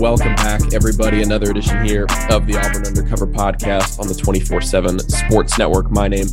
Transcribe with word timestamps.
Welcome 0.00 0.34
back, 0.34 0.72
everybody. 0.72 1.22
Another 1.22 1.48
edition 1.48 1.84
here 1.84 2.06
of 2.28 2.48
the 2.48 2.56
Auburn 2.58 2.84
Undercover 2.84 3.28
podcast 3.28 4.00
on 4.00 4.08
the 4.08 4.14
24 4.14 4.62
7 4.62 4.98
Sports 4.98 5.56
Network. 5.58 5.92
My 5.92 6.08
name 6.08 6.26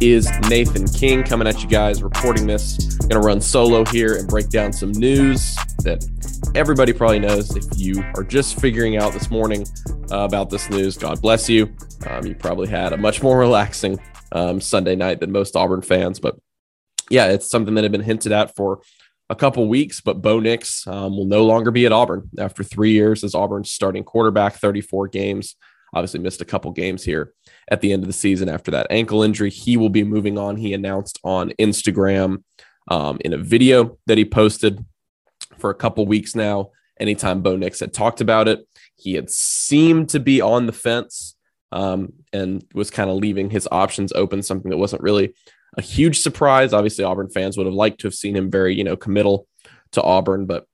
is 0.00 0.28
Nathan 0.48 0.88
King 0.88 1.22
coming 1.22 1.46
at 1.46 1.62
you 1.62 1.68
guys, 1.68 2.02
reporting 2.02 2.48
this. 2.48 2.96
Going 2.96 3.10
to 3.10 3.20
run 3.20 3.40
solo 3.40 3.84
here 3.84 4.16
and 4.16 4.26
break 4.26 4.48
down 4.48 4.72
some 4.72 4.90
news 4.90 5.54
that 5.84 6.04
everybody 6.56 6.92
probably 6.92 7.20
knows. 7.20 7.54
If 7.54 7.64
you 7.76 8.02
are 8.16 8.24
just 8.24 8.60
figuring 8.60 8.96
out 8.96 9.12
this 9.12 9.30
morning 9.30 9.64
uh, 10.10 10.24
about 10.24 10.50
this 10.50 10.68
news, 10.68 10.96
God 10.96 11.22
bless 11.22 11.48
you. 11.48 11.72
Um, 12.06 12.26
you 12.26 12.34
probably 12.34 12.68
had 12.68 12.92
a 12.92 12.96
much 12.96 13.22
more 13.22 13.38
relaxing 13.38 14.00
um, 14.32 14.60
Sunday 14.60 14.96
night 14.96 15.20
than 15.20 15.32
most 15.32 15.56
Auburn 15.56 15.82
fans. 15.82 16.20
But 16.20 16.36
yeah, 17.10 17.26
it's 17.26 17.50
something 17.50 17.74
that 17.74 17.84
had 17.84 17.92
been 17.92 18.02
hinted 18.02 18.32
at 18.32 18.54
for 18.56 18.80
a 19.28 19.34
couple 19.36 19.68
weeks, 19.68 20.00
but 20.00 20.22
Bo 20.22 20.40
Nix 20.40 20.86
um, 20.86 21.16
will 21.16 21.26
no 21.26 21.44
longer 21.44 21.70
be 21.70 21.86
at 21.86 21.92
Auburn 21.92 22.28
after 22.38 22.64
three 22.64 22.92
years 22.92 23.22
as 23.22 23.34
Auburn's 23.34 23.70
starting 23.70 24.02
quarterback, 24.02 24.54
34 24.54 25.08
games. 25.08 25.56
Obviously, 25.94 26.20
missed 26.20 26.40
a 26.40 26.44
couple 26.44 26.70
games 26.70 27.04
here 27.04 27.32
at 27.70 27.80
the 27.80 27.92
end 27.92 28.02
of 28.02 28.06
the 28.06 28.12
season 28.12 28.48
after 28.48 28.70
that 28.70 28.86
ankle 28.90 29.22
injury. 29.22 29.50
He 29.50 29.76
will 29.76 29.88
be 29.88 30.04
moving 30.04 30.38
on. 30.38 30.56
He 30.56 30.72
announced 30.72 31.18
on 31.24 31.50
Instagram 31.58 32.42
um, 32.88 33.18
in 33.24 33.32
a 33.32 33.38
video 33.38 33.98
that 34.06 34.18
he 34.18 34.24
posted 34.24 34.84
for 35.58 35.70
a 35.70 35.74
couple 35.74 36.06
weeks 36.06 36.34
now. 36.34 36.70
Anytime 36.98 37.42
Bo 37.42 37.56
Nix 37.56 37.80
had 37.80 37.92
talked 37.92 38.20
about 38.20 38.46
it, 38.46 38.66
he 38.96 39.14
had 39.14 39.30
seemed 39.30 40.08
to 40.10 40.20
be 40.20 40.40
on 40.40 40.66
the 40.66 40.72
fence 40.72 41.36
um, 41.72 42.12
and 42.32 42.64
was 42.74 42.90
kind 42.90 43.10
of 43.10 43.16
leaving 43.16 43.50
his 43.50 43.68
options 43.70 44.12
open, 44.12 44.42
something 44.42 44.70
that 44.70 44.76
wasn't 44.76 45.02
really 45.02 45.34
a 45.76 45.82
huge 45.82 46.20
surprise. 46.20 46.72
Obviously, 46.72 47.04
Auburn 47.04 47.30
fans 47.30 47.56
would 47.56 47.66
have 47.66 47.74
liked 47.74 48.00
to 48.00 48.06
have 48.06 48.14
seen 48.14 48.36
him 48.36 48.50
very, 48.50 48.74
you 48.74 48.84
know, 48.84 48.96
committal 48.96 49.46
to 49.92 50.02
Auburn, 50.02 50.46
but 50.46 50.66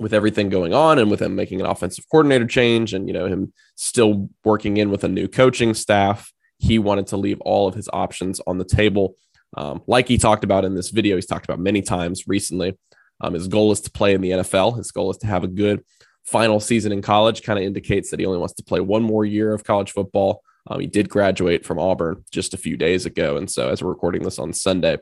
with 0.00 0.14
everything 0.14 0.48
going 0.48 0.74
on 0.74 0.98
and 0.98 1.10
with 1.10 1.20
him 1.20 1.34
making 1.34 1.60
an 1.60 1.66
offensive 1.66 2.04
coordinator 2.10 2.46
change 2.46 2.94
and 2.94 3.08
you 3.08 3.14
know 3.14 3.26
him 3.26 3.52
still 3.74 4.28
working 4.44 4.76
in 4.76 4.90
with 4.90 5.04
a 5.04 5.08
new 5.08 5.28
coaching 5.28 5.74
staff, 5.74 6.32
he 6.58 6.78
wanted 6.78 7.06
to 7.08 7.16
leave 7.16 7.40
all 7.40 7.66
of 7.66 7.74
his 7.74 7.88
options 7.92 8.40
on 8.46 8.58
the 8.58 8.64
table. 8.64 9.16
Um, 9.56 9.82
like 9.86 10.08
he 10.08 10.18
talked 10.18 10.44
about 10.44 10.64
in 10.64 10.74
this 10.74 10.90
video, 10.90 11.16
he's 11.16 11.26
talked 11.26 11.46
about 11.46 11.58
many 11.58 11.82
times 11.82 12.24
recently. 12.26 12.76
Um, 13.20 13.34
his 13.34 13.48
goal 13.48 13.72
is 13.72 13.80
to 13.82 13.90
play 13.90 14.14
in 14.14 14.20
the 14.20 14.30
NFL. 14.30 14.76
His 14.76 14.90
goal 14.92 15.10
is 15.10 15.16
to 15.18 15.26
have 15.26 15.42
a 15.42 15.48
good 15.48 15.82
final 16.30 16.60
season 16.60 16.92
in 16.92 17.02
college. 17.02 17.42
Kind 17.42 17.58
of 17.58 17.64
indicates 17.64 18.10
that 18.10 18.20
he 18.20 18.26
only 18.26 18.38
wants 18.38 18.54
to 18.54 18.64
play 18.64 18.80
one 18.80 19.02
more 19.02 19.24
year 19.24 19.52
of 19.52 19.64
college 19.64 19.92
football. 19.92 20.42
Um, 20.66 20.80
he 20.80 20.86
did 20.86 21.08
graduate 21.08 21.64
from 21.64 21.78
Auburn 21.78 22.24
just 22.30 22.54
a 22.54 22.58
few 22.58 22.76
days 22.76 23.06
ago. 23.06 23.36
And 23.36 23.50
so, 23.50 23.70
as 23.70 23.82
we're 23.82 23.90
recording 23.90 24.22
this 24.22 24.38
on 24.38 24.52
Sunday, 24.52 24.98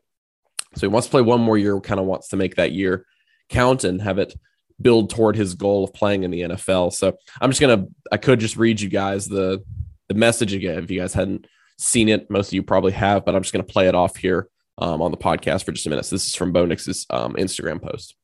so 0.74 0.80
he 0.80 0.88
wants 0.88 1.08
to 1.08 1.10
play 1.10 1.22
one 1.22 1.40
more 1.40 1.58
year, 1.58 1.80
kind 1.80 2.00
of 2.00 2.06
wants 2.06 2.28
to 2.28 2.36
make 2.36 2.56
that 2.56 2.72
year 2.72 3.04
count 3.48 3.84
and 3.84 4.00
have 4.02 4.18
it 4.18 4.34
build 4.80 5.10
toward 5.10 5.36
his 5.36 5.54
goal 5.54 5.84
of 5.84 5.94
playing 5.94 6.22
in 6.22 6.30
the 6.30 6.42
NFL. 6.42 6.92
So, 6.92 7.16
I'm 7.40 7.50
just 7.50 7.60
going 7.60 7.78
to, 7.78 7.88
I 8.12 8.16
could 8.16 8.40
just 8.40 8.56
read 8.56 8.80
you 8.80 8.88
guys 8.88 9.26
the, 9.26 9.62
the 10.08 10.14
message 10.14 10.52
again. 10.52 10.84
If 10.84 10.90
you 10.90 11.00
guys 11.00 11.14
hadn't 11.14 11.46
seen 11.78 12.08
it, 12.08 12.30
most 12.30 12.48
of 12.48 12.52
you 12.54 12.62
probably 12.62 12.92
have, 12.92 13.24
but 13.24 13.34
I'm 13.34 13.42
just 13.42 13.52
going 13.52 13.64
to 13.64 13.72
play 13.72 13.88
it 13.88 13.94
off 13.94 14.16
here 14.16 14.48
um, 14.78 15.02
on 15.02 15.10
the 15.10 15.16
podcast 15.16 15.64
for 15.64 15.72
just 15.72 15.86
a 15.86 15.90
minute. 15.90 16.04
So 16.04 16.14
this 16.14 16.26
is 16.26 16.34
from 16.34 16.52
Bo 16.52 16.66
Nix's 16.66 17.06
um, 17.10 17.34
Instagram 17.34 17.82
post. 17.82 18.14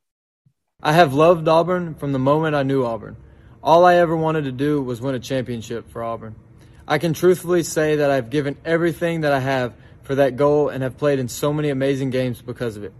I 0.85 0.95
have 0.95 1.15
loved 1.15 1.47
Auburn 1.47 1.95
from 1.95 2.11
the 2.11 2.19
moment 2.19 2.57
I 2.57 2.65
knew 2.65 2.85
Auburn. 2.85 3.17
All 3.63 3.85
I 3.85 3.97
ever 3.97 4.17
wanted 4.17 4.45
to 4.45 4.53
do 4.53 4.83
was 4.83 5.01
win 5.01 5.15
a 5.15 5.21
championship 5.21 5.89
for 5.93 6.03
Auburn. 6.03 6.35
I 6.89 6.99
can 6.99 7.15
truthfully 7.15 7.63
say 7.63 7.97
that 7.97 8.11
I've 8.11 8.31
given 8.31 8.57
everything 8.65 9.21
that 9.21 9.33
I 9.33 9.39
have 9.39 9.75
for 10.03 10.17
that 10.17 10.35
goal 10.35 10.71
and 10.71 10.83
have 10.83 10.99
played 10.99 11.21
in 11.21 11.29
so 11.29 11.53
many 11.53 11.69
amazing 11.69 12.11
games 12.11 12.43
because 12.43 12.77
of 12.77 12.83
it. 12.83 12.93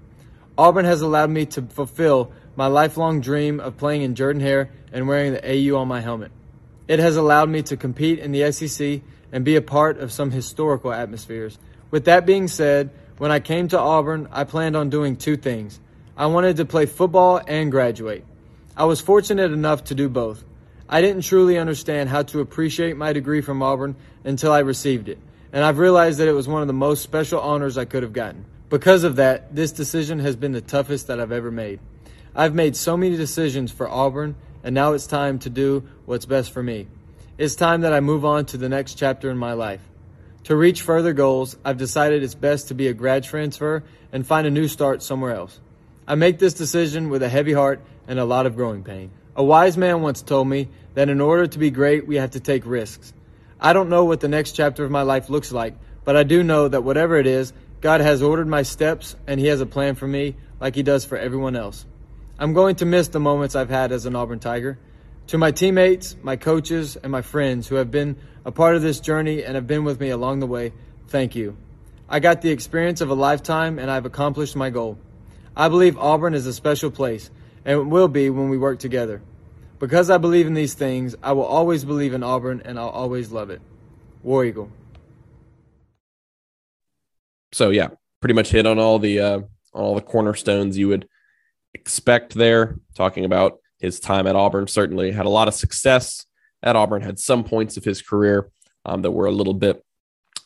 Auburn 0.57 0.85
has 0.85 1.03
allowed 1.03 1.31
me 1.31 1.45
to 1.47 1.63
fulfill 1.63 2.31
my 2.55 2.69
lifelong 2.69 3.21
dream 3.21 3.59
of 3.59 3.77
playing 3.79 4.03
in 4.03 4.15
Jordan 4.15 4.41
Hare 4.41 4.71
and 4.93 5.09
wearing 5.09 5.33
the 5.33 5.45
AU 5.45 5.77
on 5.77 5.89
my 5.89 6.01
helmet. 6.01 6.31
It 6.87 7.01
has 7.01 7.17
allowed 7.17 7.49
me 7.49 7.63
to 7.63 7.77
compete 7.77 8.21
in 8.21 8.31
the 8.31 8.53
SEC 8.53 9.01
and 9.33 9.45
be 9.45 9.57
a 9.57 9.63
part 9.63 9.99
of 9.99 10.13
some 10.13 10.31
historical 10.31 10.93
atmospheres. 10.93 11.59
With 11.91 12.05
that 12.05 12.27
being 12.27 12.47
said, 12.47 12.91
when 13.19 13.33
I 13.33 13.41
came 13.41 13.67
to 13.69 13.79
Auburn, 13.79 14.29
I 14.31 14.45
planned 14.45 14.77
on 14.77 14.89
doing 14.89 15.17
two 15.17 15.37
things. 15.37 15.81
I 16.15 16.27
wanted 16.27 16.57
to 16.59 16.67
play 16.67 16.85
football 16.85 17.41
and 17.47 17.71
graduate. 17.71 18.25
I 18.77 18.85
was 18.85 19.01
fortunate 19.01 19.51
enough 19.51 19.85
to 19.85 19.95
do 19.95 20.11
both. 20.11 20.45
I 20.87 21.01
didn't 21.01 21.23
truly 21.23 21.57
understand 21.57 22.11
how 22.11 22.23
to 22.25 22.41
appreciate 22.41 22.99
my 22.99 23.15
degree 23.15 23.41
from 23.41 23.63
Auburn 23.63 23.97
until 24.23 24.53
I 24.53 24.59
received 24.59 25.09
it, 25.09 25.19
and 25.55 25.65
I've 25.65 25.79
realized 25.79 26.19
that 26.19 26.29
it 26.29 26.33
was 26.33 26.47
one 26.47 26.61
of 26.61 26.67
the 26.67 26.75
most 26.75 27.03
special 27.03 27.41
honors 27.41 27.79
I 27.79 27.87
could 27.87 28.03
have 28.03 28.13
gotten. 28.13 28.45
Because 28.69 29.05
of 29.05 29.17
that, 29.17 29.55
this 29.55 29.73
decision 29.73 30.19
has 30.19 30.37
been 30.37 30.53
the 30.53 30.61
toughest 30.61 31.07
that 31.07 31.19
I've 31.19 31.33
ever 31.33 31.51
made. 31.51 31.81
I've 32.35 32.55
made 32.55 32.77
so 32.77 32.95
many 32.95 33.17
decisions 33.17 33.73
for 33.73 33.89
Auburn, 33.89 34.35
and 34.63 34.75
now 34.75 34.93
it's 34.93 35.07
time 35.07 35.39
to 35.41 35.51
do 35.51 35.89
what's 36.05 36.27
best 36.27 36.51
for 36.51 36.63
me. 36.63 36.89
It's 37.39 37.55
time 37.55 37.81
that 37.83 37.95
I 37.95 38.01
move 38.01 38.27
on 38.27 38.45
to 38.47 38.59
the 38.59 38.69
next 38.69 38.95
chapter 38.95 39.31
in 39.31 39.39
my 39.39 39.55
life. 39.55 39.81
To 40.45 40.57
reach 40.57 40.83
further 40.83 41.15
goals, 41.15 41.57
I've 41.65 41.79
decided 41.79 42.23
it's 42.23 42.35
best 42.35 42.69
to 42.69 42.75
be 42.75 42.89
a 42.89 42.95
grad 42.95 43.25
transfer 43.25 43.83
and 44.13 44.27
find 44.27 44.47
a 44.47 44.51
new 44.51 44.69
start 44.69 45.03
somewhere 45.03 45.35
else. 45.35 45.59
I 46.07 46.17
make 46.17 46.39
this 46.39 46.55
decision 46.55 47.11
with 47.11 47.23
a 47.23 47.29
heavy 47.29 47.53
heart 47.53 47.81
and 48.09 48.19
a 48.19 48.25
lot 48.25 48.47
of 48.47 48.57
growing 48.57 48.83
pain. 48.83 49.11
A 49.37 49.45
wise 49.45 49.77
man 49.77 50.03
once 50.03 50.21
told 50.21 50.49
me 50.49 50.69
that 50.95 51.09
in 51.09 51.21
order 51.21 51.47
to 51.47 51.59
be 51.59 51.71
great, 51.71 52.07
we 52.07 52.17
have 52.17 52.33
to 52.33 52.41
take 52.41 52.67
risks. 52.67 53.13
I 53.61 53.73
don't 53.73 53.89
know 53.89 54.05
what 54.05 54.21
the 54.21 54.29
next 54.29 54.53
chapter 54.53 54.85
of 54.85 54.91
my 54.91 55.03
life 55.03 55.31
looks 55.31 55.53
like, 55.53 55.75
but 56.05 56.17
I 56.17 56.25
do 56.25 56.43
know 56.43 56.67
that 56.67 56.83
whatever 56.83 57.17
it 57.17 57.27
is, 57.27 57.53
God 57.81 58.01
has 58.01 58.23
ordered 58.23 58.49
my 58.49 58.63
steps 58.63 59.17
and 59.27 59.39
He 59.39 59.47
has 59.47 59.61
a 59.61 59.67
plan 59.67 59.95
for 59.95 60.07
me 60.07 60.35
like 60.61 60.75
He 60.75 60.83
does 60.83 61.05
for 61.05 61.17
everyone 61.17 61.57
else. 61.57 61.87
I'm 62.39 62.53
going 62.53 62.77
to 62.77 62.85
miss 62.85 63.09
the 63.09 63.21
moments 63.21 63.55
I've 63.55 63.71
had 63.71 63.93
as 63.93 64.05
an 64.05 64.17
Auburn 64.17 64.41
Tiger. 64.41 64.79
To 65.29 65.39
my 65.39 65.53
teammates, 65.53 66.17
my 66.23 66.37
coaches, 66.37 66.97
and 66.97 67.13
my 67.13 67.23
friends 67.23 67.69
who 67.69 67.77
have 67.77 67.93
been 67.93 68.17
a 68.45 68.51
part 68.51 68.75
of 68.75 68.83
this 68.83 68.99
journey 68.99 69.45
and 69.45 69.55
have 69.55 69.69
been 69.69 69.85
with 69.85 70.01
me 70.01 70.11
along 70.11 70.41
the 70.41 70.47
way, 70.47 70.73
thank 71.07 71.37
you. 71.37 71.57
I 72.09 72.19
got 72.19 72.43
the 72.43 72.51
experience 72.51 73.01
of 73.01 73.11
a 73.11 73.15
lifetime 73.15 73.79
and 73.79 73.91
I've 73.91 74.07
accomplished 74.07 74.57
my 74.57 74.71
goal. 74.71 74.99
I 75.57 75.69
believe 75.69 75.99
Auburn 75.99 76.35
is 76.35 76.47
a 76.47 76.53
special 76.53 76.91
place 76.91 77.31
and 77.65 77.91
will 77.91 78.09
be 78.09 78.31
when 78.31 78.49
we 78.49 78.59
work 78.59 78.79
together. 78.79 79.23
Because 79.79 80.11
I 80.11 80.19
believe 80.19 80.47
in 80.47 80.55
these 80.55 80.75
things, 80.75 81.17
I 81.23 81.33
will 81.33 81.45
always 81.45 81.85
believe 81.85 82.15
in 82.15 82.23
Auburn 82.23 82.63
and 82.65 82.79
I'll 82.79 82.89
always 82.89 83.33
love 83.33 83.51
it. 83.51 83.61
War 84.23 84.45
Eagle. 84.45 84.71
So 87.53 87.71
yeah, 87.71 87.89
pretty 88.21 88.35
much 88.35 88.51
hit 88.51 88.67
on 88.67 88.79
all 88.79 88.99
the 88.99 89.21
uh, 89.21 89.41
all 89.75 89.95
the 89.95 90.01
cornerstones 90.01 90.79
you 90.79 90.89
would 90.89 91.09
expect 91.75 92.35
there. 92.35 92.79
Talking 92.95 93.25
about 93.25 93.59
his 93.79 94.01
time 94.01 94.27
at 94.27 94.37
Auburn, 94.37 94.69
certainly 94.69 95.11
had 95.11 95.27
a 95.27 95.31
lot 95.31 95.49
of 95.49 95.55
success 95.55 96.25
at 96.63 96.77
Auburn. 96.77 97.03
Had 97.03 97.19
some 97.19 97.45
points 97.45 97.77
of 97.77 97.85
his 97.85 98.01
career 98.01 98.51
um, 98.87 99.03
that 99.03 99.11
were 99.11 99.27
a 99.27 99.33
little 99.33 99.55
bit 99.55 99.85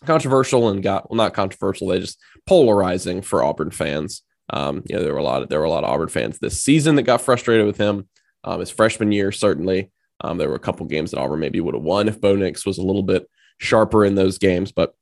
controversial 0.04 0.68
and 0.68 0.82
got 0.82 1.10
well, 1.10 1.16
not 1.16 1.34
controversial. 1.34 1.88
They 1.88 2.00
just 2.00 2.18
polarizing 2.46 3.22
for 3.22 3.44
Auburn 3.44 3.70
fans. 3.70 4.22
Um, 4.50 4.82
you 4.86 4.96
know, 4.96 5.02
there 5.02 5.12
were 5.12 5.18
a 5.18 5.24
lot 5.24 5.42
of 5.42 5.48
there 5.48 5.58
were 5.58 5.64
a 5.64 5.70
lot 5.70 5.84
of 5.84 5.90
Auburn 5.90 6.08
fans 6.08 6.38
this 6.38 6.60
season 6.60 6.96
that 6.96 7.02
got 7.02 7.20
frustrated 7.20 7.66
with 7.66 7.78
him. 7.78 8.08
Um, 8.44 8.60
his 8.60 8.70
freshman 8.70 9.12
year, 9.12 9.32
certainly, 9.32 9.90
um, 10.20 10.38
there 10.38 10.48
were 10.48 10.54
a 10.56 10.60
couple 10.60 10.86
games 10.86 11.10
that 11.10 11.18
Auburn 11.18 11.40
maybe 11.40 11.60
would 11.60 11.74
have 11.74 11.82
won 11.82 12.08
if 12.08 12.20
Bo 12.20 12.36
Nix 12.36 12.64
was 12.64 12.78
a 12.78 12.82
little 12.82 13.02
bit 13.02 13.28
sharper 13.58 14.04
in 14.04 14.14
those 14.14 14.38
games. 14.38 14.72
But 14.72 14.94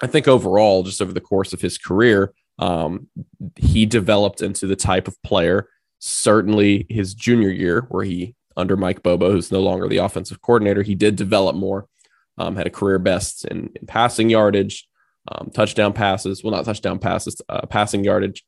I 0.00 0.06
think 0.06 0.28
overall, 0.28 0.82
just 0.82 1.00
over 1.00 1.12
the 1.12 1.20
course 1.20 1.52
of 1.52 1.60
his 1.60 1.78
career, 1.78 2.34
um, 2.58 3.08
he 3.56 3.86
developed 3.86 4.42
into 4.42 4.66
the 4.66 4.76
type 4.76 5.08
of 5.08 5.20
player. 5.22 5.68
Certainly, 5.98 6.86
his 6.90 7.14
junior 7.14 7.50
year, 7.50 7.86
where 7.88 8.04
he 8.04 8.34
under 8.56 8.76
Mike 8.76 9.02
Bobo, 9.02 9.32
who's 9.32 9.50
no 9.50 9.60
longer 9.60 9.88
the 9.88 9.98
offensive 9.98 10.40
coordinator, 10.42 10.82
he 10.82 10.94
did 10.94 11.16
develop 11.16 11.56
more. 11.56 11.88
Um, 12.36 12.56
had 12.56 12.66
a 12.66 12.70
career 12.70 12.98
best 12.98 13.44
in, 13.44 13.70
in 13.80 13.86
passing 13.86 14.28
yardage, 14.28 14.88
um, 15.30 15.50
touchdown 15.50 15.92
passes. 15.92 16.42
Well, 16.42 16.52
not 16.52 16.64
touchdown 16.64 16.98
passes, 16.98 17.40
uh, 17.48 17.66
passing 17.66 18.04
yardage, 18.04 18.44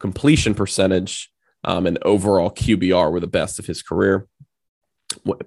completion 0.00 0.54
percentage, 0.54 1.30
um, 1.64 1.86
and 1.86 1.98
overall 2.02 2.50
QBR 2.50 3.10
were 3.10 3.20
the 3.20 3.26
best 3.26 3.58
of 3.58 3.66
his 3.66 3.82
career, 3.82 4.26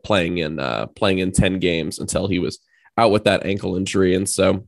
playing 0.04 0.40
in 0.40 0.60
uh, 0.60 0.88
playing 0.88 1.20
in 1.20 1.32
ten 1.32 1.60
games 1.60 2.00
until 2.00 2.28
he 2.28 2.40
was 2.40 2.60
out 2.98 3.12
with 3.12 3.24
that 3.26 3.46
ankle 3.46 3.76
injury. 3.76 4.16
And 4.16 4.28
so, 4.28 4.68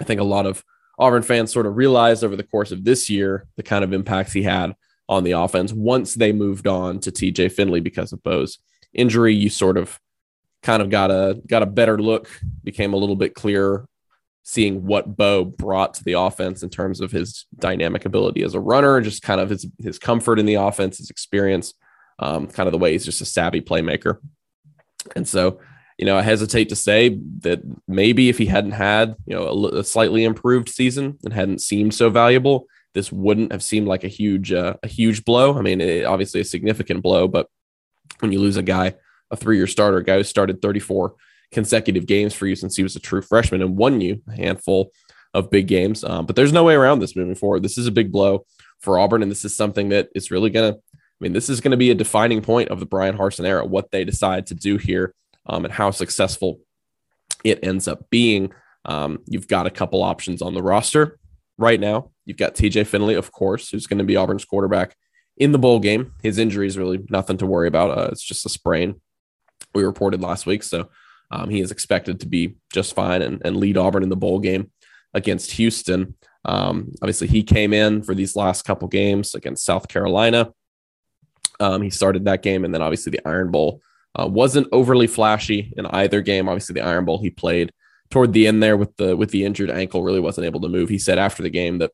I 0.00 0.04
think 0.04 0.20
a 0.20 0.24
lot 0.24 0.46
of 0.46 0.64
Auburn 0.98 1.22
fans 1.22 1.52
sort 1.52 1.66
of 1.66 1.76
realized 1.76 2.24
over 2.24 2.36
the 2.36 2.42
course 2.42 2.72
of 2.72 2.84
this 2.84 3.08
year 3.08 3.46
the 3.56 3.62
kind 3.62 3.84
of 3.84 3.92
impacts 3.92 4.32
he 4.32 4.42
had 4.42 4.74
on 5.08 5.24
the 5.24 5.32
offense. 5.32 5.72
Once 5.72 6.14
they 6.14 6.32
moved 6.32 6.66
on 6.66 6.98
to 7.00 7.12
TJ 7.12 7.52
Finley 7.52 7.80
because 7.80 8.12
of 8.12 8.22
Bo's 8.22 8.58
injury, 8.92 9.34
you 9.34 9.48
sort 9.48 9.76
of 9.76 9.98
kind 10.62 10.82
of 10.82 10.90
got 10.90 11.10
a 11.10 11.40
got 11.46 11.62
a 11.62 11.66
better 11.66 11.98
look, 11.98 12.28
became 12.64 12.92
a 12.92 12.96
little 12.96 13.16
bit 13.16 13.34
clearer 13.34 13.86
seeing 14.48 14.86
what 14.86 15.14
Bo 15.14 15.44
brought 15.44 15.92
to 15.92 16.04
the 16.04 16.14
offense 16.14 16.62
in 16.62 16.70
terms 16.70 17.02
of 17.02 17.12
his 17.12 17.44
dynamic 17.58 18.06
ability 18.06 18.42
as 18.42 18.54
a 18.54 18.60
runner, 18.60 18.98
just 19.02 19.20
kind 19.20 19.42
of 19.42 19.50
his 19.50 19.66
his 19.78 19.98
comfort 19.98 20.38
in 20.38 20.46
the 20.46 20.54
offense, 20.54 20.96
his 20.96 21.10
experience, 21.10 21.74
um, 22.18 22.46
kind 22.46 22.66
of 22.66 22.72
the 22.72 22.78
way 22.78 22.92
he's 22.92 23.04
just 23.04 23.20
a 23.20 23.26
savvy 23.26 23.60
playmaker. 23.60 24.20
And 25.14 25.28
so 25.28 25.60
you 25.98 26.06
know, 26.06 26.16
I 26.16 26.22
hesitate 26.22 26.70
to 26.70 26.76
say 26.76 27.18
that 27.40 27.60
maybe 27.86 28.30
if 28.30 28.38
he 28.38 28.46
hadn't 28.46 28.70
had, 28.70 29.16
you 29.26 29.36
know, 29.36 29.48
a, 29.48 29.80
a 29.80 29.84
slightly 29.84 30.24
improved 30.24 30.70
season 30.70 31.18
and 31.24 31.34
hadn't 31.34 31.60
seemed 31.60 31.92
so 31.92 32.08
valuable, 32.08 32.68
this 32.94 33.12
wouldn't 33.12 33.52
have 33.52 33.64
seemed 33.64 33.88
like 33.88 34.04
a 34.04 34.08
huge, 34.08 34.52
uh, 34.52 34.74
a 34.82 34.88
huge 34.88 35.24
blow. 35.24 35.58
I 35.58 35.60
mean, 35.60 35.80
it, 35.80 36.04
obviously 36.04 36.40
a 36.40 36.44
significant 36.44 37.02
blow, 37.02 37.26
but 37.26 37.48
when 38.20 38.30
you 38.30 38.38
lose 38.40 38.56
a 38.56 38.62
guy, 38.62 38.94
a 39.32 39.36
three-year 39.36 39.66
starter, 39.66 39.98
a 39.98 40.04
guy 40.04 40.18
who 40.18 40.24
started 40.24 40.62
34 40.62 41.16
consecutive 41.52 42.06
games 42.06 42.34
for 42.34 42.46
you 42.46 42.54
since 42.54 42.76
he 42.76 42.82
was 42.82 42.96
a 42.96 43.00
true 43.00 43.22
freshman 43.22 43.62
and 43.62 43.76
won 43.76 44.00
you 44.00 44.22
a 44.28 44.32
handful 44.32 44.90
of 45.34 45.50
big 45.50 45.66
games. 45.66 46.04
Um, 46.04 46.26
but 46.26 46.36
there's 46.36 46.52
no 46.52 46.64
way 46.64 46.74
around 46.74 47.00
this 47.00 47.16
moving 47.16 47.34
forward. 47.34 47.62
This 47.62 47.78
is 47.78 47.86
a 47.86 47.92
big 47.92 48.12
blow 48.12 48.44
for 48.80 48.98
Auburn, 48.98 49.22
and 49.22 49.30
this 49.30 49.44
is 49.44 49.56
something 49.56 49.90
that 49.90 50.08
is 50.14 50.30
really 50.30 50.50
going 50.50 50.72
to. 50.72 50.78
I 50.78 51.24
mean, 51.24 51.32
this 51.32 51.48
is 51.48 51.60
going 51.60 51.72
to 51.72 51.76
be 51.76 51.90
a 51.90 51.96
defining 51.96 52.42
point 52.42 52.68
of 52.68 52.78
the 52.78 52.86
Bryan 52.86 53.18
Harsin 53.18 53.44
era, 53.44 53.66
what 53.66 53.90
they 53.90 54.04
decide 54.04 54.46
to 54.46 54.54
do 54.54 54.76
here 54.76 55.14
um, 55.46 55.64
and 55.64 55.74
how 55.74 55.90
successful 55.90 56.60
it 57.42 57.58
ends 57.64 57.88
up 57.88 58.08
being. 58.08 58.52
Um, 58.84 59.18
you've 59.26 59.48
got 59.48 59.66
a 59.66 59.70
couple 59.70 60.02
options 60.02 60.42
on 60.42 60.54
the 60.54 60.62
roster 60.62 61.18
right 61.56 61.80
now. 61.80 62.12
You've 62.24 62.36
got 62.36 62.54
TJ 62.54 62.86
Finley, 62.86 63.14
of 63.14 63.32
course, 63.32 63.68
who's 63.68 63.88
going 63.88 63.98
to 63.98 64.04
be 64.04 64.16
Auburn's 64.16 64.44
quarterback 64.44 64.96
in 65.36 65.50
the 65.50 65.58
bowl 65.58 65.80
game. 65.80 66.14
His 66.22 66.38
injury 66.38 66.68
is 66.68 66.78
really 66.78 67.04
nothing 67.10 67.38
to 67.38 67.46
worry 67.46 67.66
about. 67.66 67.98
Uh, 67.98 68.08
it's 68.12 68.22
just 68.22 68.46
a 68.46 68.48
sprain 68.48 69.00
we 69.74 69.82
reported 69.82 70.20
last 70.22 70.46
week. 70.46 70.62
So 70.62 70.88
um, 71.30 71.50
he 71.50 71.60
is 71.60 71.70
expected 71.70 72.20
to 72.20 72.26
be 72.26 72.56
just 72.72 72.94
fine 72.94 73.22
and, 73.22 73.42
and 73.44 73.56
lead 73.56 73.76
Auburn 73.76 74.02
in 74.02 74.08
the 74.08 74.16
bowl 74.16 74.38
game 74.38 74.70
against 75.14 75.52
Houston. 75.52 76.14
Um, 76.44 76.92
obviously, 77.02 77.26
he 77.26 77.42
came 77.42 77.72
in 77.72 78.02
for 78.02 78.14
these 78.14 78.36
last 78.36 78.64
couple 78.64 78.88
games 78.88 79.34
against 79.34 79.64
South 79.64 79.88
Carolina. 79.88 80.52
Um, 81.60 81.82
he 81.82 81.90
started 81.90 82.24
that 82.24 82.42
game, 82.42 82.64
and 82.64 82.72
then 82.72 82.82
obviously 82.82 83.10
the 83.10 83.26
Iron 83.26 83.50
Bowl 83.50 83.82
uh, 84.18 84.26
wasn't 84.26 84.68
overly 84.72 85.06
flashy 85.06 85.72
in 85.76 85.86
either 85.86 86.20
game. 86.20 86.48
Obviously, 86.48 86.74
the 86.74 86.86
Iron 86.86 87.04
Bowl 87.04 87.18
he 87.18 87.30
played 87.30 87.72
toward 88.10 88.32
the 88.32 88.46
end 88.46 88.62
there 88.62 88.76
with 88.76 88.96
the 88.96 89.16
with 89.16 89.30
the 89.30 89.44
injured 89.44 89.70
ankle 89.70 90.02
really 90.02 90.20
wasn't 90.20 90.46
able 90.46 90.60
to 90.60 90.68
move. 90.68 90.88
He 90.88 90.98
said 90.98 91.18
after 91.18 91.42
the 91.42 91.50
game 91.50 91.78
that 91.78 91.90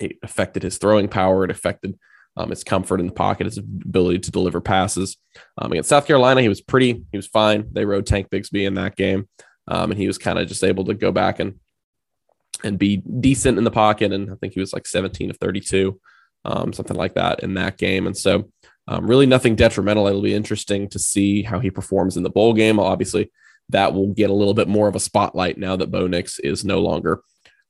it 0.00 0.18
affected 0.22 0.62
his 0.62 0.78
throwing 0.78 1.08
power. 1.08 1.44
It 1.44 1.50
affected 1.50 1.98
um, 2.36 2.50
his 2.50 2.64
comfort 2.64 3.00
in 3.00 3.06
the 3.06 3.12
pocket, 3.12 3.46
his 3.46 3.58
ability 3.58 4.20
to 4.20 4.30
deliver 4.30 4.60
passes. 4.60 5.16
Um, 5.58 5.72
against 5.72 5.88
South 5.88 6.06
Carolina, 6.06 6.42
he 6.42 6.48
was 6.48 6.60
pretty, 6.60 7.04
he 7.10 7.16
was 7.16 7.26
fine. 7.26 7.68
They 7.72 7.84
rode 7.84 8.06
Tank 8.06 8.28
Bigsby 8.30 8.66
in 8.66 8.74
that 8.74 8.96
game, 8.96 9.28
um, 9.68 9.90
and 9.90 9.98
he 9.98 10.06
was 10.06 10.18
kind 10.18 10.38
of 10.38 10.48
just 10.48 10.64
able 10.64 10.84
to 10.86 10.94
go 10.94 11.12
back 11.12 11.40
and 11.40 11.58
and 12.64 12.78
be 12.78 12.96
decent 12.96 13.58
in 13.58 13.64
the 13.64 13.70
pocket. 13.70 14.12
And 14.12 14.30
I 14.30 14.34
think 14.36 14.54
he 14.54 14.60
was 14.60 14.72
like 14.72 14.86
17 14.86 15.30
of 15.30 15.36
32, 15.36 16.00
um, 16.46 16.72
something 16.72 16.96
like 16.96 17.14
that 17.14 17.40
in 17.40 17.54
that 17.54 17.76
game. 17.76 18.06
And 18.06 18.16
so, 18.16 18.50
um, 18.88 19.06
really 19.06 19.26
nothing 19.26 19.56
detrimental. 19.56 20.06
It'll 20.06 20.22
be 20.22 20.34
interesting 20.34 20.88
to 20.90 20.98
see 20.98 21.42
how 21.42 21.58
he 21.58 21.70
performs 21.70 22.16
in 22.16 22.22
the 22.22 22.30
bowl 22.30 22.54
game. 22.54 22.78
Obviously, 22.78 23.30
that 23.70 23.92
will 23.92 24.12
get 24.14 24.30
a 24.30 24.34
little 24.34 24.54
bit 24.54 24.68
more 24.68 24.88
of 24.88 24.94
a 24.94 25.00
spotlight 25.00 25.58
now 25.58 25.76
that 25.76 25.90
Bo 25.90 26.06
Nix 26.06 26.38
is 26.38 26.64
no 26.64 26.80
longer 26.80 27.22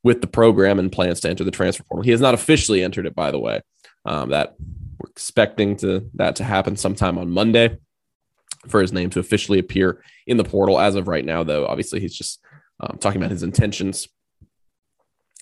with 0.02 0.20
the 0.20 0.26
program 0.26 0.78
and 0.78 0.92
plans 0.92 1.20
to 1.20 1.30
enter 1.30 1.42
the 1.42 1.50
transfer 1.50 1.84
portal. 1.84 2.04
He 2.04 2.10
has 2.10 2.20
not 2.20 2.34
officially 2.34 2.82
entered 2.82 3.06
it, 3.06 3.14
by 3.14 3.30
the 3.30 3.40
way. 3.40 3.62
Um, 4.06 4.30
that 4.30 4.54
we're 4.98 5.10
expecting 5.10 5.76
to 5.78 6.08
that 6.14 6.36
to 6.36 6.44
happen 6.44 6.76
sometime 6.76 7.18
on 7.18 7.30
Monday 7.30 7.76
for 8.68 8.80
his 8.80 8.92
name 8.92 9.10
to 9.10 9.20
officially 9.20 9.58
appear 9.58 10.02
in 10.26 10.36
the 10.36 10.44
portal. 10.44 10.78
As 10.78 10.94
of 10.94 11.08
right 11.08 11.24
now, 11.24 11.44
though, 11.44 11.66
obviously 11.66 12.00
he's 12.00 12.16
just 12.16 12.40
um, 12.80 12.98
talking 12.98 13.20
about 13.20 13.30
his 13.30 13.42
intentions 13.42 14.08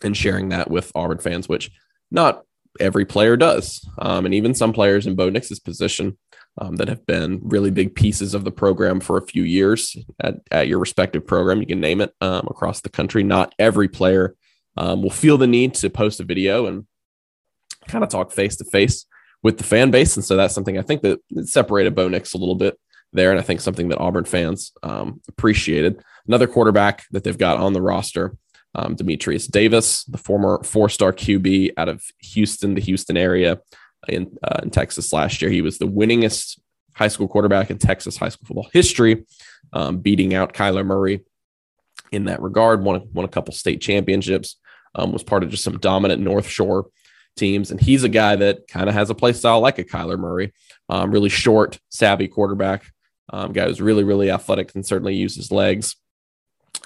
and 0.02 0.16
sharing 0.16 0.48
that 0.48 0.70
with 0.70 0.92
Auburn 0.94 1.18
fans, 1.18 1.48
which 1.48 1.70
not 2.10 2.44
every 2.80 3.04
player 3.04 3.36
does. 3.36 3.88
Um, 3.98 4.24
and 4.24 4.34
even 4.34 4.54
some 4.54 4.72
players 4.72 5.06
in 5.06 5.14
Bo 5.14 5.30
Nix's 5.30 5.60
position 5.60 6.18
um, 6.58 6.76
that 6.76 6.88
have 6.88 7.06
been 7.06 7.40
really 7.42 7.70
big 7.70 7.94
pieces 7.94 8.34
of 8.34 8.44
the 8.44 8.50
program 8.50 9.00
for 9.00 9.16
a 9.16 9.26
few 9.26 9.42
years 9.42 9.96
at, 10.20 10.36
at 10.50 10.68
your 10.68 10.78
respective 10.78 11.26
program, 11.26 11.60
you 11.60 11.66
can 11.66 11.80
name 11.80 12.00
it 12.00 12.12
um, 12.20 12.46
across 12.50 12.80
the 12.80 12.88
country. 12.88 13.22
Not 13.22 13.54
every 13.58 13.88
player 13.88 14.34
um, 14.76 15.02
will 15.02 15.10
feel 15.10 15.38
the 15.38 15.46
need 15.46 15.74
to 15.74 15.90
post 15.90 16.20
a 16.20 16.24
video 16.24 16.66
and 16.66 16.86
kind 17.88 18.04
of 18.04 18.10
talk 18.10 18.32
face 18.32 18.56
to 18.56 18.64
face 18.64 19.06
with 19.42 19.58
the 19.58 19.64
fan 19.64 19.90
base. 19.90 20.16
And 20.16 20.24
so 20.24 20.36
that's 20.36 20.54
something 20.54 20.78
I 20.78 20.82
think 20.82 21.02
that 21.02 21.20
separated 21.44 21.94
Bo 21.94 22.08
Nix 22.08 22.34
a 22.34 22.38
little 22.38 22.54
bit 22.54 22.78
there. 23.12 23.30
And 23.30 23.38
I 23.38 23.42
think 23.42 23.60
something 23.60 23.88
that 23.88 23.98
Auburn 23.98 24.24
fans 24.24 24.72
um, 24.82 25.20
appreciated. 25.28 26.02
Another 26.26 26.46
quarterback 26.46 27.04
that 27.12 27.24
they've 27.24 27.38
got 27.38 27.58
on 27.58 27.74
the 27.74 27.82
roster, 27.82 28.36
um, 28.74 28.96
Dematrius 28.96 29.48
Davis, 29.48 30.04
the 30.04 30.18
former 30.18 30.62
four 30.64 30.88
star 30.88 31.12
QB 31.12 31.72
out 31.76 31.88
of 31.88 32.02
Houston, 32.20 32.74
the 32.74 32.80
Houston 32.80 33.16
area 33.16 33.60
in, 34.08 34.36
uh, 34.42 34.60
in 34.62 34.70
Texas 34.70 35.12
last 35.12 35.40
year. 35.40 35.50
He 35.50 35.62
was 35.62 35.78
the 35.78 35.86
winningest 35.86 36.58
high 36.94 37.08
school 37.08 37.28
quarterback 37.28 37.70
in 37.70 37.78
Texas 37.78 38.16
high 38.16 38.30
school 38.30 38.46
football 38.46 38.70
history, 38.72 39.26
um, 39.72 39.98
beating 39.98 40.34
out 40.34 40.54
Kyler 40.54 40.86
Murray 40.86 41.20
in 42.12 42.24
that 42.24 42.40
regard, 42.40 42.82
won, 42.82 43.08
won 43.12 43.24
a 43.24 43.28
couple 43.28 43.52
state 43.52 43.80
championships, 43.80 44.56
um, 44.94 45.12
was 45.12 45.22
part 45.22 45.42
of 45.42 45.50
just 45.50 45.64
some 45.64 45.78
dominant 45.78 46.22
North 46.22 46.48
Shore 46.48 46.86
teams. 47.36 47.70
And 47.70 47.80
he's 47.80 48.04
a 48.04 48.08
guy 48.08 48.36
that 48.36 48.68
kind 48.68 48.88
of 48.88 48.94
has 48.94 49.10
a 49.10 49.14
play 49.14 49.32
style 49.32 49.60
like 49.60 49.78
a 49.78 49.84
Kyler 49.84 50.18
Murray, 50.18 50.52
um, 50.88 51.10
really 51.10 51.28
short, 51.28 51.78
savvy 51.90 52.28
quarterback, 52.28 52.84
um, 53.32 53.52
guy 53.52 53.66
who's 53.66 53.80
really, 53.80 54.04
really 54.04 54.30
athletic 54.30 54.74
and 54.74 54.86
certainly 54.86 55.14
uses 55.14 55.50
legs. 55.50 55.96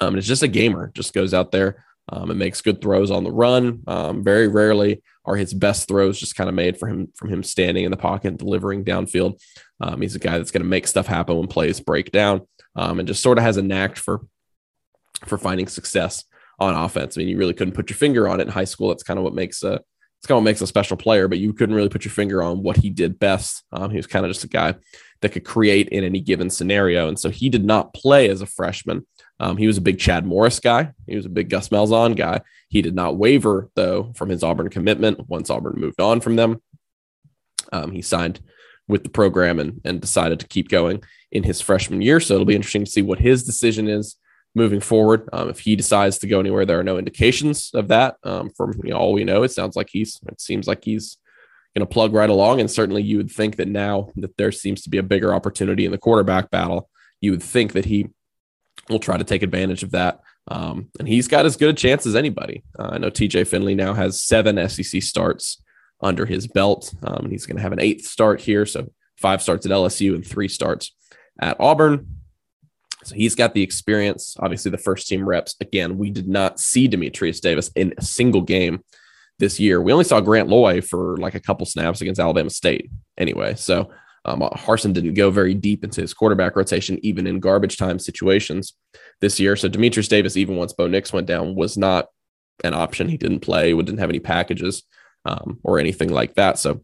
Um, 0.01 0.09
and 0.09 0.19
it's 0.19 0.27
just 0.27 0.43
a 0.43 0.49
gamer, 0.49 0.91
just 0.95 1.13
goes 1.13 1.35
out 1.35 1.51
there 1.51 1.85
um, 2.11 2.31
and 2.31 2.39
makes 2.39 2.61
good 2.61 2.81
throws 2.81 3.11
on 3.11 3.25
the 3.25 3.33
run. 3.33 3.83
Um, 3.87 4.23
very 4.23 4.49
rarely 4.49 5.03
are 5.25 5.37
his 5.37 5.53
best 5.53 5.89
throws 5.89 6.19
just 6.19 6.37
kind 6.37 6.49
of 6.49 6.55
made 6.55 6.79
for 6.79 6.89
him 6.89 7.13
from 7.17 7.29
him 7.29 7.43
standing 7.43 7.85
in 7.85 7.91
the 7.91 7.97
pocket 7.97 8.29
and 8.29 8.39
delivering 8.39 8.85
downfield. 8.85 9.41
Um, 9.81 10.01
he's 10.01 10.15
a 10.15 10.21
guy 10.21 10.39
that's 10.39 10.51
going 10.51 10.63
to 10.63 10.69
make 10.69 10.87
stuff 10.87 11.07
happen 11.07 11.37
when 11.37 11.49
plays 11.49 11.81
break 11.81 12.11
down 12.11 12.47
um, 12.77 12.99
and 12.99 13.09
just 13.09 13.23
sort 13.23 13.39
of 13.39 13.45
has 13.45 13.57
a 13.57 13.63
knack 13.63 13.97
for 13.97 14.21
for 15.27 15.37
finding 15.37 15.67
success 15.67 16.25
on 16.59 16.75
offense. 16.75 17.17
I 17.17 17.21
mean, 17.21 17.29
you 17.29 17.39
really 17.39 17.55
couldn't 17.55 17.75
put 17.75 17.91
your 17.91 17.97
finger 17.97 18.29
on 18.29 18.41
it 18.41 18.45
in 18.45 18.53
high 18.53 18.65
school. 18.65 18.89
That's 18.89 19.03
kind 19.03 19.19
of 19.19 19.25
what 19.25 19.35
makes 19.35 19.63
a 19.63 19.81
it's 20.19 20.27
kind 20.27 20.37
of 20.37 20.43
what 20.43 20.51
makes 20.51 20.61
a 20.61 20.67
special 20.67 20.97
player, 20.97 21.29
but 21.29 21.39
you 21.39 21.53
couldn't 21.53 21.77
really 21.77 21.89
put 21.89 22.05
your 22.05 22.13
finger 22.13 22.43
on 22.43 22.63
what 22.63 22.77
he 22.77 22.91
did 22.91 23.21
best. 23.21 23.63
Um, 23.73 23.91
he 23.91 23.97
was 23.97 24.09
kind 24.09 24.27
of 24.27 24.31
just 24.31 24.45
a 24.45 24.49
guy 24.49 24.75
that 25.21 25.31
could 25.31 25.45
create 25.45 25.89
in 25.91 26.03
any 26.03 26.21
given 26.21 26.51
scenario. 26.51 27.07
And 27.07 27.19
so 27.19 27.31
he 27.31 27.49
did 27.49 27.65
not 27.65 27.95
play 27.95 28.29
as 28.29 28.41
a 28.41 28.47
freshman. 28.47 29.07
Um, 29.39 29.57
he 29.57 29.69
was 29.69 29.79
a 29.79 29.83
big 29.83 30.01
Chad 30.01 30.27
Morris 30.27 30.59
guy. 30.59 30.93
He 31.07 31.15
was 31.15 31.27
a 31.27 31.31
big 31.31 31.51
Gus 31.51 31.69
Malzahn 31.69 32.17
guy. 32.17 32.41
He 32.69 32.83
did 32.83 32.97
not 32.97 33.17
waver, 33.17 33.71
though, 33.77 34.13
from 34.17 34.29
his 34.29 34.43
Auburn 34.43 34.71
commitment 34.71 35.29
once 35.29 35.51
Auburn 35.51 35.81
moved 35.81 36.01
on 36.01 36.21
from 36.21 36.35
them. 36.35 36.61
Um, 37.73 37.93
he 37.93 38.03
signed 38.03 38.41
with 38.89 39.05
the 39.05 39.11
program 39.11 39.61
and, 39.61 39.81
and 39.85 40.01
decided 40.01 40.41
to 40.41 40.49
keep 40.49 40.69
going 40.69 41.03
in 41.31 41.45
his 41.45 41.61
freshman 41.61 42.03
year. 42.03 42.19
So 42.19 42.35
it'll 42.35 42.47
be 42.47 42.57
interesting 42.57 42.85
to 42.85 42.91
see 42.91 43.03
what 43.03 43.21
his 43.21 43.45
decision 43.45 43.87
is 43.87 44.17
moving 44.59 44.81
forward. 44.81 45.29
Um, 45.33 45.49
if 45.49 45.61
he 45.61 45.77
decides 45.77 46.19
to 46.19 46.27
go 46.27 46.41
anywhere, 46.41 46.67
there 46.67 46.79
are 46.79 46.85
no 46.85 46.99
indications 46.99 47.71
of 47.73 47.89
that. 47.89 48.17
Um, 48.23 48.51
from 48.51 48.79
you 48.85 48.91
know, 48.91 48.99
all 48.99 49.13
we 49.13 49.25
know, 49.25 49.43
it 49.43 49.53
sounds 49.53 49.77
like 49.77 49.89
he's. 49.91 50.21
It 50.29 50.41
seems 50.41 50.67
like 50.67 50.85
he's 50.85 51.17
going 51.75 51.87
to 51.87 51.93
plug 51.93 52.13
right 52.13 52.29
along. 52.29 52.61
And 52.61 52.71
certainly, 52.71 53.03
you 53.03 53.17
would 53.17 53.31
think 53.31 53.57
that 53.57 53.69
now 53.69 54.11
that 54.17 54.37
there 54.37 54.53
seems 54.53 54.83
to 54.83 54.91
be 54.91 54.99
a 54.99 55.03
bigger 55.03 55.33
opportunity 55.33 55.87
in 55.87 55.93
the 55.93 55.99
quarterback 55.99 56.51
battle, 56.51 56.91
you 57.21 57.31
would 57.31 57.43
think 57.43 57.73
that 57.73 57.87
he 57.87 58.09
will 58.89 58.99
try 58.99 59.17
to 59.17 59.25
take 59.25 59.43
advantage 59.43 59.83
of 59.83 59.93
that. 59.93 60.21
Um, 60.49 60.91
and 60.99 61.07
he's 61.07 61.29
got 61.29 61.47
as 61.47 61.57
good 61.57 61.71
a 61.71 61.75
chance 61.75 62.07
as 62.07 62.17
anybody. 62.17 62.65
Uh, 62.79 62.91
I 62.93 62.99
know 62.99 63.11
TJ 63.11 63.47
Finley 63.47 63.75
now 63.75 63.95
has 63.95 64.21
seven 64.21 64.69
SEC 64.69 65.03
starts 65.03 65.63
under 66.01 66.27
his 66.27 66.47
belt, 66.47 66.95
um, 67.03 67.25
and 67.25 67.33
he's 67.33 67.47
going 67.47 67.57
to 67.57 67.63
have 67.63 67.73
an 67.73 67.81
eighth 67.81 68.07
start 68.07 68.41
here. 68.41 68.65
So 68.65 68.91
five 69.17 69.43
starts 69.43 69.67
at 69.67 69.73
LSU 69.73 70.15
and 70.15 70.27
three 70.27 70.49
starts 70.49 70.93
at 71.39 71.61
Auburn. 71.61 72.18
So 73.05 73.15
he's 73.15 73.35
got 73.35 73.55
the 73.55 73.63
experience. 73.63 74.37
Obviously, 74.41 74.71
the 74.71 74.79
first 74.79 75.07
team 75.07 75.29
reps. 75.29 75.55
Again, 75.61 75.99
we 75.99 76.11
did 76.11 76.29
not 76.29 76.59
see 76.59 76.89
Dematrius 76.89 77.41
Davis 77.41 77.71
in 77.77 77.95
a 77.97 78.03
single 78.03 78.43
game 78.43 78.83
this 79.39 79.61
year. 79.61 79.81
We 79.81 79.93
only 79.93 80.05
saw 80.05 80.21
Grant 80.21 80.49
Loy 80.49 80.81
for 80.81 81.17
like 81.17 81.35
a 81.35 81.41
couple 81.41 81.67
snaps 81.67 82.01
against 82.01 82.21
Alabama 82.21 82.51
State 82.51 82.91
anyway. 83.17 83.55
So 83.55 83.91
um, 84.25 84.41
Harsin 84.41 84.93
didn't 84.93 85.15
go 85.15 85.31
very 85.31 85.55
deep 85.55 85.85
into 85.85 86.01
his 86.01 86.13
quarterback 86.13 86.57
rotation, 86.57 86.99
even 87.03 87.27
in 87.27 87.41
garbage 87.41 87.77
time 87.77 87.99
situations 87.99 88.75
this 89.21 89.39
year. 89.39 89.55
So 89.57 89.69
Dematrius 89.69 90.09
Davis, 90.09 90.37
even 90.37 90.57
once 90.57 90.73
Bo 90.73 90.89
Nix 90.89 91.13
went 91.13 91.27
down, 91.27 91.55
was 91.55 91.77
not 91.77 92.07
an 92.65 92.75
option. 92.75 93.09
He 93.09 93.17
didn't 93.17 93.41
play, 93.41 93.73
didn't 93.73 93.99
have 93.99 94.11
any 94.11 94.21
packages 94.21 94.83
um, 95.25 95.61
or 95.63 95.79
anything 95.79 96.11
like 96.11 96.35
that. 96.35 96.59
So 96.59 96.83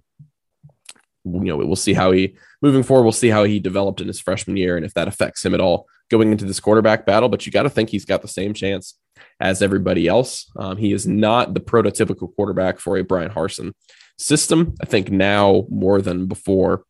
you 1.26 1.40
know, 1.40 1.56
we'll 1.56 1.74
see 1.74 1.94
how 1.94 2.12
he 2.12 2.36
moving 2.60 2.82
forward. 2.82 3.04
We'll 3.04 3.12
see 3.12 3.30
how 3.30 3.44
he 3.44 3.58
developed 3.58 4.00
in 4.00 4.06
his 4.06 4.20
freshman 4.20 4.58
year 4.58 4.76
and 4.76 4.84
if 4.84 4.94
that 4.94 5.08
affects 5.08 5.44
him 5.44 5.54
at 5.54 5.60
all 5.60 5.86
going 6.10 6.32
into 6.32 6.44
this 6.44 6.60
quarterback 6.60 7.06
battle. 7.06 7.28
But 7.28 7.46
you 7.46 7.52
got 7.52 7.62
to 7.64 7.70
think 7.70 7.90
he's 7.90 8.04
got 8.04 8.22
the 8.22 8.28
same 8.28 8.54
chance 8.54 8.98
as 9.40 9.62
everybody 9.62 10.06
else. 10.06 10.50
Um, 10.56 10.76
he 10.76 10.92
is 10.92 11.06
not 11.06 11.54
the 11.54 11.60
prototypical 11.60 12.34
quarterback 12.34 12.78
for 12.78 12.96
a 12.96 13.04
Bryan 13.04 13.30
Harsin 13.30 13.72
system. 14.18 14.74
I 14.80 14.86
think 14.86 15.10
now 15.10 15.66
more 15.68 16.00
than 16.00 16.26
before. 16.26 16.84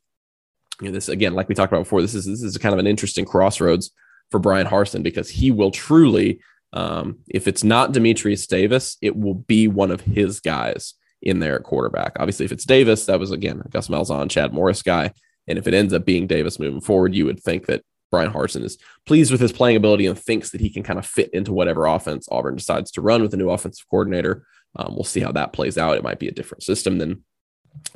You 0.80 0.88
know, 0.88 0.92
this 0.92 1.08
again, 1.08 1.34
like 1.34 1.48
we 1.48 1.54
talked 1.54 1.72
about 1.72 1.84
before, 1.84 2.02
this 2.02 2.14
is 2.14 2.26
this 2.26 2.42
is 2.42 2.58
kind 2.58 2.72
of 2.72 2.80
an 2.80 2.86
interesting 2.86 3.24
crossroads 3.24 3.92
for 4.30 4.40
Bryan 4.40 4.66
Harsin 4.66 5.02
because 5.02 5.30
he 5.30 5.50
will 5.52 5.70
truly, 5.70 6.40
um, 6.72 7.18
if 7.28 7.46
it's 7.46 7.62
not 7.62 7.92
Dematrius 7.92 8.48
Davis, 8.48 8.96
it 9.00 9.16
will 9.16 9.34
be 9.34 9.68
one 9.68 9.92
of 9.92 10.00
his 10.00 10.40
guys 10.40 10.94
in 11.22 11.38
there 11.38 11.56
at 11.56 11.62
quarterback. 11.62 12.16
Obviously, 12.18 12.44
if 12.44 12.52
it's 12.52 12.64
Davis, 12.64 13.06
that 13.06 13.20
was 13.20 13.30
again 13.30 13.62
Gus 13.70 13.88
Malzahn, 13.88 14.30
Chad 14.30 14.52
Morris 14.52 14.82
guy. 14.82 15.12
And 15.46 15.58
if 15.58 15.66
it 15.66 15.74
ends 15.74 15.92
up 15.92 16.04
being 16.04 16.26
Davis 16.26 16.58
moving 16.58 16.80
forward, 16.80 17.14
you 17.14 17.26
would 17.26 17.40
think 17.40 17.66
that 17.66 17.82
Bryan 18.14 18.32
Harsin 18.32 18.62
is 18.62 18.78
pleased 19.06 19.32
with 19.32 19.40
his 19.40 19.50
playing 19.50 19.76
ability 19.76 20.06
and 20.06 20.16
thinks 20.16 20.50
that 20.50 20.60
he 20.60 20.70
can 20.70 20.84
kind 20.84 21.00
of 21.00 21.04
fit 21.04 21.30
into 21.32 21.52
whatever 21.52 21.86
offense 21.86 22.28
Auburn 22.30 22.54
decides 22.54 22.92
to 22.92 23.00
run 23.00 23.22
with 23.22 23.34
a 23.34 23.36
new 23.36 23.50
offensive 23.50 23.84
coordinator. 23.90 24.46
Um, 24.76 24.94
we'll 24.94 25.02
see 25.02 25.18
how 25.18 25.32
that 25.32 25.52
plays 25.52 25.76
out. 25.76 25.96
It 25.96 26.04
might 26.04 26.20
be 26.20 26.28
a 26.28 26.32
different 26.32 26.62
system 26.62 26.98
than 26.98 27.24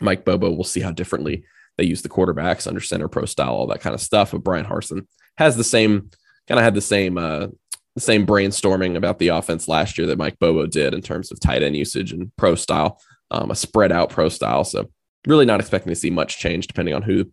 Mike 0.01 0.25
Bobo. 0.25 0.51
We'll 0.51 0.65
see 0.65 0.81
how 0.81 0.91
differently 0.91 1.45
they 1.77 1.85
use 1.85 2.03
the 2.03 2.09
quarterbacks 2.09 2.67
under 2.67 2.81
center 2.81 3.07
pro 3.07 3.27
style, 3.27 3.55
all 3.55 3.69
that 3.69 3.81
kind 3.81 3.95
of 3.95 4.01
stuff. 4.01 4.33
But 4.33 4.43
Bryan 4.43 4.67
Harsin 4.67 5.07
has 5.37 5.57
the 5.57 5.63
same 5.63 6.11
kind 6.49 6.59
of 6.59 6.65
had 6.65 6.75
the 6.75 6.81
same 6.81 7.17
uh, 7.17 7.47
the 7.95 8.01
same 8.01 8.27
brainstorming 8.27 8.97
about 8.97 9.21
the 9.21 9.29
offense 9.29 9.69
last 9.69 9.99
year 9.99 10.09
that 10.09 10.19
Mike 10.19 10.41
Bobo 10.41 10.67
did 10.67 10.95
in 10.95 11.01
terms 11.01 11.31
of 11.31 11.39
tight 11.39 11.63
end 11.63 11.77
usage 11.77 12.13
and 12.13 12.35
pro 12.35 12.57
style, 12.57 13.01
um, 13.31 13.53
a 13.53 13.55
spread 13.55 13.93
out 13.93 14.11
pro 14.11 14.29
style. 14.29 14.65
So 14.65 14.91
really 15.29 15.47
not 15.47 15.61
expecting 15.61 15.91
to 15.91 15.97
see 15.97 16.11
much 16.11 16.41
change 16.41 16.67
depending 16.67 16.95
on 16.95 17.03
who, 17.03 17.31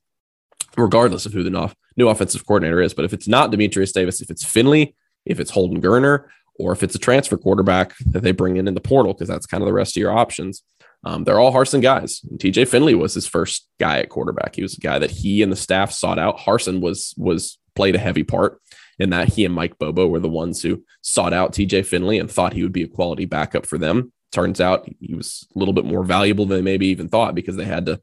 regardless 0.77 1.25
of 1.25 1.33
who 1.33 1.43
the 1.43 1.73
new 1.97 2.09
offensive 2.09 2.45
coordinator 2.45 2.81
is. 2.81 2.93
But 2.93 3.05
if 3.05 3.13
it's 3.13 3.27
not 3.27 3.51
Dematrius 3.51 3.93
Davis, 3.93 4.21
if 4.21 4.29
it's 4.29 4.43
Finley, 4.43 4.95
if 5.25 5.39
it's 5.39 5.51
Holden 5.51 5.81
Geriner, 5.81 6.25
or 6.57 6.71
if 6.71 6.83
it's 6.83 6.95
a 6.95 6.99
transfer 6.99 7.37
quarterback 7.37 7.95
that 8.07 8.23
they 8.23 8.31
bring 8.31 8.57
in 8.57 8.67
in 8.67 8.73
the 8.73 8.81
portal, 8.81 9.13
because 9.13 9.27
that's 9.27 9.45
kind 9.45 9.61
of 9.61 9.67
the 9.67 9.73
rest 9.73 9.97
of 9.97 10.01
your 10.01 10.17
options. 10.17 10.63
Um, 11.03 11.23
they're 11.23 11.39
all 11.39 11.53
Harsin 11.53 11.81
guys. 11.81 12.21
And 12.29 12.39
TJ 12.39 12.67
Finley 12.67 12.95
was 12.95 13.13
his 13.13 13.27
first 13.27 13.67
guy 13.79 13.99
at 13.99 14.09
quarterback. 14.09 14.55
He 14.55 14.63
was 14.63 14.75
a 14.75 14.81
guy 14.81 14.97
that 14.99 15.11
he 15.11 15.43
and 15.43 15.51
the 15.51 15.57
staff 15.57 15.91
sought 15.91 16.17
out. 16.17 16.39
Harsin 16.39 16.81
was 16.81 17.13
was 17.17 17.59
played 17.75 17.95
a 17.95 17.99
heavy 17.99 18.23
part 18.23 18.59
in 18.97 19.09
that 19.09 19.29
he 19.29 19.45
and 19.45 19.53
Mike 19.53 19.77
Bobo 19.77 20.07
were 20.07 20.19
the 20.19 20.29
ones 20.29 20.61
who 20.61 20.83
sought 21.01 21.33
out 21.33 21.51
TJ 21.51 21.85
Finley 21.85 22.17
and 22.17 22.31
thought 22.31 22.53
he 22.53 22.63
would 22.63 22.71
be 22.71 22.83
a 22.83 22.87
quality 22.87 23.25
backup 23.25 23.65
for 23.65 23.77
them. 23.77 24.11
Turns 24.31 24.59
out 24.59 24.89
he 24.99 25.13
was 25.13 25.47
a 25.55 25.59
little 25.59 25.73
bit 25.73 25.85
more 25.85 26.03
valuable 26.03 26.45
than 26.45 26.57
they 26.57 26.63
maybe 26.63 26.87
even 26.87 27.07
thought 27.07 27.35
because 27.35 27.55
they 27.55 27.65
had 27.65 27.85
to 27.85 28.01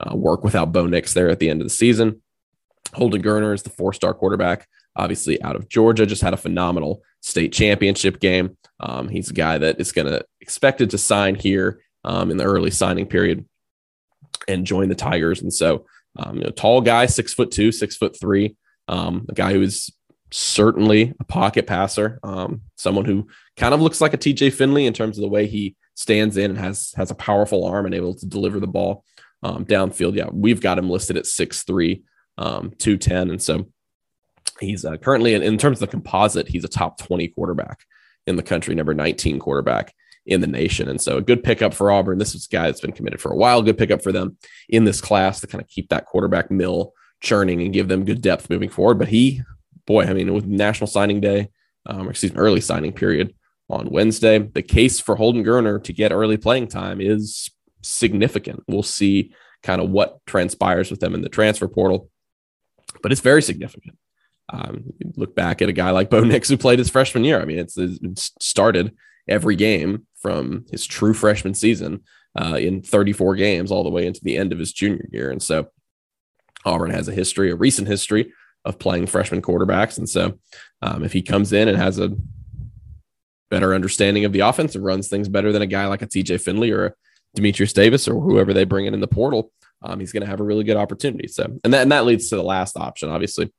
uh, 0.00 0.14
work 0.16 0.44
without 0.44 0.72
Bo 0.72 0.86
Nix 0.86 1.14
there 1.14 1.30
at 1.30 1.38
the 1.38 1.50
end 1.50 1.60
of 1.60 1.66
the 1.66 1.74
season. 1.74 2.22
Holden 2.92 3.22
Geriner 3.22 3.54
is 3.54 3.62
the 3.62 3.70
four 3.70 3.92
star 3.92 4.14
quarterback, 4.14 4.68
obviously 4.96 5.42
out 5.42 5.56
of 5.56 5.68
Georgia, 5.68 6.06
just 6.06 6.22
had 6.22 6.34
a 6.34 6.38
phenomenal 6.38 7.02
state 7.20 7.52
championship 7.52 8.20
game. 8.20 8.56
Um, 8.80 9.08
he's 9.08 9.30
a 9.30 9.34
guy 9.34 9.58
that 9.58 9.80
is 9.80 9.92
going 9.92 10.06
to 10.06 10.24
expected 10.40 10.90
to 10.90 10.98
sign 10.98 11.34
here 11.34 11.80
um, 12.04 12.30
in 12.30 12.36
the 12.36 12.44
early 12.44 12.70
signing 12.70 13.06
period 13.06 13.46
and 14.46 14.66
join 14.66 14.88
the 14.88 14.94
Tigers. 14.94 15.40
And 15.40 15.52
so, 15.52 15.86
um, 16.18 16.36
you 16.36 16.44
know, 16.44 16.50
tall 16.50 16.80
guy, 16.80 17.06
six 17.06 17.32
foot 17.32 17.50
two, 17.50 17.72
six 17.72 17.96
foot 17.96 18.18
three, 18.18 18.56
um, 18.88 19.26
a 19.28 19.34
guy 19.34 19.52
who 19.52 19.62
is 19.62 19.90
certainly 20.30 21.14
a 21.20 21.24
pocket 21.24 21.66
passer, 21.66 22.18
um, 22.22 22.62
someone 22.76 23.04
who 23.04 23.26
kind 23.56 23.72
of 23.72 23.80
looks 23.80 24.00
like 24.00 24.14
a 24.14 24.18
TJ 24.18 24.52
Finley 24.52 24.86
in 24.86 24.92
terms 24.92 25.16
of 25.16 25.22
the 25.22 25.28
way 25.28 25.46
he 25.46 25.76
stands 25.94 26.36
in 26.36 26.50
and 26.50 26.58
has 26.58 26.92
has 26.96 27.10
a 27.10 27.14
powerful 27.14 27.64
arm 27.64 27.86
and 27.86 27.94
able 27.94 28.14
to 28.14 28.26
deliver 28.26 28.58
the 28.58 28.66
ball 28.66 29.04
um, 29.44 29.64
downfield. 29.64 30.16
Yeah, 30.16 30.30
we've 30.32 30.60
got 30.60 30.78
him 30.78 30.90
listed 30.90 31.16
at 31.16 31.24
6'3, 31.24 32.02
um, 32.38 32.72
210. 32.78 33.30
And 33.30 33.40
so 33.40 33.66
he's 34.58 34.84
uh, 34.84 34.96
currently, 34.96 35.34
in, 35.34 35.42
in 35.42 35.58
terms 35.58 35.76
of 35.80 35.88
the 35.88 35.90
composite, 35.90 36.48
he's 36.48 36.64
a 36.64 36.68
top 36.68 36.98
20 36.98 37.28
quarterback 37.28 37.84
in 38.26 38.36
the 38.36 38.42
country, 38.42 38.74
number 38.74 38.94
19 38.94 39.38
quarterback 39.38 39.94
in 40.26 40.40
the 40.40 40.46
nation. 40.46 40.88
And 40.88 41.00
so 41.00 41.18
a 41.18 41.22
good 41.22 41.44
pickup 41.44 41.74
for 41.74 41.90
Auburn. 41.90 42.18
This 42.18 42.34
is 42.34 42.46
a 42.46 42.48
guy 42.48 42.66
that's 42.66 42.80
been 42.80 42.92
committed 42.92 43.20
for 43.20 43.30
a 43.30 43.36
while. 43.36 43.60
Good 43.60 43.76
pickup 43.76 44.02
for 44.02 44.12
them 44.12 44.38
in 44.70 44.84
this 44.84 45.02
class 45.02 45.40
to 45.40 45.46
kind 45.46 45.62
of 45.62 45.68
keep 45.68 45.90
that 45.90 46.06
quarterback 46.06 46.50
mill 46.50 46.94
churning 47.20 47.60
and 47.60 47.74
give 47.74 47.88
them 47.88 48.06
good 48.06 48.22
depth 48.22 48.48
moving 48.48 48.70
forward. 48.70 48.98
But 48.98 49.08
he, 49.08 49.42
boy, 49.86 50.04
I 50.04 50.14
mean, 50.14 50.32
with 50.32 50.46
National 50.46 50.86
Signing 50.86 51.20
Day, 51.20 51.50
um, 51.84 52.08
excuse 52.08 52.32
me, 52.32 52.38
early 52.38 52.62
signing 52.62 52.94
period 52.94 53.34
on 53.68 53.90
Wednesday, 53.90 54.38
the 54.38 54.62
case 54.62 55.00
for 55.00 55.16
Holden 55.16 55.44
Geriner 55.44 55.82
to 55.84 55.92
get 55.92 56.12
early 56.12 56.38
playing 56.38 56.68
time 56.68 57.02
is 57.02 57.50
significant. 57.84 58.64
We'll 58.66 58.82
see 58.82 59.34
kind 59.62 59.80
of 59.80 59.90
what 59.90 60.24
transpires 60.26 60.90
with 60.90 61.00
them 61.00 61.14
in 61.14 61.22
the 61.22 61.28
transfer 61.28 61.68
portal, 61.68 62.10
but 63.02 63.12
it's 63.12 63.20
very 63.20 63.42
significant. 63.42 63.96
Um, 64.50 64.92
look 65.16 65.34
back 65.34 65.62
at 65.62 65.68
a 65.68 65.72
guy 65.72 65.90
like 65.90 66.10
Bo 66.10 66.20
Nix 66.20 66.48
who 66.48 66.56
played 66.56 66.78
his 66.78 66.90
freshman 66.90 67.24
year. 67.24 67.40
I 67.40 67.44
mean, 67.44 67.58
it's, 67.58 67.76
it's 67.76 68.32
started 68.40 68.94
every 69.26 69.56
game 69.56 70.06
from 70.20 70.66
his 70.70 70.86
true 70.86 71.14
freshman 71.14 71.54
season 71.54 72.02
uh, 72.38 72.56
in 72.56 72.82
34 72.82 73.36
games 73.36 73.70
all 73.70 73.84
the 73.84 73.90
way 73.90 74.06
into 74.06 74.20
the 74.22 74.36
end 74.36 74.52
of 74.52 74.58
his 74.58 74.72
junior 74.72 75.08
year. 75.12 75.30
And 75.30 75.42
so 75.42 75.68
Auburn 76.64 76.90
has 76.90 77.08
a 77.08 77.12
history, 77.12 77.50
a 77.50 77.56
recent 77.56 77.88
history 77.88 78.32
of 78.64 78.78
playing 78.78 79.06
freshman 79.06 79.42
quarterbacks. 79.42 79.98
And 79.98 80.08
so 80.08 80.38
um, 80.82 81.04
if 81.04 81.12
he 81.12 81.22
comes 81.22 81.52
in 81.52 81.68
and 81.68 81.76
has 81.76 81.98
a 81.98 82.12
better 83.50 83.74
understanding 83.74 84.24
of 84.24 84.32
the 84.32 84.40
offense 84.40 84.74
and 84.74 84.84
runs 84.84 85.08
things 85.08 85.28
better 85.28 85.52
than 85.52 85.62
a 85.62 85.66
guy 85.66 85.86
like 85.86 86.02
a 86.02 86.06
TJ 86.06 86.40
Finley 86.40 86.70
or 86.70 86.86
a 86.86 86.94
Dematrius 87.36 87.74
Davis 87.74 88.08
or 88.08 88.20
whoever 88.20 88.52
they 88.52 88.64
bring 88.64 88.86
in 88.86 88.94
in 88.94 89.00
the 89.00 89.06
portal, 89.06 89.50
um, 89.82 90.00
he's 90.00 90.12
going 90.12 90.22
to 90.22 90.26
have 90.26 90.40
a 90.40 90.44
really 90.44 90.64
good 90.64 90.76
opportunity. 90.76 91.28
So, 91.28 91.44
and 91.64 91.74
that, 91.74 91.82
and 91.82 91.92
that 91.92 92.06
leads 92.06 92.28
to 92.30 92.36
the 92.36 92.42
last 92.42 92.76
option, 92.76 93.10
obviously, 93.10 93.52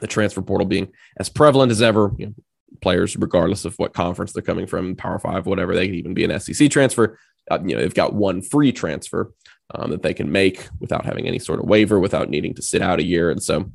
the 0.00 0.06
transfer 0.06 0.42
portal 0.42 0.66
being 0.66 0.92
as 1.18 1.28
prevalent 1.28 1.72
as 1.72 1.82
ever. 1.82 2.12
You 2.18 2.26
know, 2.26 2.34
players, 2.82 3.16
regardless 3.16 3.64
of 3.64 3.74
what 3.76 3.92
conference 3.92 4.32
they're 4.32 4.42
coming 4.42 4.66
from, 4.66 4.96
Power 4.96 5.18
Five, 5.18 5.46
whatever, 5.46 5.74
they 5.74 5.86
can 5.86 5.96
even 5.96 6.14
be 6.14 6.24
an 6.24 6.38
SEC 6.38 6.70
transfer. 6.70 7.18
Uh, 7.50 7.58
you 7.64 7.74
know, 7.74 7.80
they've 7.80 7.94
got 7.94 8.14
one 8.14 8.42
free 8.42 8.72
transfer 8.72 9.32
um, 9.74 9.90
that 9.90 10.02
they 10.02 10.14
can 10.14 10.30
make 10.30 10.68
without 10.78 11.04
having 11.04 11.26
any 11.26 11.38
sort 11.38 11.60
of 11.60 11.66
waiver, 11.66 11.98
without 11.98 12.30
needing 12.30 12.54
to 12.54 12.62
sit 12.62 12.82
out 12.82 13.00
a 13.00 13.04
year. 13.04 13.30
And 13.30 13.42
so, 13.42 13.72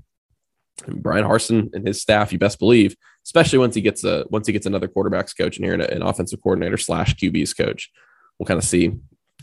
Bryan 0.88 1.26
Harsin 1.26 1.74
and 1.74 1.88
his 1.88 2.02
staff, 2.02 2.32
you 2.32 2.40
best 2.40 2.60
believe, 2.60 2.96
especially 3.24 3.60
once 3.60 3.76
he 3.76 3.82
gets 3.82 4.04
a 4.04 4.26
once 4.30 4.48
he 4.48 4.54
gets 4.54 4.66
another 4.66 4.88
quarterbacks 4.88 5.36
coach 5.36 5.58
in 5.58 5.64
here 5.64 5.74
and 5.74 5.82
an 5.82 6.02
offensive 6.02 6.42
coordinator 6.42 6.78
slash 6.78 7.16
QB's 7.16 7.54
coach, 7.54 7.92
we'll 8.40 8.48
kind 8.48 8.58
of 8.58 8.64
see. 8.64 8.92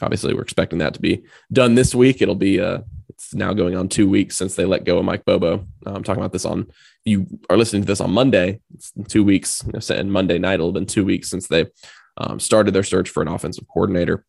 Obviously, 0.01 0.35
we're 0.35 0.43
expecting 0.43 0.81
that 0.81 0.95
to 0.95 1.01
be 1.01 1.23
done 1.53 1.75
this 1.75 1.95
week. 1.95 2.23
It'll 2.23 2.35
be 2.35 2.61
uh, 2.61 2.81
it's 3.09 3.35
now 3.35 3.53
going 3.53 3.77
on 3.77 3.89
two 3.89 4.09
weeks 4.09 4.37
since 4.37 4.57
they 4.57 4.65
let 4.65 4.85
go 4.85 4.99
of 4.99 5.05
Mike 5.05 5.25
Bobo. 5.25 5.67
Uh, 5.87 5.93
I'm 5.93 6.03
talking 6.03 6.21
about 6.21 6.33
this 6.33 6.45
on 6.45 6.67
you 7.05 7.27
are 7.51 7.57
listening 7.57 7.83
to 7.83 7.87
this 7.87 8.01
on 8.01 8.13
Monday. 8.13 8.61
It's 8.75 8.93
two 9.09 9.25
weeks, 9.25 9.63
you 9.67 9.73
know, 9.73 9.97
and 9.97 10.13
Monday 10.13 10.39
night 10.39 10.55
it'll 10.55 10.69
have 10.69 10.75
been 10.75 10.87
two 10.87 11.05
weeks 11.05 11.31
since 11.31 11.47
they 11.47 11.67
um, 12.17 12.39
started 12.41 12.75
their 12.75 12.83
search 12.83 13.11
for 13.11 13.23
an 13.23 13.29
offensive 13.29 13.67
coordinator. 13.69 14.25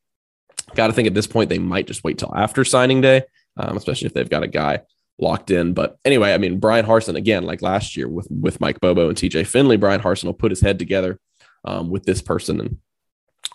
Got 0.76 0.88
to 0.88 0.94
think 0.94 1.08
at 1.08 1.14
this 1.14 1.28
point 1.28 1.50
they 1.50 1.60
might 1.60 1.88
just 1.88 2.04
wait 2.04 2.18
till 2.18 2.36
after 2.36 2.64
signing 2.64 3.02
day, 3.02 3.24
um, 3.58 3.78
especially 3.78 4.08
if 4.08 4.14
they've 4.14 4.30
got 4.30 4.44
a 4.44 4.48
guy 4.48 4.82
locked 5.20 5.52
in. 5.52 5.74
But 5.74 5.98
anyway, 6.04 6.34
I 6.34 6.38
mean 6.38 6.60
Bryan 6.60 6.86
Harsin 6.86 7.16
again, 7.16 7.44
like 7.44 7.62
last 7.62 7.96
year 7.96 8.08
with 8.08 8.28
with 8.30 8.60
Mike 8.60 8.80
Bobo 8.80 9.10
and 9.10 9.18
TJ 9.18 9.46
Finley, 9.48 9.78
Bryan 9.78 10.02
Harsin 10.02 10.26
will 10.26 10.34
put 10.34 10.52
his 10.52 10.62
head 10.62 10.80
together 10.80 11.20
um, 11.66 11.90
with 11.90 12.06
this 12.06 12.22
person 12.22 12.60
and 12.60 12.78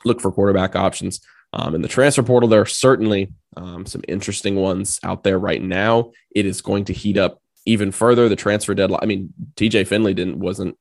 look 0.04 0.20
for 0.20 0.32
quarterback 0.32 0.76
options. 0.76 1.20
Um, 1.52 1.74
in 1.74 1.82
the 1.82 1.88
transfer 1.88 2.22
portal, 2.22 2.48
there 2.48 2.60
are 2.60 2.66
certainly 2.66 3.32
um, 3.56 3.86
some 3.86 4.02
interesting 4.06 4.56
ones 4.56 5.00
out 5.02 5.24
there 5.24 5.38
right 5.38 5.62
now. 5.62 6.12
It 6.34 6.46
is 6.46 6.60
going 6.60 6.84
to 6.86 6.92
heat 6.92 7.16
up 7.16 7.40
even 7.64 7.90
further. 7.90 8.28
The 8.28 8.36
transfer 8.36 8.74
deadline. 8.74 9.00
I 9.02 9.06
mean, 9.06 9.32
TJ 9.56 9.86
Finley 9.86 10.14
didn't 10.14 10.38
wasn't 10.38 10.76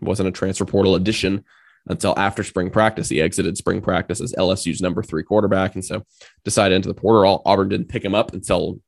wasn't 0.00 0.28
a 0.28 0.32
transfer 0.32 0.64
portal 0.64 0.94
addition 0.94 1.44
until 1.86 2.18
after 2.18 2.44
spring 2.44 2.70
practice. 2.70 3.08
He 3.08 3.20
exited 3.20 3.56
spring 3.56 3.80
practice 3.80 4.20
as 4.20 4.34
LSU's 4.34 4.80
number 4.80 5.02
three 5.02 5.22
quarterback, 5.22 5.74
and 5.74 5.84
so 5.84 6.04
decided 6.44 6.76
into 6.76 6.88
the 6.88 6.94
portal. 6.94 7.42
Auburn 7.44 7.68
didn't 7.68 7.88
pick 7.88 8.04
him 8.04 8.14
up 8.14 8.32
until 8.32 8.80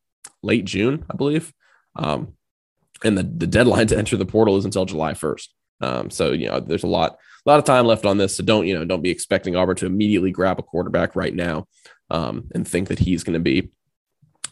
late 0.42 0.64
June, 0.64 1.04
I 1.10 1.16
believe. 1.16 1.52
Um, 1.96 2.34
and 3.04 3.18
the, 3.18 3.22
the 3.22 3.46
deadline 3.46 3.88
to 3.88 3.98
enter 3.98 4.16
the 4.16 4.26
portal 4.26 4.56
is 4.56 4.64
until 4.64 4.84
July 4.84 5.12
1st. 5.12 5.48
Um, 5.80 6.10
so 6.10 6.32
you 6.32 6.48
know, 6.48 6.60
there's 6.60 6.84
a 6.84 6.88
lot 6.88 7.18
a 7.44 7.50
lot 7.50 7.58
of 7.58 7.64
time 7.64 7.86
left 7.86 8.06
on 8.06 8.18
this. 8.18 8.36
So 8.36 8.44
don't 8.44 8.66
you 8.66 8.74
know 8.74 8.84
don't 8.84 9.02
be 9.02 9.10
expecting 9.10 9.56
Auburn 9.56 9.76
to 9.76 9.86
immediately 9.86 10.30
grab 10.30 10.58
a 10.58 10.62
quarterback 10.62 11.16
right 11.16 11.34
now 11.34 11.66
um, 12.10 12.48
and 12.54 12.66
think 12.66 12.88
that 12.88 12.98
he's 12.98 13.24
going 13.24 13.34
to 13.34 13.40
be 13.40 13.70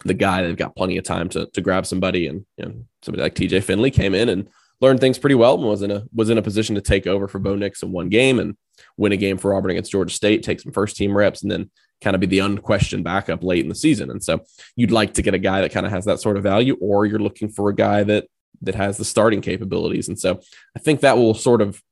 the 0.04 0.14
guy. 0.14 0.42
They've 0.42 0.56
got 0.56 0.76
plenty 0.76 0.96
of 0.96 1.04
time 1.04 1.28
to 1.30 1.46
to 1.46 1.60
grab 1.60 1.86
somebody, 1.86 2.26
and 2.26 2.44
you 2.56 2.64
know, 2.64 2.74
somebody 3.02 3.22
like 3.22 3.34
TJ 3.34 3.62
Finley 3.62 3.90
came 3.90 4.14
in 4.14 4.28
and 4.28 4.48
learned 4.80 5.00
things 5.00 5.18
pretty 5.18 5.34
well 5.34 5.54
and 5.54 5.64
was 5.64 5.82
in 5.82 5.90
a 5.90 6.04
was 6.14 6.30
in 6.30 6.38
a 6.38 6.42
position 6.42 6.74
to 6.74 6.80
take 6.80 7.06
over 7.06 7.28
for 7.28 7.38
Bo 7.38 7.54
Nix 7.54 7.82
in 7.82 7.92
one 7.92 8.08
game 8.08 8.38
and 8.38 8.56
win 8.96 9.12
a 9.12 9.16
game 9.16 9.36
for 9.36 9.54
Auburn 9.54 9.70
against 9.70 9.92
Georgia 9.92 10.14
State, 10.14 10.42
take 10.42 10.60
some 10.60 10.72
first 10.72 10.96
team 10.96 11.16
reps, 11.16 11.42
and 11.42 11.50
then 11.50 11.70
kind 12.00 12.14
of 12.14 12.20
be 12.20 12.26
the 12.26 12.38
unquestioned 12.38 13.04
backup 13.04 13.44
late 13.44 13.62
in 13.62 13.68
the 13.68 13.74
season. 13.74 14.10
And 14.10 14.24
so 14.24 14.40
you'd 14.74 14.90
like 14.90 15.14
to 15.14 15.22
get 15.22 15.34
a 15.34 15.38
guy 15.38 15.60
that 15.60 15.72
kind 15.72 15.84
of 15.84 15.92
has 15.92 16.06
that 16.06 16.20
sort 16.20 16.38
of 16.38 16.42
value, 16.42 16.76
or 16.80 17.04
you're 17.04 17.18
looking 17.18 17.50
for 17.50 17.68
a 17.68 17.74
guy 17.74 18.02
that 18.04 18.26
that 18.62 18.74
has 18.74 18.96
the 18.96 19.04
starting 19.04 19.40
capabilities. 19.40 20.08
And 20.08 20.18
so 20.18 20.40
I 20.76 20.80
think 20.80 21.00
that 21.00 21.16
will 21.16 21.34
sort 21.34 21.62
of 21.62 21.82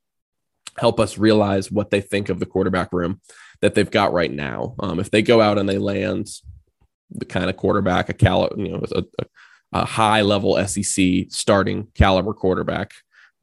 help 0.78 1.00
us 1.00 1.18
realize 1.18 1.70
what 1.70 1.90
they 1.90 2.00
think 2.00 2.28
of 2.28 2.38
the 2.38 2.46
quarterback 2.46 2.92
room 2.92 3.20
that 3.60 3.74
they've 3.74 3.90
got 3.90 4.12
right 4.12 4.32
now. 4.32 4.74
Um, 4.80 5.00
if 5.00 5.10
they 5.10 5.22
go 5.22 5.40
out 5.40 5.58
and 5.58 5.68
they 5.68 5.78
land 5.78 6.28
the 7.10 7.24
kind 7.24 7.50
of 7.50 7.56
quarterback, 7.56 8.08
a 8.08 8.14
cal, 8.14 8.48
you 8.56 8.68
know, 8.68 8.82
a, 8.92 9.04
a 9.72 9.84
high 9.84 10.22
level 10.22 10.56
SEC 10.66 11.26
starting 11.30 11.88
caliber 11.94 12.32
quarterback. 12.32 12.92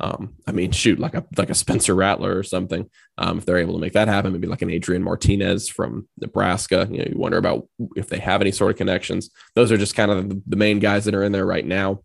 Um, 0.01 0.35
I 0.45 0.51
mean, 0.51 0.71
shoot, 0.71 0.99
like 0.99 1.15
a 1.15 1.25
like 1.37 1.49
a 1.49 1.55
Spencer 1.55 1.95
Rattler 1.95 2.37
or 2.37 2.43
something. 2.43 2.89
Um, 3.17 3.37
if 3.37 3.45
they're 3.45 3.59
able 3.59 3.75
to 3.75 3.79
make 3.79 3.93
that 3.93 4.09
happen, 4.09 4.33
maybe 4.33 4.47
like 4.47 4.61
an 4.61 4.69
Adrian 4.69 5.01
Martinez 5.01 5.69
from 5.69 6.09
Nebraska. 6.19 6.85
You 6.91 6.97
know, 6.97 7.05
you 7.09 7.17
wonder 7.17 7.37
about 7.37 7.69
if 7.95 8.09
they 8.09 8.19
have 8.19 8.41
any 8.41 8.51
sort 8.51 8.71
of 8.71 8.77
connections. 8.77 9.29
Those 9.55 9.71
are 9.71 9.77
just 9.77 9.95
kind 9.95 10.11
of 10.11 10.27
the, 10.27 10.41
the 10.47 10.57
main 10.57 10.79
guys 10.79 11.05
that 11.05 11.15
are 11.15 11.23
in 11.23 11.31
there 11.31 11.45
right 11.45 11.65
now. 11.65 12.01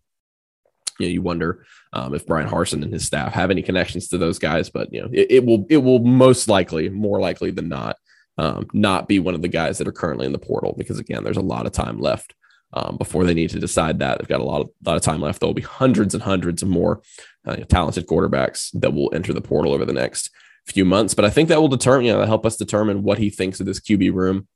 You 0.99 1.07
know, 1.07 1.11
you 1.11 1.21
wonder 1.21 1.65
um, 1.93 2.13
if 2.13 2.25
Bryan 2.25 2.49
Harsin 2.49 2.83
and 2.83 2.93
his 2.93 3.05
staff 3.05 3.33
have 3.33 3.51
any 3.51 3.61
connections 3.61 4.07
to 4.09 4.17
those 4.17 4.39
guys, 4.39 4.69
but 4.69 4.91
you 4.93 5.01
know, 5.01 5.09
it, 5.11 5.27
it 5.29 5.45
will 5.45 5.65
it 5.69 5.77
will 5.77 5.99
most 5.99 6.47
likely, 6.47 6.89
more 6.89 7.19
likely 7.19 7.51
than 7.51 7.69
not, 7.69 7.97
um, 8.37 8.67
not 8.73 9.07
be 9.07 9.19
one 9.19 9.35
of 9.35 9.41
the 9.41 9.47
guys 9.47 9.77
that 9.77 9.87
are 9.87 9.93
currently 9.93 10.25
in 10.25 10.31
the 10.31 10.39
portal 10.39 10.73
because 10.77 10.99
again, 10.99 11.23
there's 11.23 11.37
a 11.37 11.41
lot 11.41 11.65
of 11.65 11.71
time 11.71 11.99
left 11.99 12.33
um, 12.73 12.97
before 12.97 13.23
they 13.23 13.33
need 13.33 13.49
to 13.51 13.59
decide 13.59 13.99
that. 13.99 14.19
They've 14.19 14.27
got 14.27 14.41
a 14.41 14.45
lot 14.45 14.61
of, 14.61 14.69
lot 14.85 14.95
of 14.95 15.01
time 15.01 15.21
left. 15.21 15.39
There 15.39 15.47
will 15.47 15.53
be 15.53 15.61
hundreds 15.61 16.13
and 16.13 16.23
hundreds 16.23 16.63
of 16.63 16.69
more 16.69 17.01
uh, 17.45 17.57
talented 17.57 18.07
quarterbacks 18.07 18.69
that 18.79 18.93
will 18.93 19.11
enter 19.13 19.33
the 19.33 19.41
portal 19.41 19.73
over 19.73 19.85
the 19.85 19.93
next 19.93 20.29
few 20.65 20.85
months. 20.85 21.13
But 21.13 21.25
I 21.25 21.29
think 21.29 21.49
that 21.49 21.59
will 21.59 21.67
determine, 21.67 22.05
you 22.05 22.13
know, 22.13 22.25
help 22.25 22.45
us 22.45 22.55
determine 22.55 23.03
what 23.03 23.17
he 23.17 23.29
thinks 23.29 23.59
of 23.59 23.65
this 23.65 23.79
QB 23.79 24.13
room 24.13 24.47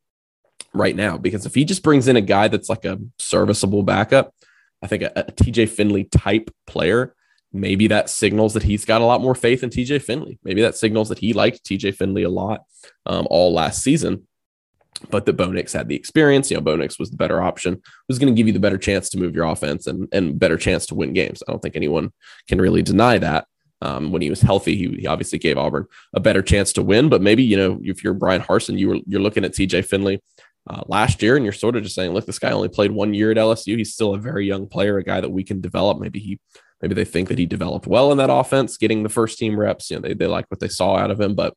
right 0.74 0.96
now. 0.96 1.18
Because 1.18 1.46
if 1.46 1.56
he 1.56 1.66
just 1.66 1.84
brings 1.84 2.08
in 2.08 2.16
a 2.16 2.22
guy 2.22 2.48
that's 2.48 2.70
like 2.70 2.86
a 2.86 3.00
serviceable 3.20 3.84
backup, 3.84 4.34
I 4.86 4.88
think 4.88 5.02
a, 5.02 5.12
a 5.16 5.24
TJ 5.24 5.70
Finley 5.70 6.04
type 6.04 6.52
player, 6.68 7.16
maybe 7.52 7.88
that 7.88 8.08
signals 8.08 8.54
that 8.54 8.62
he's 8.62 8.86
got 8.86 9.02
a 9.02 9.06
lot 9.06 9.20
more 9.20 9.34
faith 9.34 9.64
in 9.64 9.72
TJ 9.72 10.04
Finley. 10.04 10.38
Maybe 10.44 10.62
that 10.62 10.76
signals 10.76 11.10
that 11.10 11.18
he 11.18 11.34
liked 11.34 11.66
TJ 11.66 11.96
Finley 11.96 12.22
a 12.22 12.30
lot 12.30 12.66
um, 13.08 13.26
all 13.32 13.52
last 13.52 13.82
season 13.82 14.28
but 15.10 15.26
that 15.26 15.34
Bo 15.34 15.52
Nix 15.52 15.74
had 15.74 15.90
the 15.90 15.96
experience. 15.96 16.50
You 16.50 16.56
know, 16.56 16.62
Bo 16.62 16.78
was 16.78 17.12
the 17.12 17.18
better 17.18 17.42
option, 17.42 17.82
was 18.08 18.18
going 18.18 18.34
to 18.34 18.38
give 18.38 18.48
you 18.48 18.54
the 18.54 18.62
better 18.62 18.78
chance 18.78 19.10
to 19.10 19.20
move 19.20 19.36
your 19.36 19.44
offense 19.46 19.88
and, 19.88 20.08
and 20.14 20.40
better 20.40 20.56
chance 20.56 20.86
to 20.88 20.96
win 20.96 21.12
games. 21.12 21.44
I 21.46 21.52
don't 21.52 21.62
think 21.62 21.76
anyone 21.76 22.14
can 22.48 22.62
really 22.62 22.82
deny 22.82 23.18
that. 23.18 23.46
Um, 23.82 24.14
when 24.14 24.22
he 24.22 24.30
was 24.30 24.40
healthy, 24.40 24.78
he, 24.78 24.88
he, 25.02 25.06
obviously 25.06 25.38
gave 25.38 25.58
Auburn 25.58 25.86
a 26.14 26.22
better 26.22 26.42
chance 26.42 26.72
to 26.74 26.82
win. 26.82 27.10
But 27.10 27.22
maybe, 27.22 27.44
you 27.44 27.58
know, 27.58 27.80
if 27.84 28.04
you're 28.04 28.14
Bryan 28.14 28.42
Harsin, 28.42 28.80
you 28.80 28.88
were, 28.88 29.00
you're 29.06 29.22
looking 29.22 29.44
at 29.44 29.52
TJ 29.52 29.86
Finley 29.86 30.24
uh, 30.68 30.82
last 30.88 31.22
year 31.22 31.36
and 31.36 31.46
you're 31.46 31.54
sort 31.54 31.76
of 31.76 31.84
just 31.84 31.96
saying, 31.96 32.12
look, 32.12 32.26
this 32.26 32.40
guy 32.40 32.52
only 32.52 32.70
played 32.70 32.92
one 32.92 33.14
year 33.14 33.32
at 33.32 33.38
LSU. 33.38 33.78
He's 33.78 33.94
still 33.94 34.14
a 34.14 34.20
very 34.20 34.48
young 34.48 34.68
player, 34.68 34.98
a 34.98 35.04
guy 35.04 35.22
that 35.22 35.30
we 35.30 35.44
can 35.44 35.62
develop. 35.62 36.00
Maybe 36.00 36.20
he, 36.20 36.40
maybe 36.82 36.96
they 36.96 37.06
think 37.06 37.30
that 37.30 37.38
he 37.38 37.46
developed 37.46 37.88
well 37.88 38.12
in 38.12 38.18
that 38.18 38.32
offense, 38.32 38.78
getting 38.78 39.04
the 39.04 39.10
first 39.10 39.38
team 39.38 39.60
reps. 39.60 39.92
You 39.92 39.98
know, 39.98 40.02
they, 40.02 40.14
they 40.14 40.28
like 40.28 40.46
what 40.50 40.60
they 40.60 40.68
saw 40.68 40.96
out 40.96 41.12
of 41.12 41.22
him. 41.22 41.36
But 41.36 41.54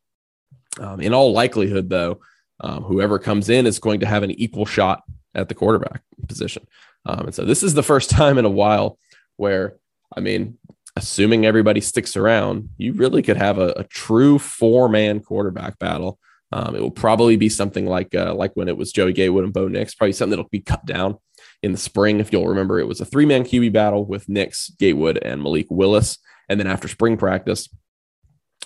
um, 0.78 1.00
in 1.00 1.14
all 1.14 1.32
likelihood, 1.32 1.88
though, 1.88 2.20
um, 2.60 2.82
whoever 2.82 3.18
comes 3.18 3.48
in 3.48 3.66
is 3.66 3.78
going 3.78 4.00
to 4.00 4.06
have 4.06 4.22
an 4.22 4.32
equal 4.32 4.66
shot 4.66 5.02
at 5.34 5.48
the 5.48 5.54
quarterback 5.54 6.02
position. 6.26 6.66
Um, 7.06 7.26
and 7.26 7.34
so 7.34 7.44
this 7.44 7.62
is 7.62 7.74
the 7.74 7.82
first 7.82 8.10
time 8.10 8.38
in 8.38 8.44
a 8.44 8.50
while 8.50 8.98
where, 9.36 9.76
I 10.14 10.20
mean, 10.20 10.58
assuming 10.96 11.46
everybody 11.46 11.80
sticks 11.80 12.16
around, 12.16 12.70
you 12.76 12.92
really 12.92 13.22
could 13.22 13.36
have 13.36 13.58
a, 13.58 13.72
a 13.76 13.84
true 13.84 14.38
four 14.38 14.88
man 14.88 15.20
quarterback 15.20 15.78
battle. 15.78 16.18
Um, 16.50 16.74
it 16.74 16.80
will 16.80 16.90
probably 16.90 17.36
be 17.36 17.48
something 17.48 17.86
like 17.86 18.14
uh, 18.14 18.34
like 18.34 18.52
when 18.54 18.68
it 18.68 18.76
was 18.76 18.92
Joey 18.92 19.12
Gatewood 19.12 19.44
and 19.44 19.52
Bo 19.52 19.68
Nix, 19.68 19.94
probably 19.94 20.12
something 20.12 20.30
that'll 20.30 20.48
be 20.48 20.60
cut 20.60 20.84
down 20.86 21.18
in 21.62 21.72
the 21.72 21.78
spring. 21.78 22.20
If 22.20 22.32
you'll 22.32 22.48
remember, 22.48 22.78
it 22.78 22.88
was 22.88 23.00
a 23.00 23.04
three 23.04 23.26
man 23.26 23.44
QB 23.44 23.72
battle 23.72 24.04
with 24.04 24.28
Nix, 24.28 24.70
Gatewood, 24.78 25.18
and 25.18 25.42
Malik 25.42 25.66
Willis. 25.70 26.18
And 26.48 26.58
then 26.58 26.66
after 26.66 26.88
spring 26.88 27.18
practice, 27.18 27.68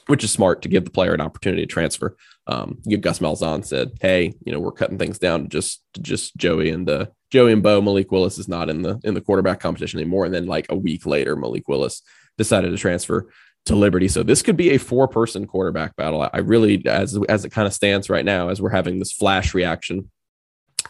which 0.07 0.25
is 0.25 0.31
smart 0.31 0.62
to 0.62 0.69
give 0.69 0.85
the 0.85 0.91
player 0.91 1.15
an 1.15 1.21
opportunity 1.21 1.62
to 1.62 1.67
transfer. 1.67 2.17
Um, 2.47 2.79
Gus 3.01 3.21
Malzahn 3.21 3.65
said, 3.65 3.93
"Hey, 4.01 4.33
you 4.45 4.53
know, 4.53 4.61
we're 4.61 4.73
cutting 4.73 4.99
things 4.99 5.19
down 5.19 5.43
to 5.43 5.49
just 5.49 5.83
to 5.95 6.03
just 6.03 6.37
Joey 6.37 6.71
and 6.71 6.89
uh, 6.89 7.07
Joey 7.31 7.53
and 7.53 7.62
Bo. 7.62 7.81
Malik 7.81 8.11
Willis 8.11 8.39
is 8.39 8.49
not 8.49 8.69
in 8.69 8.83
the 8.83 9.01
in 9.05 9.15
the 9.15 9.21
quarterback 9.21 9.61
competition 9.61 10.01
anymore." 10.01 10.25
And 10.25 10.35
then, 10.35 10.47
like 10.47 10.67
a 10.71 10.77
week 10.77 11.07
later, 11.07 11.37
Malik 11.37 11.69
Willis 11.69 12.03
decided 12.39 12.71
to 12.71 12.77
transfer 12.77 13.31
to 13.66 13.76
Liberty. 13.76 14.09
So 14.09 14.23
this 14.23 14.42
could 14.42 14.57
be 14.57 14.71
a 14.71 14.78
four 14.78 15.09
person 15.09 15.47
quarterback 15.47 15.97
battle. 15.97 16.28
I 16.33 16.38
really, 16.38 16.85
as 16.87 17.19
as 17.28 17.45
it 17.45 17.50
kind 17.50 17.66
of 17.66 17.73
stands 17.73 18.11
right 18.11 18.25
now, 18.25 18.49
as 18.49 18.61
we're 18.61 18.71
having 18.71 18.99
this 18.99 19.12
flash 19.12 19.54
reaction 19.54 20.11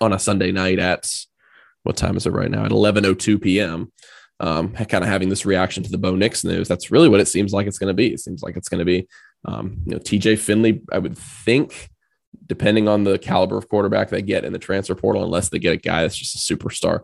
on 0.01 0.13
a 0.13 0.19
Sunday 0.19 0.53
night 0.53 0.79
at 0.79 1.11
what 1.83 1.97
time 1.97 2.17
is 2.17 2.27
it 2.27 2.31
right 2.31 2.51
now 2.51 2.65
at 2.65 2.71
11:02 2.71 3.43
p.m 3.43 3.93
um, 4.43 4.73
kind 4.73 5.05
of 5.05 5.09
having 5.09 5.29
this 5.29 5.47
reaction 5.47 5.85
to 5.85 5.91
the 5.91 5.97
Bo 5.97 6.17
Nix 6.17 6.43
news. 6.43 6.67
That's 6.67 6.91
really 6.91 7.09
what 7.09 7.21
it 7.21 7.29
seems 7.29 7.53
like 7.53 7.69
it's 7.69 7.79
going 7.79 7.89
to 7.89 7.95
be. 7.95 8.13
It 8.13 8.21
seems 8.21 8.43
like 8.43 8.57
it's 8.57 8.69
going 8.69 8.81
to 8.81 8.85
be, 8.85 9.07
um, 9.45 9.83
you 9.87 9.93
know, 9.93 9.99
TJ 9.99 10.39
Finley. 10.39 10.83
I 10.93 10.99
would 10.99 11.17
think, 11.17 11.89
depending 12.47 12.89
on 12.89 13.05
the 13.05 13.19
caliber 13.19 13.57
of 13.57 13.69
quarterback 13.69 14.11
they 14.11 14.21
get 14.21 14.45
in 14.45 14.53
the 14.53 14.59
transfer 14.59 14.97
portal, 14.97 15.23
unless 15.23 15.49
they 15.49 15.61
get 15.61 15.75
a 15.75 15.77
guy 15.77 16.03
that's 16.03 16.17
just 16.17 16.35
a 16.35 16.55
superstar, 16.57 17.03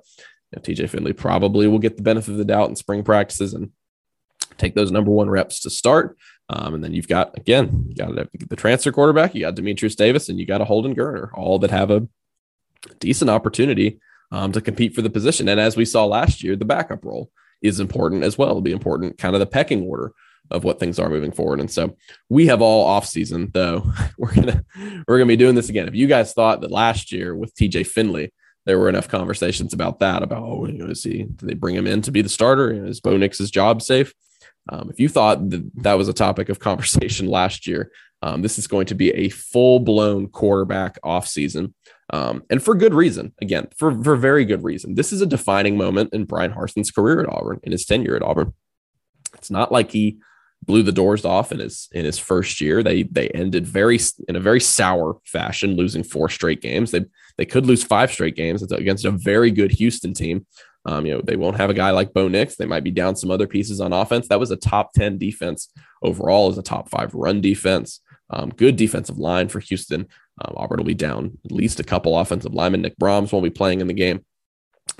you 0.50 0.56
know, 0.56 0.62
TJ 0.62 0.90
Finley 0.90 1.12
probably 1.12 1.68
will 1.68 1.78
get 1.78 1.96
the 1.96 2.02
benefit 2.02 2.32
of 2.32 2.38
the 2.38 2.44
doubt 2.44 2.70
in 2.70 2.76
spring 2.76 3.04
practices 3.04 3.54
and 3.54 3.70
take 4.58 4.74
those 4.74 4.90
number 4.90 5.10
one 5.10 5.30
reps 5.30 5.60
to 5.60 5.70
start. 5.70 6.16
Um, 6.50 6.74
and 6.74 6.82
then 6.82 6.94
you've 6.94 7.08
got 7.08 7.36
again, 7.36 7.86
you 7.88 7.94
got 7.94 8.14
the 8.48 8.56
transfer 8.56 8.92
quarterback, 8.92 9.34
you 9.34 9.42
got 9.42 9.54
Dematrius 9.54 9.96
Davis, 9.96 10.28
and 10.28 10.38
you 10.38 10.46
got 10.46 10.60
a 10.60 10.64
Holden 10.64 10.94
Geriner, 10.94 11.30
all 11.34 11.58
that 11.58 11.70
have 11.70 11.90
a 11.90 12.08
decent 13.00 13.30
opportunity 13.30 14.00
um, 14.32 14.52
to 14.52 14.60
compete 14.60 14.94
for 14.94 15.02
the 15.02 15.10
position. 15.10 15.48
And 15.48 15.60
as 15.60 15.76
we 15.76 15.84
saw 15.84 16.04
last 16.04 16.42
year, 16.42 16.56
the 16.56 16.64
backup 16.64 17.04
role 17.04 17.30
is 17.62 17.80
important 17.80 18.22
as 18.22 18.38
well. 18.38 18.50
It'll 18.50 18.62
be 18.62 18.72
important, 18.72 19.18
kind 19.18 19.34
of 19.34 19.40
the 19.40 19.46
pecking 19.46 19.82
order 19.82 20.12
of 20.50 20.64
what 20.64 20.80
things 20.80 20.98
are 20.98 21.10
moving 21.10 21.32
forward. 21.32 21.60
And 21.60 21.70
so 21.70 21.96
we 22.28 22.46
have 22.46 22.62
all 22.62 22.86
off 22.86 23.06
season 23.06 23.50
though. 23.52 23.90
We're 24.18 24.34
gonna 24.34 24.64
we're 25.06 25.18
gonna 25.18 25.26
be 25.26 25.36
doing 25.36 25.54
this 25.54 25.68
again. 25.68 25.88
If 25.88 25.94
you 25.94 26.06
guys 26.06 26.32
thought 26.32 26.60
that 26.62 26.70
last 26.70 27.12
year 27.12 27.36
with 27.36 27.54
TJ 27.54 27.86
Finley, 27.86 28.32
there 28.66 28.78
were 28.78 28.88
enough 28.88 29.08
conversations 29.08 29.72
about 29.72 30.00
that, 30.00 30.22
about 30.22 30.42
oh, 30.42 30.66
you 30.66 30.78
know, 30.78 30.86
is 30.86 31.04
he 31.04 31.24
did 31.24 31.48
they 31.48 31.54
bring 31.54 31.74
him 31.74 31.86
in 31.86 32.02
to 32.02 32.10
be 32.10 32.22
the 32.22 32.28
starter? 32.28 32.86
Is 32.86 33.00
Bo 33.00 33.16
Nix's 33.16 33.50
job 33.50 33.82
safe? 33.82 34.12
Um, 34.68 34.90
if 34.90 35.00
you 35.00 35.08
thought 35.08 35.50
that 35.50 35.70
that 35.82 35.94
was 35.94 36.08
a 36.08 36.12
topic 36.12 36.48
of 36.48 36.58
conversation 36.68 37.26
last 37.26 37.66
year, 37.66 37.90
um, 38.22 38.42
this 38.42 38.58
is 38.58 38.66
going 38.66 38.86
to 38.86 38.94
be 38.94 39.10
a 39.10 39.28
full 39.28 39.80
blown 39.80 40.28
quarterback 40.28 41.00
offseason. 41.02 41.72
Um, 42.10 42.42
and 42.50 42.62
for 42.62 42.74
good 42.74 42.94
reason. 42.94 43.32
Again, 43.40 43.68
for, 43.76 44.02
for 44.02 44.16
very 44.16 44.44
good 44.44 44.64
reason. 44.64 44.94
This 44.94 45.12
is 45.12 45.20
a 45.20 45.26
defining 45.26 45.76
moment 45.76 46.14
in 46.14 46.24
Bryan 46.24 46.52
Harsin's 46.52 46.90
career 46.90 47.20
at 47.20 47.28
Auburn, 47.28 47.60
in 47.62 47.72
his 47.72 47.84
tenure 47.84 48.16
at 48.16 48.22
Auburn. 48.22 48.54
It's 49.34 49.50
not 49.50 49.70
like 49.70 49.90
he 49.90 50.18
blew 50.64 50.82
the 50.82 50.92
doors 50.92 51.24
off 51.24 51.52
in 51.52 51.60
his 51.60 51.88
in 51.92 52.04
his 52.04 52.18
first 52.18 52.60
year. 52.60 52.82
They 52.82 53.04
they 53.04 53.28
ended 53.28 53.66
very 53.66 54.00
in 54.26 54.36
a 54.36 54.40
very 54.40 54.60
sour 54.60 55.18
fashion, 55.24 55.76
losing 55.76 56.02
four 56.02 56.28
straight 56.28 56.60
games. 56.60 56.90
They 56.90 57.04
they 57.36 57.44
could 57.44 57.66
lose 57.66 57.84
five 57.84 58.10
straight 58.10 58.34
games 58.34 58.62
against 58.62 59.04
a 59.04 59.10
very 59.10 59.50
good 59.50 59.72
Houston 59.72 60.14
team. 60.14 60.46
Um, 60.88 61.04
you 61.04 61.12
know, 61.12 61.20
they 61.20 61.36
won't 61.36 61.58
have 61.58 61.68
a 61.68 61.74
guy 61.74 61.90
like 61.90 62.14
Bo 62.14 62.28
Nix. 62.28 62.56
They 62.56 62.64
might 62.64 62.82
be 62.82 62.90
down 62.90 63.14
some 63.14 63.30
other 63.30 63.46
pieces 63.46 63.78
on 63.78 63.92
offense. 63.92 64.26
That 64.28 64.40
was 64.40 64.50
a 64.50 64.56
top 64.56 64.94
10 64.94 65.18
defense 65.18 65.70
overall, 66.02 66.48
as 66.48 66.56
a 66.56 66.62
top 66.62 66.88
five 66.88 67.12
run 67.12 67.42
defense. 67.42 68.00
Um, 68.30 68.48
good 68.48 68.76
defensive 68.76 69.18
line 69.18 69.48
for 69.48 69.60
Houston. 69.60 70.08
Um, 70.42 70.54
Auburn 70.56 70.78
will 70.78 70.84
be 70.84 70.94
down 70.94 71.36
at 71.44 71.52
least 71.52 71.78
a 71.78 71.84
couple 71.84 72.18
offensive 72.18 72.54
linemen. 72.54 72.80
Nick 72.80 72.96
Brahms 72.96 73.32
won't 73.32 73.44
be 73.44 73.50
playing 73.50 73.82
in 73.82 73.86
the 73.86 73.92
game. 73.92 74.24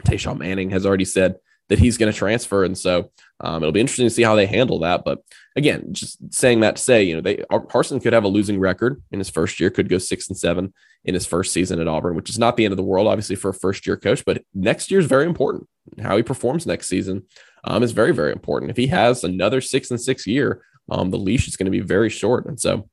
Tashawn 0.02 0.38
Manning 0.38 0.68
has 0.70 0.84
already 0.84 1.06
said 1.06 1.36
that 1.70 1.78
he's 1.78 1.96
going 1.96 2.12
to 2.12 2.18
transfer, 2.18 2.64
and 2.64 2.76
so 2.76 3.10
um, 3.40 3.62
it'll 3.62 3.72
be 3.72 3.80
interesting 3.80 4.06
to 4.06 4.10
see 4.10 4.22
how 4.22 4.34
they 4.34 4.46
handle 4.46 4.80
that. 4.80 5.04
But 5.04 5.20
again, 5.56 5.88
just 5.92 6.34
saying 6.34 6.60
that 6.60 6.76
to 6.76 6.82
say, 6.82 7.02
you 7.02 7.14
know, 7.14 7.22
they 7.22 7.36
Harsin 7.50 8.02
could 8.02 8.12
have 8.12 8.24
a 8.24 8.28
losing 8.28 8.58
record 8.58 9.02
in 9.10 9.20
his 9.20 9.30
first 9.30 9.58
year, 9.58 9.70
could 9.70 9.88
go 9.88 9.96
six 9.98 10.28
and 10.28 10.36
seven 10.36 10.74
in 11.04 11.14
his 11.14 11.24
first 11.24 11.52
season 11.52 11.80
at 11.80 11.88
Auburn, 11.88 12.14
which 12.14 12.28
is 12.28 12.38
not 12.38 12.56
the 12.58 12.64
end 12.66 12.72
of 12.72 12.76
the 12.78 12.82
world, 12.82 13.06
obviously, 13.06 13.36
for 13.36 13.50
a 13.50 13.54
first 13.54 13.86
year 13.86 13.96
coach. 13.96 14.24
But 14.24 14.44
next 14.54 14.90
year 14.90 15.00
is 15.00 15.06
very 15.06 15.24
important. 15.24 15.66
How 16.00 16.16
he 16.16 16.22
performs 16.22 16.66
next 16.66 16.88
season 16.88 17.24
um, 17.64 17.82
is 17.82 17.92
very, 17.92 18.12
very 18.12 18.32
important. 18.32 18.70
If 18.70 18.76
he 18.76 18.86
has 18.88 19.24
another 19.24 19.60
six 19.60 19.90
and 19.90 20.00
six 20.00 20.26
year, 20.26 20.62
um, 20.90 21.10
the 21.10 21.18
leash 21.18 21.48
is 21.48 21.56
going 21.56 21.66
to 21.66 21.70
be 21.70 21.80
very 21.80 22.10
short, 22.10 22.46
and 22.46 22.58
so 22.58 22.88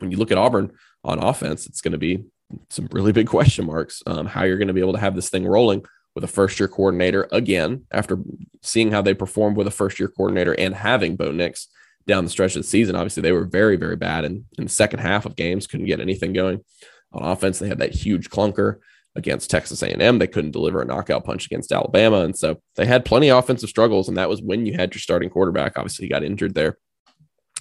when 0.00 0.10
you 0.10 0.16
look 0.16 0.30
at 0.30 0.38
Auburn 0.38 0.72
on 1.04 1.22
offense, 1.22 1.66
it's 1.66 1.80
going 1.80 1.92
to 1.92 1.98
be 1.98 2.24
some 2.68 2.88
really 2.92 3.12
big 3.12 3.26
question 3.36 3.66
marks. 3.66 4.02
Um, 4.06 4.26
how 4.26 4.44
you're 4.44 4.58
going 4.58 4.68
to 4.68 4.74
be 4.74 4.80
able 4.80 4.94
to 4.94 5.00
have 5.00 5.14
this 5.14 5.30
thing 5.30 5.46
rolling 5.46 5.84
with 6.14 6.24
a 6.24 6.28
first 6.28 6.58
year 6.58 6.68
coordinator 6.68 7.28
again 7.30 7.84
after 7.92 8.18
seeing 8.62 8.90
how 8.90 9.02
they 9.02 9.14
performed 9.14 9.56
with 9.56 9.66
a 9.66 9.70
first 9.72 10.00
year 10.00 10.08
coordinator 10.08 10.52
and 10.58 10.74
having 10.74 11.16
Bo 11.16 11.30
Nix 11.30 11.68
down 12.06 12.24
the 12.24 12.30
stretch 12.30 12.56
of 12.56 12.62
the 12.62 12.68
season. 12.68 12.96
Obviously, 12.96 13.22
they 13.22 13.32
were 13.32 13.44
very, 13.44 13.76
very 13.76 13.96
bad 13.96 14.24
in, 14.24 14.44
in 14.58 14.64
the 14.64 14.70
second 14.70 14.98
half 14.98 15.26
of 15.26 15.36
games, 15.36 15.66
couldn't 15.66 15.86
get 15.86 16.00
anything 16.00 16.32
going 16.32 16.64
on 17.12 17.30
offense. 17.30 17.58
They 17.58 17.68
had 17.68 17.78
that 17.78 17.94
huge 17.94 18.30
clunker 18.30 18.78
against 19.16 19.50
Texas 19.50 19.82
A&M. 19.82 20.18
They 20.18 20.26
couldn't 20.26 20.52
deliver 20.52 20.80
a 20.80 20.84
knockout 20.84 21.24
punch 21.24 21.46
against 21.46 21.72
Alabama. 21.72 22.20
And 22.20 22.36
so 22.36 22.60
they 22.76 22.86
had 22.86 23.04
plenty 23.04 23.30
of 23.30 23.38
offensive 23.38 23.68
struggles. 23.68 24.08
And 24.08 24.16
that 24.16 24.28
was 24.28 24.40
when 24.40 24.66
you 24.66 24.74
had 24.74 24.94
your 24.94 25.00
starting 25.00 25.30
quarterback. 25.30 25.76
Obviously, 25.76 26.06
he 26.06 26.10
got 26.10 26.24
injured 26.24 26.54
there 26.54 26.78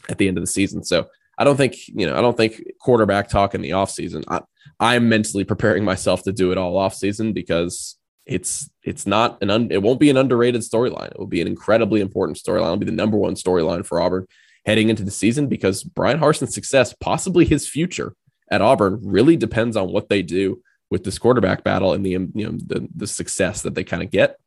at 0.09 0.17
the 0.17 0.27
end 0.27 0.38
of 0.38 0.43
the 0.43 0.47
season. 0.47 0.83
So 0.83 1.07
I 1.38 1.43
don't 1.43 1.57
think, 1.57 1.88
you 1.88 2.05
know, 2.05 2.15
I 2.15 2.21
don't 2.21 2.38
think 2.38 2.62
quarterback 2.79 3.29
talk 3.29 3.55
in 3.55 3.62
the 3.62 3.71
offseason. 3.71 4.23
I, 4.27 4.41
I'm 4.79 5.09
mentally 5.09 5.43
preparing 5.43 5.83
myself 5.83 6.23
to 6.23 6.31
do 6.31 6.51
it 6.51 6.57
all 6.57 6.75
offseason 6.75 7.33
because 7.33 7.97
it's 8.25 8.69
it's 8.83 9.07
not 9.07 9.41
an 9.41 9.49
un, 9.49 9.71
it 9.71 9.81
won't 9.81 9.99
be 9.99 10.12
an 10.12 10.17
underrated 10.17 10.62
storyline. 10.62 11.12
It 11.12 11.17
will 11.17 11.27
be 11.27 11.41
an 11.41 11.47
incredibly 11.47 12.01
important 12.01 12.38
storyline. 12.38 12.65
It'll 12.65 12.77
be 12.77 12.85
the 12.85 12.91
number 12.91 13.17
one 13.17 13.33
storyline 13.33 13.85
for 13.85 13.99
Auburn 13.99 14.27
heading 14.65 14.89
into 14.89 15.03
the 15.03 15.12
season 15.12 15.47
because 15.47 15.83
Bryan 15.83 16.19
Harsin's 16.19 16.53
success, 16.53 16.93
possibly 16.93 17.45
his 17.45 17.67
future 17.67 18.13
at 18.51 18.62
Auburn, 18.62 18.99
really 19.01 19.35
depends 19.35 19.75
on 19.75 19.91
what 19.91 20.09
they 20.09 20.21
do 20.21 20.62
with 20.89 21.04
this 21.04 21.19
quarterback 21.19 21.63
battle 21.63 21.93
and 21.93 22.06
the 22.06 22.12
you 22.12 22.30
know 22.34 22.52
the 22.52 22.88
the 22.95 23.08
success 23.08 23.62
that 23.62 23.75
they 23.75 23.84
kind 23.84 24.04
of 24.04 24.10
get 24.10 24.38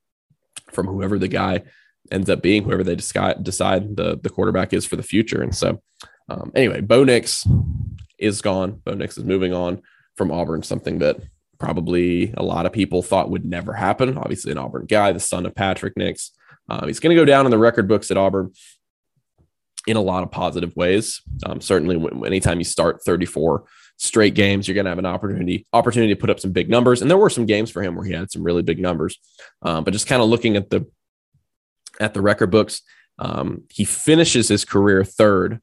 from 0.71 0.87
whoever 0.87 1.19
the 1.19 1.29
guy 1.29 1.63
ends 2.11 2.29
up 2.29 2.43
being, 2.43 2.65
whoever 2.65 2.83
they 2.83 2.97
decide 2.97 3.43
decide 3.43 3.97
the 3.97 4.19
the 4.23 4.31
quarterback 4.31 4.73
is 4.73 4.85
for 4.85 4.97
the 4.97 5.03
future. 5.03 5.43
And 5.43 5.55
so 5.55 5.81
um, 6.29 6.53
anyway, 6.55 6.81
Bo 6.81 7.05
Nix 7.05 7.47
is 8.19 8.41
gone. 8.41 8.81
Bo 8.85 8.95
Nix 8.95 9.19
is 9.19 9.25
moving 9.25 9.53
on 9.53 9.83
from 10.17 10.31
Auburn, 10.31 10.63
something 10.63 10.99
that 10.99 11.17
probably 11.59 12.33
a 12.37 12.43
lot 12.43 12.67
of 12.67 12.73
people 12.73 13.03
thought 13.03 13.31
would 13.31 13.45
never 13.45 13.73
happen. 13.73 14.19
Obviously, 14.19 14.53
an 14.53 14.59
Auburn 14.59 14.87
guy, 14.87 15.13
the 15.13 15.21
son 15.21 15.47
of 15.47 15.55
Patrick 15.55 15.97
Nix. 15.97 16.33
Um, 16.69 16.87
he's 16.87 17.01
going 17.01 17.15
to 17.15 17.21
go 17.21 17.25
down 17.25 17.45
in 17.45 17.51
the 17.51 17.59
record 17.59 17.89
books 17.89 18.11
at 18.11 18.17
Auburn 18.17 18.53
in 19.87 19.97
a 19.97 20.01
lot 20.01 20.23
of 20.23 20.31
positive 20.31 20.75
ways. 20.77 21.21
Um, 21.45 21.61
certainly, 21.61 21.97
anytime 22.27 22.59
you 22.59 22.65
start 22.65 23.03
34 23.05 23.65
straight 23.97 24.35
games, 24.35 24.67
you're 24.67 24.75
going 24.75 24.85
to 24.85 24.91
have 24.91 24.99
an 24.99 25.07
opportunity 25.07 25.67
opportunity 25.73 26.15
to 26.15 26.21
put 26.21 26.31
up 26.31 26.41
some 26.41 26.53
big 26.53 26.69
numbers. 26.69 27.03
And 27.03 27.11
there 27.11 27.19
were 27.19 27.31
some 27.31 27.47
games 27.47 27.71
for 27.71 27.83
him 27.83 27.95
where 27.95 28.05
he 28.05 28.13
had 28.13 28.31
some 28.31 28.43
really 28.43 28.63
big 28.63 28.79
numbers. 28.79 29.19
Um, 29.63 29.85
but 29.85 29.93
just 29.93 30.07
kind 30.07 30.23
of 30.23 30.29
looking 30.29 30.57
at 30.57 30.71
the 30.71 30.87
at 32.01 32.15
the 32.15 32.23
record 32.23 32.51
books, 32.51 32.83
um, 33.19 33.63
he 33.69 33.85
finishes 33.85 34.49
his 34.49 34.65
career 34.65 35.05
third 35.05 35.61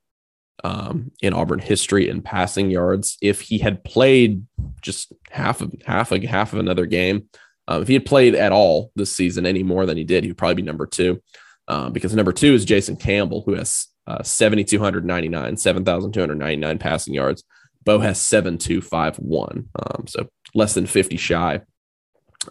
um, 0.64 1.12
in 1.22 1.34
Auburn 1.34 1.60
history 1.60 2.10
in 2.10 2.22
passing 2.22 2.70
yards. 2.70 3.18
If 3.22 3.42
he 3.42 3.58
had 3.58 3.84
played 3.84 4.46
just 4.82 5.14
half 5.30 5.62
of 5.62 5.74
half 5.86 6.12
of 6.12 6.24
half 6.24 6.54
of 6.54 6.60
another 6.60 6.86
game, 6.86 7.30
uh, 7.70 7.80
if 7.82 7.88
he 7.88 7.94
had 7.94 8.06
played 8.06 8.36
at 8.36 8.52
all 8.52 8.92
this 8.96 9.16
season 9.16 9.46
any 9.46 9.64
more 9.64 9.86
than 9.86 9.98
he 9.98 10.04
did, 10.04 10.24
he 10.24 10.30
would 10.30 10.38
probably 10.38 10.56
be 10.56 10.62
number 10.62 10.86
two. 10.86 11.22
Uh, 11.68 11.90
because 11.90 12.16
number 12.16 12.34
two 12.34 12.54
is 12.54 12.66
Jason 12.66 12.96
Campbell, 12.96 13.44
who 13.46 13.54
has 13.54 13.88
uh, 14.08 14.24
7,299, 14.24 15.56
7,299 15.56 16.80
passing 16.80 17.14
yards. 17.14 17.44
Bo 17.84 18.00
has 18.00 18.22
7,251. 18.22 19.70
Um, 19.76 20.08
so 20.08 20.30
less 20.54 20.74
than 20.74 20.86
50 20.86 21.18
shy 21.18 21.62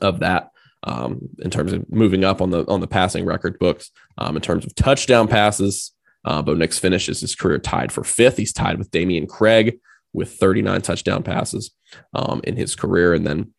of 0.00 0.20
that 0.20 0.50
um, 0.84 1.28
in 1.40 1.50
terms 1.50 1.72
of 1.72 1.90
moving 1.90 2.24
up 2.24 2.40
on 2.40 2.50
the 2.50 2.64
on 2.68 2.80
the 2.80 2.86
passing 2.86 3.24
record 3.24 3.58
books. 3.58 3.90
Um, 4.16 4.36
in 4.36 4.42
terms 4.42 4.64
of 4.64 4.74
touchdown 4.74 5.28
passes, 5.28 5.92
uh, 6.24 6.42
Bo 6.42 6.54
Nix 6.54 6.78
finishes 6.78 7.20
his 7.20 7.34
career 7.34 7.58
tied 7.58 7.92
for 7.92 8.04
fifth. 8.04 8.36
He's 8.36 8.52
tied 8.52 8.78
with 8.78 8.90
Dameyune 8.90 9.28
Craig 9.28 9.78
with 10.12 10.34
39 10.34 10.82
touchdown 10.82 11.22
passes 11.22 11.70
um, 12.14 12.40
in 12.44 12.56
his 12.56 12.74
career. 12.74 13.14
And 13.14 13.26
then 13.26 13.52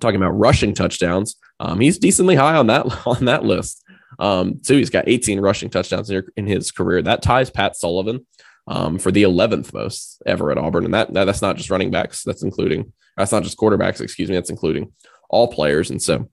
talking 0.00 0.16
about 0.16 0.38
rushing 0.38 0.74
touchdowns, 0.74 1.36
um, 1.60 1.80
he's 1.80 1.98
decently 1.98 2.34
high 2.34 2.56
on 2.56 2.66
that 2.68 2.86
on 3.06 3.24
that 3.26 3.44
list. 3.44 3.82
Um, 4.18 4.60
too, 4.60 4.76
he's 4.76 4.90
got 4.90 5.08
18 5.08 5.40
rushing 5.40 5.70
touchdowns 5.70 6.10
in, 6.10 6.22
in 6.36 6.46
his 6.46 6.70
career. 6.70 7.02
That 7.02 7.22
ties 7.22 7.50
Pat 7.50 7.76
Sullivan 7.76 8.26
um, 8.66 8.98
for 8.98 9.10
the 9.10 9.24
11th 9.24 9.72
most 9.72 10.22
ever 10.26 10.50
at 10.50 10.58
Auburn, 10.58 10.84
and 10.84 10.94
that, 10.94 11.12
that 11.14 11.24
that's 11.24 11.42
not 11.42 11.56
just 11.56 11.70
running 11.70 11.90
backs. 11.90 12.22
That's 12.22 12.42
including 12.42 12.92
that's 13.16 13.32
not 13.32 13.42
just 13.42 13.58
quarterbacks. 13.58 14.00
Excuse 14.00 14.28
me. 14.28 14.36
That's 14.36 14.50
including 14.50 14.92
all 15.28 15.48
players. 15.48 15.90
And 15.90 16.00
so, 16.00 16.28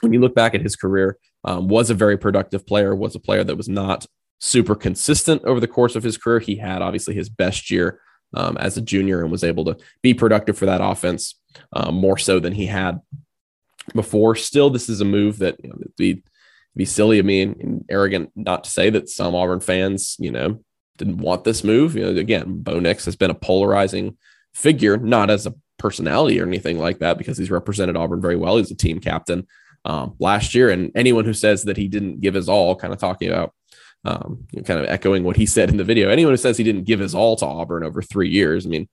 when 0.00 0.12
you 0.12 0.20
look 0.20 0.34
back 0.34 0.54
at 0.54 0.62
his 0.62 0.76
career, 0.76 1.18
um, 1.44 1.68
was 1.68 1.90
a 1.90 1.94
very 1.94 2.16
productive 2.16 2.66
player. 2.66 2.94
Was 2.94 3.14
a 3.14 3.20
player 3.20 3.44
that 3.44 3.56
was 3.56 3.68
not 3.68 4.06
super 4.40 4.74
consistent 4.74 5.42
over 5.44 5.60
the 5.60 5.66
course 5.66 5.96
of 5.96 6.02
his 6.02 6.16
career. 6.16 6.38
He 6.40 6.56
had 6.56 6.82
obviously 6.82 7.14
his 7.14 7.28
best 7.28 7.70
year 7.70 8.00
um, 8.34 8.56
as 8.58 8.76
a 8.76 8.82
junior 8.82 9.22
and 9.22 9.30
was 9.30 9.44
able 9.44 9.64
to 9.66 9.76
be 10.02 10.14
productive 10.14 10.56
for 10.56 10.66
that 10.66 10.80
offense 10.80 11.34
um, 11.72 11.94
more 11.96 12.18
so 12.18 12.38
than 12.38 12.52
he 12.52 12.66
had 12.66 13.00
before. 13.94 14.34
Still, 14.34 14.70
this 14.70 14.88
is 14.88 15.00
a 15.00 15.04
move 15.04 15.38
that 15.38 15.56
you 15.62 15.70
know, 15.70 15.76
be 15.96 16.22
be 16.76 16.84
silly 16.84 17.18
of 17.18 17.26
me 17.26 17.42
and, 17.42 17.84
arrogant 17.90 18.30
not 18.36 18.64
to 18.64 18.70
say 18.70 18.90
that 18.90 19.08
some 19.08 19.34
Auburn 19.34 19.60
fans, 19.60 20.16
you 20.20 20.30
know, 20.30 20.60
didn't 20.98 21.18
want 21.18 21.44
this 21.44 21.64
move. 21.64 21.94
You 21.94 22.02
know, 22.02 22.20
again, 22.20 22.62
Bo 22.62 22.78
Nix 22.78 23.04
has 23.06 23.16
been 23.16 23.30
a 23.30 23.34
polarizing 23.34 24.16
figure, 24.54 24.96
not 24.96 25.30
as 25.30 25.46
a 25.46 25.54
personality 25.78 26.40
or 26.40 26.46
anything 26.46 26.78
like 26.78 26.98
that, 26.98 27.18
because 27.18 27.38
he's 27.38 27.50
represented 27.50 27.96
Auburn 27.96 28.20
very 28.20 28.36
well. 28.36 28.56
He's 28.56 28.70
a 28.70 28.76
team 28.76 29.00
captain 29.00 29.46
um, 29.84 30.14
last 30.18 30.54
year, 30.54 30.70
and 30.70 30.92
anyone 30.94 31.24
who 31.24 31.34
says 31.34 31.64
that 31.64 31.76
he 31.76 31.88
didn't 31.88 32.20
give 32.20 32.34
his 32.34 32.48
all, 32.48 32.76
kind 32.76 32.92
of 32.92 32.98
talking 32.98 33.28
about, 33.28 33.54
um, 34.04 34.46
you 34.52 34.60
know, 34.60 34.64
kind 34.64 34.80
of 34.80 34.86
echoing 34.86 35.24
what 35.24 35.36
he 35.36 35.46
said 35.46 35.70
in 35.70 35.76
the 35.76 35.84
video. 35.84 36.10
Anyone 36.10 36.32
who 36.32 36.36
says 36.38 36.56
he 36.56 36.64
didn't 36.64 36.84
give 36.84 37.00
his 37.00 37.14
all 37.14 37.36
to 37.36 37.46
Auburn 37.46 37.84
over 37.84 38.02
three 38.02 38.28
years, 38.28 38.66
I 38.66 38.68
mean, 38.68 38.88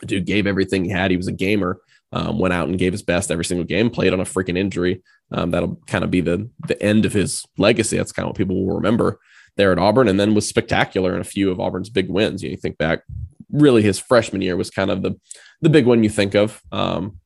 the 0.00 0.06
dude 0.06 0.26
gave 0.26 0.46
everything 0.46 0.84
he 0.84 0.90
had. 0.90 1.10
He 1.10 1.16
was 1.16 1.28
a 1.28 1.32
gamer 1.32 1.80
um, 2.12 2.38
went 2.38 2.54
out 2.54 2.68
and 2.68 2.78
gave 2.78 2.92
his 2.92 3.02
best 3.02 3.30
every 3.30 3.44
single 3.44 3.64
game, 3.64 3.90
played 3.90 4.12
on 4.12 4.20
a 4.20 4.24
freaking 4.24 4.58
injury. 4.58 5.02
Um, 5.30 5.50
that'll 5.50 5.76
kind 5.86 6.04
of 6.04 6.10
be 6.10 6.20
the 6.20 6.50
the 6.66 6.80
end 6.82 7.06
of 7.06 7.12
his 7.12 7.46
legacy. 7.56 7.96
That's 7.96 8.12
kind 8.12 8.26
of 8.26 8.30
what 8.30 8.36
people 8.36 8.66
will 8.66 8.76
remember 8.76 9.18
there 9.56 9.72
at 9.72 9.78
Auburn, 9.78 10.08
and 10.08 10.18
then 10.18 10.34
was 10.34 10.48
spectacular 10.48 11.14
in 11.14 11.20
a 11.20 11.24
few 11.24 11.50
of 11.50 11.60
Auburn's 11.60 11.90
big 11.90 12.08
wins. 12.08 12.42
You, 12.42 12.56
think 12.56 12.78
back, 12.78 13.02
really 13.50 13.82
his 13.82 13.98
freshman 13.98 14.42
year 14.42 14.56
was 14.56 14.70
kind 14.70 14.90
of 14.90 15.02
the 15.02 15.18
the 15.60 15.70
big 15.70 15.86
one 15.86 16.02
you 16.02 16.10
think 16.10 16.34
of. 16.34 16.60
Um, 16.72 17.18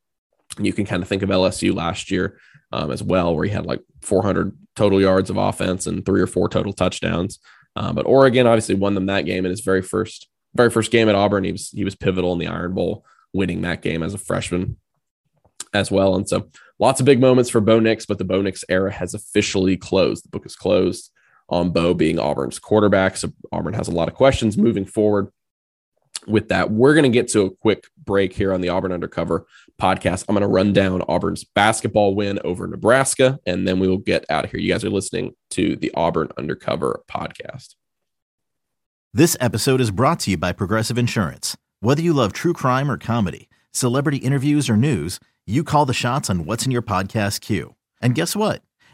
you 0.59 0.73
can 0.73 0.87
kind 0.87 1.03
of 1.03 1.09
think 1.09 1.23
of 1.23 1.29
LSU 1.31 1.75
last 1.75 2.11
year 2.11 2.39
um, 2.73 2.91
as 2.91 3.03
well, 3.03 3.35
where 3.35 3.45
he 3.45 3.51
had 3.51 3.67
like 3.67 3.81
400 4.03 4.57
total 4.75 5.01
yards 5.01 5.31
of 5.31 5.37
offense 5.37 5.87
and 5.87 6.05
three 6.05 6.21
or 6.21 6.27
four 6.27 6.49
total 6.49 6.73
touchdowns. 6.73 7.39
Um, 7.77 7.95
but 7.95 8.07
Oregon 8.07 8.47
obviously 8.47 8.75
won 8.75 8.95
them 8.95 9.07
that 9.07 9.27
game 9.27 9.45
in 9.45 9.51
his 9.51 9.61
very 9.61 9.83
first 9.83 10.29
very 10.55 10.71
first 10.71 10.91
game 10.91 11.09
at 11.09 11.15
Auburn. 11.15 11.45
He 11.45 11.53
was 11.53 11.71
he 11.71 11.85
was 11.85 11.95
pivotal 11.95 12.33
in 12.33 12.39
the 12.39 12.47
Iron 12.47 12.75
Bowl 12.75 13.05
winning 13.33 13.63
that 13.63 13.83
game 13.83 14.03
as 14.03 14.15
a 14.15 14.19
freshman 14.19 14.77
as 15.75 15.91
well. 15.91 16.15
And 16.17 16.27
so 16.29 16.49
lots 16.79 17.01
of 17.01 17.07
big 17.07 17.21
moments 17.21 17.51
for 17.51 17.61
Bo 17.61 17.81
Nix, 17.81 18.07
but 18.07 18.19
the 18.19 18.25
Bo 18.25 18.41
Nix 18.41 18.65
era 18.69 18.91
has 18.91 19.13
officially 19.13 19.77
closed. 19.77 20.25
The 20.25 20.31
book 20.31 20.47
is 20.47 20.57
closed 20.57 21.11
on 21.49 21.71
Bo 21.71 21.95
being 21.95 22.19
Auburn's 22.19 22.59
quarterback. 22.59 23.17
So 23.17 23.33
Auburn 23.53 23.75
has 23.75 23.89
a 23.89 23.93
lot 23.93 24.09
of 24.09 24.15
questions 24.15 24.59
moving 24.59 24.85
forward 24.85 25.31
with 26.27 26.49
that. 26.49 26.71
We're 26.71 26.95
going 26.95 27.05
to 27.05 27.09
get 27.09 27.29
to 27.29 27.43
a 27.43 27.51
quick 27.51 27.87
break 28.05 28.33
here 28.33 28.53
on 28.53 28.61
the 28.61 28.69
Auburn 28.69 28.93
Undercover 28.93 29.47
podcast. 29.81 30.25
I'm 30.29 30.35
going 30.35 30.43
to 30.43 30.49
run 30.49 30.73
down 30.73 31.03
Auburn's 31.03 31.45
basketball 31.45 32.15
win 32.15 32.39
over 32.45 32.67
Nebraska, 32.67 33.39
and 33.47 33.67
then 33.67 33.79
we 33.79 33.89
will 33.89 33.99
get 33.99 34.25
out 34.31 34.45
of 34.45 34.51
here. 34.51 34.61
You 34.61 34.73
guys 34.73 34.85
are 34.85 34.91
listening 34.91 35.35
to 35.51 35.77
the 35.77 35.93
Auburn 35.95 36.29
Undercover 36.37 37.03
podcast. 37.09 37.75
This 39.15 39.37
episode 39.41 39.81
is 39.81 39.91
brought 39.91 40.21
to 40.21 40.33
you 40.33 40.37
by 40.37 40.53
Progressive 40.53 40.99
Insurance. 40.99 41.57
Whether 41.81 42.03
you 42.03 42.13
love 42.13 42.33
true 42.33 42.53
crime 42.53 42.91
or 42.91 42.99
comedy, 42.99 43.49
celebrity 43.71 44.19
interviews 44.19 44.69
or 44.69 44.77
news, 44.77 45.21
you 45.47 45.63
call 45.63 45.87
the 45.87 45.95
shots 45.95 46.29
on 46.29 46.45
what's 46.45 46.67
in 46.67 46.73
your 46.73 46.83
podcast 46.83 47.41
queue. 47.41 47.77
And 48.01 48.15
guess 48.15 48.35
what? 48.35 48.63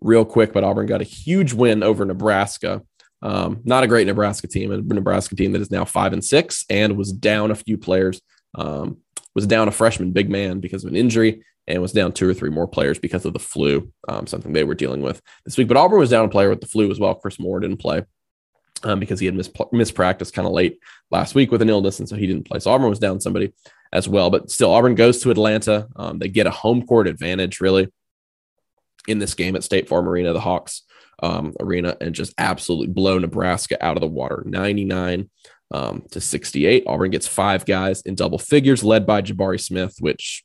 real 0.00 0.24
quick, 0.24 0.52
but 0.52 0.64
Auburn 0.64 0.86
got 0.86 1.00
a 1.00 1.04
huge 1.04 1.52
win 1.52 1.82
over 1.82 2.04
Nebraska. 2.04 2.82
Um, 3.22 3.60
not 3.64 3.84
a 3.84 3.86
great 3.86 4.06
Nebraska 4.06 4.46
team, 4.46 4.70
a 4.70 4.78
Nebraska 4.78 5.34
team 5.34 5.52
that 5.52 5.62
is 5.62 5.70
now 5.70 5.84
five 5.84 6.12
and 6.12 6.24
six 6.24 6.64
and 6.68 6.96
was 6.96 7.12
down 7.12 7.50
a 7.50 7.54
few 7.54 7.78
players. 7.78 8.20
Um, 8.54 8.98
was 9.34 9.46
down 9.46 9.68
a 9.68 9.72
freshman 9.72 10.12
big 10.12 10.30
man 10.30 10.60
because 10.60 10.84
of 10.84 10.90
an 10.90 10.96
injury 10.96 11.42
and 11.66 11.82
was 11.82 11.92
down 11.92 12.12
two 12.12 12.28
or 12.28 12.34
three 12.34 12.50
more 12.50 12.68
players 12.68 12.98
because 12.98 13.24
of 13.24 13.32
the 13.32 13.38
flu, 13.38 13.90
um, 14.08 14.26
something 14.26 14.52
they 14.52 14.64
were 14.64 14.74
dealing 14.74 15.02
with 15.02 15.20
this 15.44 15.56
week. 15.56 15.68
But 15.68 15.76
Auburn 15.76 15.98
was 15.98 16.10
down 16.10 16.24
a 16.24 16.28
player 16.28 16.50
with 16.50 16.60
the 16.60 16.66
flu 16.66 16.90
as 16.90 17.00
well. 17.00 17.14
Chris 17.14 17.40
Moore 17.40 17.60
didn't 17.60 17.78
play 17.78 18.04
um, 18.82 19.00
because 19.00 19.18
he 19.18 19.26
had 19.26 19.34
missed, 19.34 19.56
missed 19.72 19.94
practice 19.94 20.30
kind 20.30 20.46
of 20.46 20.52
late 20.52 20.78
last 21.10 21.34
week 21.34 21.50
with 21.50 21.62
an 21.62 21.70
illness, 21.70 21.98
and 21.98 22.08
so 22.08 22.16
he 22.16 22.26
didn't 22.26 22.46
play. 22.46 22.58
So 22.58 22.70
Auburn 22.70 22.90
was 22.90 22.98
down 22.98 23.20
somebody 23.20 23.52
as 23.92 24.08
well. 24.08 24.30
But 24.30 24.50
still, 24.50 24.72
Auburn 24.72 24.94
goes 24.94 25.20
to 25.22 25.30
Atlanta. 25.30 25.88
Um, 25.96 26.18
they 26.18 26.28
get 26.28 26.46
a 26.46 26.50
home 26.50 26.86
court 26.86 27.08
advantage, 27.08 27.60
really, 27.60 27.88
in 29.08 29.18
this 29.18 29.34
game 29.34 29.56
at 29.56 29.64
State 29.64 29.88
Farm 29.88 30.08
Arena, 30.08 30.32
the 30.32 30.40
Hawks 30.40 30.82
um, 31.22 31.54
arena, 31.60 31.96
and 32.00 32.14
just 32.14 32.34
absolutely 32.38 32.88
blow 32.88 33.18
Nebraska 33.18 33.82
out 33.84 33.96
of 33.96 34.00
the 34.00 34.06
water 34.06 34.42
99 34.46 35.30
um, 35.70 36.02
to 36.10 36.20
68. 36.20 36.84
Auburn 36.86 37.10
gets 37.10 37.26
five 37.26 37.64
guys 37.64 38.02
in 38.02 38.14
double 38.14 38.38
figures, 38.38 38.84
led 38.84 39.06
by 39.06 39.22
Jabari 39.22 39.60
Smith, 39.60 39.96
which 40.00 40.44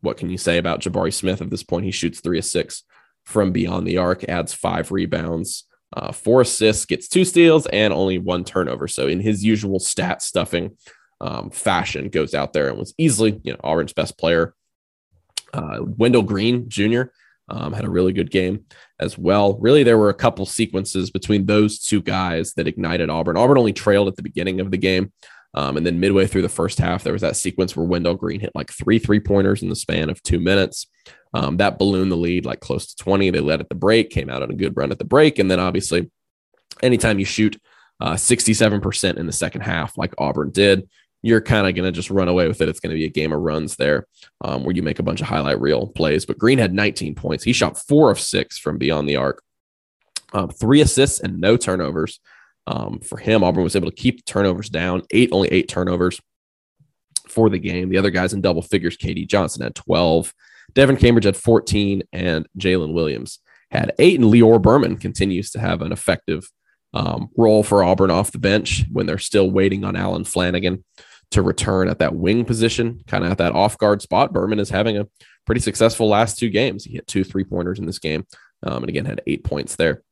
what 0.00 0.16
can 0.16 0.30
you 0.30 0.38
say 0.38 0.58
about 0.58 0.80
Jabari 0.80 1.12
Smith 1.12 1.40
at 1.40 1.50
this 1.50 1.62
point? 1.62 1.84
He 1.84 1.90
shoots 1.90 2.20
three 2.20 2.38
of 2.38 2.44
six 2.44 2.84
from 3.24 3.52
beyond 3.52 3.86
the 3.86 3.98
arc, 3.98 4.24
adds 4.24 4.54
five 4.54 4.90
rebounds, 4.90 5.64
uh, 5.96 6.12
four 6.12 6.42
assists, 6.42 6.84
gets 6.84 7.08
two 7.08 7.24
steals, 7.24 7.66
and 7.66 7.92
only 7.92 8.18
one 8.18 8.44
turnover. 8.44 8.88
So 8.88 9.06
in 9.06 9.20
his 9.20 9.44
usual 9.44 9.80
stat 9.80 10.22
stuffing 10.22 10.76
um, 11.20 11.50
fashion, 11.50 12.08
goes 12.08 12.34
out 12.34 12.52
there 12.52 12.68
and 12.68 12.78
was 12.78 12.94
easily, 12.96 13.40
you 13.42 13.52
know, 13.52 13.60
Auburn's 13.64 13.92
best 13.92 14.18
player. 14.18 14.54
Uh, 15.52 15.78
Wendell 15.80 16.22
Green 16.22 16.68
Jr. 16.68 17.04
Um, 17.48 17.72
had 17.72 17.84
a 17.84 17.90
really 17.90 18.12
good 18.12 18.30
game 18.30 18.64
as 19.00 19.16
well. 19.16 19.58
Really, 19.58 19.82
there 19.82 19.98
were 19.98 20.10
a 20.10 20.14
couple 20.14 20.44
sequences 20.46 21.10
between 21.10 21.46
those 21.46 21.78
two 21.78 22.02
guys 22.02 22.54
that 22.54 22.68
ignited 22.68 23.10
Auburn. 23.10 23.36
Auburn 23.36 23.58
only 23.58 23.72
trailed 23.72 24.08
at 24.08 24.16
the 24.16 24.22
beginning 24.22 24.60
of 24.60 24.70
the 24.70 24.76
game. 24.76 25.12
Um, 25.54 25.78
and 25.78 25.86
then 25.86 25.98
midway 25.98 26.26
through 26.26 26.42
the 26.42 26.48
first 26.48 26.78
half, 26.78 27.02
there 27.02 27.12
was 27.12 27.22
that 27.22 27.36
sequence 27.36 27.74
where 27.74 27.86
Wendell 27.86 28.14
Green 28.14 28.40
hit 28.40 28.52
like 28.54 28.70
three 28.70 28.98
three 28.98 29.18
pointers 29.18 29.62
in 29.62 29.70
the 29.70 29.76
span 29.76 30.10
of 30.10 30.22
two 30.22 30.38
minutes. 30.38 30.86
Um, 31.34 31.56
that 31.56 31.78
ballooned 31.78 32.12
the 32.12 32.16
lead 32.16 32.44
like 32.44 32.60
close 32.60 32.86
to 32.86 33.02
20. 33.02 33.30
They 33.30 33.40
led 33.40 33.60
at 33.60 33.68
the 33.68 33.74
break, 33.74 34.10
came 34.10 34.30
out 34.30 34.42
on 34.42 34.50
a 34.50 34.54
good 34.54 34.76
run 34.76 34.92
at 34.92 34.98
the 34.98 35.04
break. 35.04 35.38
And 35.38 35.50
then 35.50 35.60
obviously, 35.60 36.10
anytime 36.82 37.18
you 37.18 37.24
shoot 37.24 37.60
uh, 38.00 38.14
67% 38.14 39.16
in 39.16 39.26
the 39.26 39.32
second 39.32 39.62
half, 39.62 39.96
like 39.98 40.14
Auburn 40.18 40.50
did, 40.50 40.88
you're 41.22 41.40
kind 41.40 41.66
of 41.66 41.74
going 41.74 41.86
to 41.86 41.92
just 41.92 42.10
run 42.10 42.28
away 42.28 42.46
with 42.46 42.60
it. 42.60 42.68
It's 42.68 42.80
going 42.80 42.90
to 42.90 42.98
be 42.98 43.04
a 43.04 43.10
game 43.10 43.32
of 43.32 43.40
runs 43.40 43.76
there 43.76 44.06
um, 44.42 44.64
where 44.64 44.74
you 44.74 44.82
make 44.82 44.98
a 44.98 45.02
bunch 45.02 45.20
of 45.20 45.26
highlight 45.26 45.60
reel 45.60 45.88
plays. 45.88 46.24
But 46.24 46.38
Green 46.38 46.58
had 46.58 46.72
19 46.72 47.14
points. 47.14 47.44
He 47.44 47.52
shot 47.52 47.76
four 47.76 48.10
of 48.10 48.20
six 48.20 48.58
from 48.58 48.78
beyond 48.78 49.08
the 49.08 49.16
arc, 49.16 49.42
um, 50.32 50.48
three 50.50 50.80
assists 50.80 51.20
and 51.20 51.40
no 51.40 51.56
turnovers. 51.56 52.20
um, 52.68 53.00
for 53.00 53.16
him. 53.16 53.42
Auburn 53.42 53.64
was 53.64 53.74
able 53.74 53.90
to 53.90 53.96
keep 53.96 54.24
turnovers 54.24 54.68
down, 54.68 55.02
eight, 55.10 55.30
only 55.32 55.48
eight 55.48 55.68
turnovers 55.68 56.20
for 57.26 57.48
the 57.48 57.58
game. 57.58 57.88
The 57.88 57.96
other 57.96 58.10
guys 58.10 58.34
in 58.34 58.42
double 58.42 58.62
figures, 58.62 58.96
KD 58.96 59.26
Johnson 59.26 59.62
had 59.62 59.74
12, 59.74 60.34
Devan 60.74 61.00
Cambridge 61.00 61.24
had 61.24 61.36
14, 61.36 62.02
and 62.12 62.46
Jaylin 62.58 62.92
Williams 62.92 63.40
had 63.70 63.92
eight. 63.98 64.20
And 64.20 64.30
Lior 64.30 64.60
Berman 64.60 64.98
continues 64.98 65.50
to 65.52 65.60
have 65.60 65.80
an 65.80 65.92
effective 65.92 66.46
um, 66.92 67.30
role 67.36 67.62
for 67.62 67.82
Auburn 67.82 68.10
off 68.10 68.32
the 68.32 68.38
bench 68.38 68.84
when 68.92 69.06
they're 69.06 69.18
still 69.18 69.50
waiting 69.50 69.84
on 69.84 69.96
Allen 69.96 70.24
Flanigan 70.24 70.84
to 71.32 71.42
return 71.42 71.88
at 71.88 71.98
that 71.98 72.14
wing 72.14 72.44
position, 72.44 73.02
kind 73.06 73.24
of 73.24 73.30
at 73.30 73.38
that 73.38 73.52
off 73.52 73.78
guard 73.78 74.02
spot. 74.02 74.32
Berman 74.32 74.58
is 74.58 74.70
having 74.70 74.96
a 74.96 75.06
pretty 75.46 75.60
successful 75.60 76.08
last 76.08 76.38
two 76.38 76.50
games. 76.50 76.84
He 76.84 76.94
hit 76.94 77.06
two 77.06 77.24
three 77.24 77.44
pointers 77.44 77.78
in 77.78 77.86
this 77.86 77.98
game, 77.98 78.26
um, 78.62 78.82
and 78.82 78.88
again 78.88 79.04
had 79.04 79.22
eight 79.26 79.44
points 79.44 79.76
there. 79.76 80.02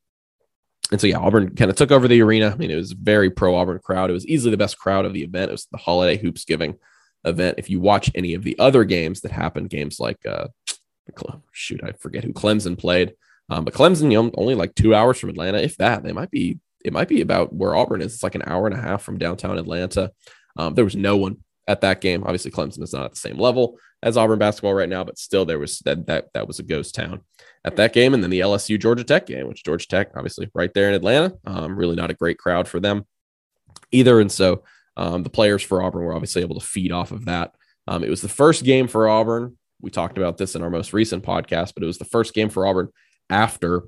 And 0.91 1.01
so 1.01 1.07
yeah, 1.07 1.17
Auburn 1.17 1.55
kind 1.55 1.69
of 1.69 1.75
took 1.75 1.91
over 1.91 2.07
the 2.07 2.21
arena. 2.21 2.51
I 2.51 2.55
mean, 2.55 2.71
it 2.71 2.75
was 2.75 2.93
very 2.93 3.29
pro 3.29 3.55
Auburn 3.55 3.79
crowd. 3.79 4.09
It 4.09 4.13
was 4.13 4.27
easily 4.27 4.51
the 4.51 4.57
best 4.57 4.77
crowd 4.77 5.05
of 5.05 5.13
the 5.13 5.23
event. 5.23 5.49
It 5.49 5.53
was 5.53 5.67
the 5.71 5.77
holiday 5.77 6.17
hoops 6.17 6.45
giving 6.45 6.77
event. 7.25 7.55
If 7.57 7.69
you 7.69 7.81
watch 7.81 8.09
any 8.15 8.35
of 8.35 8.43
the 8.43 8.57
other 8.57 8.83
games 8.85 9.21
that 9.21 9.31
happened, 9.31 9.69
games 9.69 9.99
like 9.99 10.25
uh, 10.25 10.47
shoot, 11.51 11.81
I 11.83 11.91
forget 11.93 12.23
who 12.23 12.31
Clemson 12.31 12.77
played, 12.77 13.15
um, 13.49 13.65
but 13.65 13.73
Clemson, 13.73 14.11
you 14.11 14.21
know, 14.21 14.31
only 14.35 14.55
like 14.55 14.75
two 14.75 14.93
hours 14.95 15.19
from 15.19 15.29
Atlanta, 15.29 15.61
if 15.61 15.77
that. 15.77 16.03
They 16.03 16.13
might 16.13 16.31
be. 16.31 16.59
It 16.85 16.93
might 16.93 17.09
be 17.09 17.19
about 17.19 17.51
where 17.51 17.75
Auburn 17.75 18.01
is. 18.01 18.13
It's 18.13 18.23
like 18.23 18.35
an 18.35 18.43
hour 18.45 18.65
and 18.65 18.75
a 18.75 18.81
half 18.81 19.01
from 19.01 19.17
downtown 19.17 19.57
Atlanta. 19.57 20.11
Um, 20.57 20.73
there 20.73 20.85
was 20.85 20.95
no 20.95 21.17
one 21.17 21.37
at 21.67 21.81
that 21.81 22.01
game. 22.01 22.23
Obviously, 22.23 22.51
Clemson 22.51 22.81
is 22.81 22.93
not 22.93 23.05
at 23.05 23.11
the 23.11 23.19
same 23.19 23.37
level 23.37 23.77
as 24.03 24.17
Auburn 24.17 24.39
basketball 24.39 24.73
right 24.73 24.89
now, 24.89 25.03
but 25.03 25.17
still, 25.17 25.45
there 25.45 25.59
was 25.59 25.79
that 25.79 26.07
that 26.07 26.27
that 26.33 26.47
was 26.47 26.59
a 26.59 26.63
ghost 26.63 26.95
town 26.95 27.21
at 27.65 27.75
that 27.75 27.93
game. 27.93 28.13
And 28.13 28.23
then 28.23 28.29
the 28.29 28.39
LSU 28.41 28.79
Georgia 28.79 29.03
Tech 29.03 29.25
game, 29.25 29.47
which 29.47 29.63
Georgia 29.63 29.87
Tech 29.87 30.11
obviously 30.15 30.49
right 30.53 30.73
there 30.73 30.89
in 30.89 30.95
Atlanta. 30.95 31.33
Um, 31.45 31.77
really 31.77 31.95
not 31.95 32.11
a 32.11 32.15
great 32.15 32.37
crowd 32.37 32.67
for 32.67 32.79
them 32.79 33.05
either. 33.91 34.19
And 34.19 34.31
so 34.31 34.63
um, 34.95 35.23
the 35.23 35.29
players 35.29 35.63
for 35.63 35.81
Auburn 35.81 36.03
were 36.03 36.13
obviously 36.13 36.41
able 36.41 36.59
to 36.59 36.65
feed 36.65 36.91
off 36.91 37.11
of 37.11 37.25
that. 37.25 37.53
Um, 37.87 38.03
it 38.03 38.09
was 38.09 38.21
the 38.21 38.29
first 38.29 38.63
game 38.63 38.87
for 38.87 39.07
Auburn. 39.07 39.57
We 39.81 39.91
talked 39.91 40.17
about 40.17 40.37
this 40.37 40.55
in 40.55 40.63
our 40.63 40.69
most 40.69 40.91
recent 40.91 41.23
podcast, 41.23 41.73
but 41.73 41.83
it 41.83 41.87
was 41.87 41.99
the 41.99 42.05
first 42.05 42.33
game 42.33 42.49
for 42.49 42.65
Auburn 42.65 42.89
after 43.29 43.83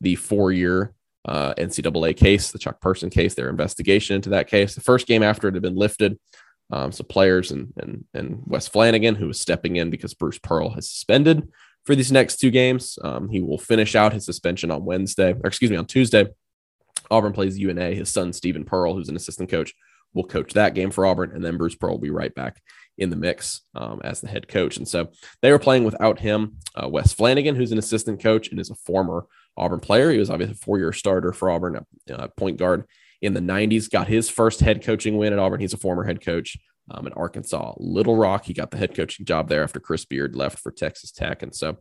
the 0.00 0.16
four 0.16 0.52
year 0.52 0.93
uh, 1.26 1.54
NCAA 1.54 2.16
case, 2.16 2.50
the 2.50 2.58
Chuck 2.58 2.80
Person 2.80 3.10
case, 3.10 3.34
their 3.34 3.50
investigation 3.50 4.16
into 4.16 4.30
that 4.30 4.48
case. 4.48 4.74
The 4.74 4.80
first 4.80 5.06
game 5.06 5.22
after 5.22 5.48
it 5.48 5.54
had 5.54 5.62
been 5.62 5.76
lifted. 5.76 6.18
Um, 6.70 6.92
so 6.92 7.04
players 7.04 7.50
and, 7.50 7.72
and, 7.76 8.04
and 8.14 8.42
Wes 8.46 8.68
Flanigan, 8.68 9.16
who 9.16 9.26
was 9.26 9.40
stepping 9.40 9.76
in 9.76 9.90
because 9.90 10.14
Bruce 10.14 10.38
Pearl 10.38 10.70
has 10.70 10.90
suspended 10.90 11.48
for 11.84 11.94
these 11.94 12.12
next 12.12 12.36
two 12.36 12.50
games. 12.50 12.98
Um, 13.02 13.28
he 13.28 13.40
will 13.40 13.58
finish 13.58 13.94
out 13.94 14.12
his 14.12 14.24
suspension 14.24 14.70
on 14.70 14.84
Wednesday, 14.84 15.32
or 15.32 15.46
excuse 15.46 15.70
me, 15.70 15.76
on 15.76 15.86
Tuesday. 15.86 16.26
Auburn 17.10 17.32
plays 17.32 17.58
UNA. 17.58 17.90
His 17.90 18.08
son, 18.08 18.32
Steven 18.32 18.64
Pearl, 18.64 18.94
who's 18.94 19.10
an 19.10 19.16
assistant 19.16 19.50
coach, 19.50 19.74
will 20.14 20.24
coach 20.24 20.54
that 20.54 20.74
game 20.74 20.90
for 20.90 21.04
Auburn. 21.04 21.32
And 21.34 21.44
then 21.44 21.58
Bruce 21.58 21.74
Pearl 21.74 21.92
will 21.92 22.00
be 22.00 22.10
right 22.10 22.34
back 22.34 22.62
in 22.96 23.10
the 23.10 23.16
mix 23.16 23.62
um, 23.74 24.00
as 24.04 24.20
the 24.20 24.28
head 24.28 24.48
coach. 24.48 24.76
And 24.76 24.88
so 24.88 25.08
they 25.42 25.50
were 25.50 25.58
playing 25.58 25.84
without 25.84 26.20
him. 26.20 26.56
Uh, 26.74 26.88
Wes 26.88 27.12
Flanigan, 27.12 27.56
who's 27.56 27.72
an 27.72 27.78
assistant 27.78 28.22
coach 28.22 28.48
and 28.48 28.60
is 28.60 28.70
a 28.70 28.74
former 28.74 29.26
Auburn 29.56 29.80
player. 29.80 30.10
He 30.10 30.18
was 30.18 30.30
obviously 30.30 30.54
a 30.54 30.56
four 30.56 30.78
year 30.78 30.92
starter 30.92 31.32
for 31.32 31.50
Auburn, 31.50 31.84
uh, 32.12 32.28
point 32.36 32.58
guard 32.58 32.84
in 33.22 33.34
the 33.34 33.40
90s, 33.40 33.90
got 33.90 34.08
his 34.08 34.28
first 34.28 34.60
head 34.60 34.82
coaching 34.82 35.16
win 35.16 35.32
at 35.32 35.38
Auburn. 35.38 35.60
He's 35.60 35.72
a 35.72 35.78
former 35.78 36.04
head 36.04 36.20
coach 36.20 36.56
um, 36.90 37.06
in 37.06 37.12
Arkansas, 37.14 37.74
Little 37.78 38.16
Rock. 38.16 38.44
He 38.44 38.52
got 38.52 38.70
the 38.70 38.76
head 38.76 38.94
coaching 38.94 39.26
job 39.26 39.48
there 39.48 39.62
after 39.62 39.80
Chris 39.80 40.04
Beard 40.04 40.34
left 40.34 40.58
for 40.58 40.70
Texas 40.70 41.10
Tech. 41.10 41.42
And 41.42 41.54
so 41.54 41.78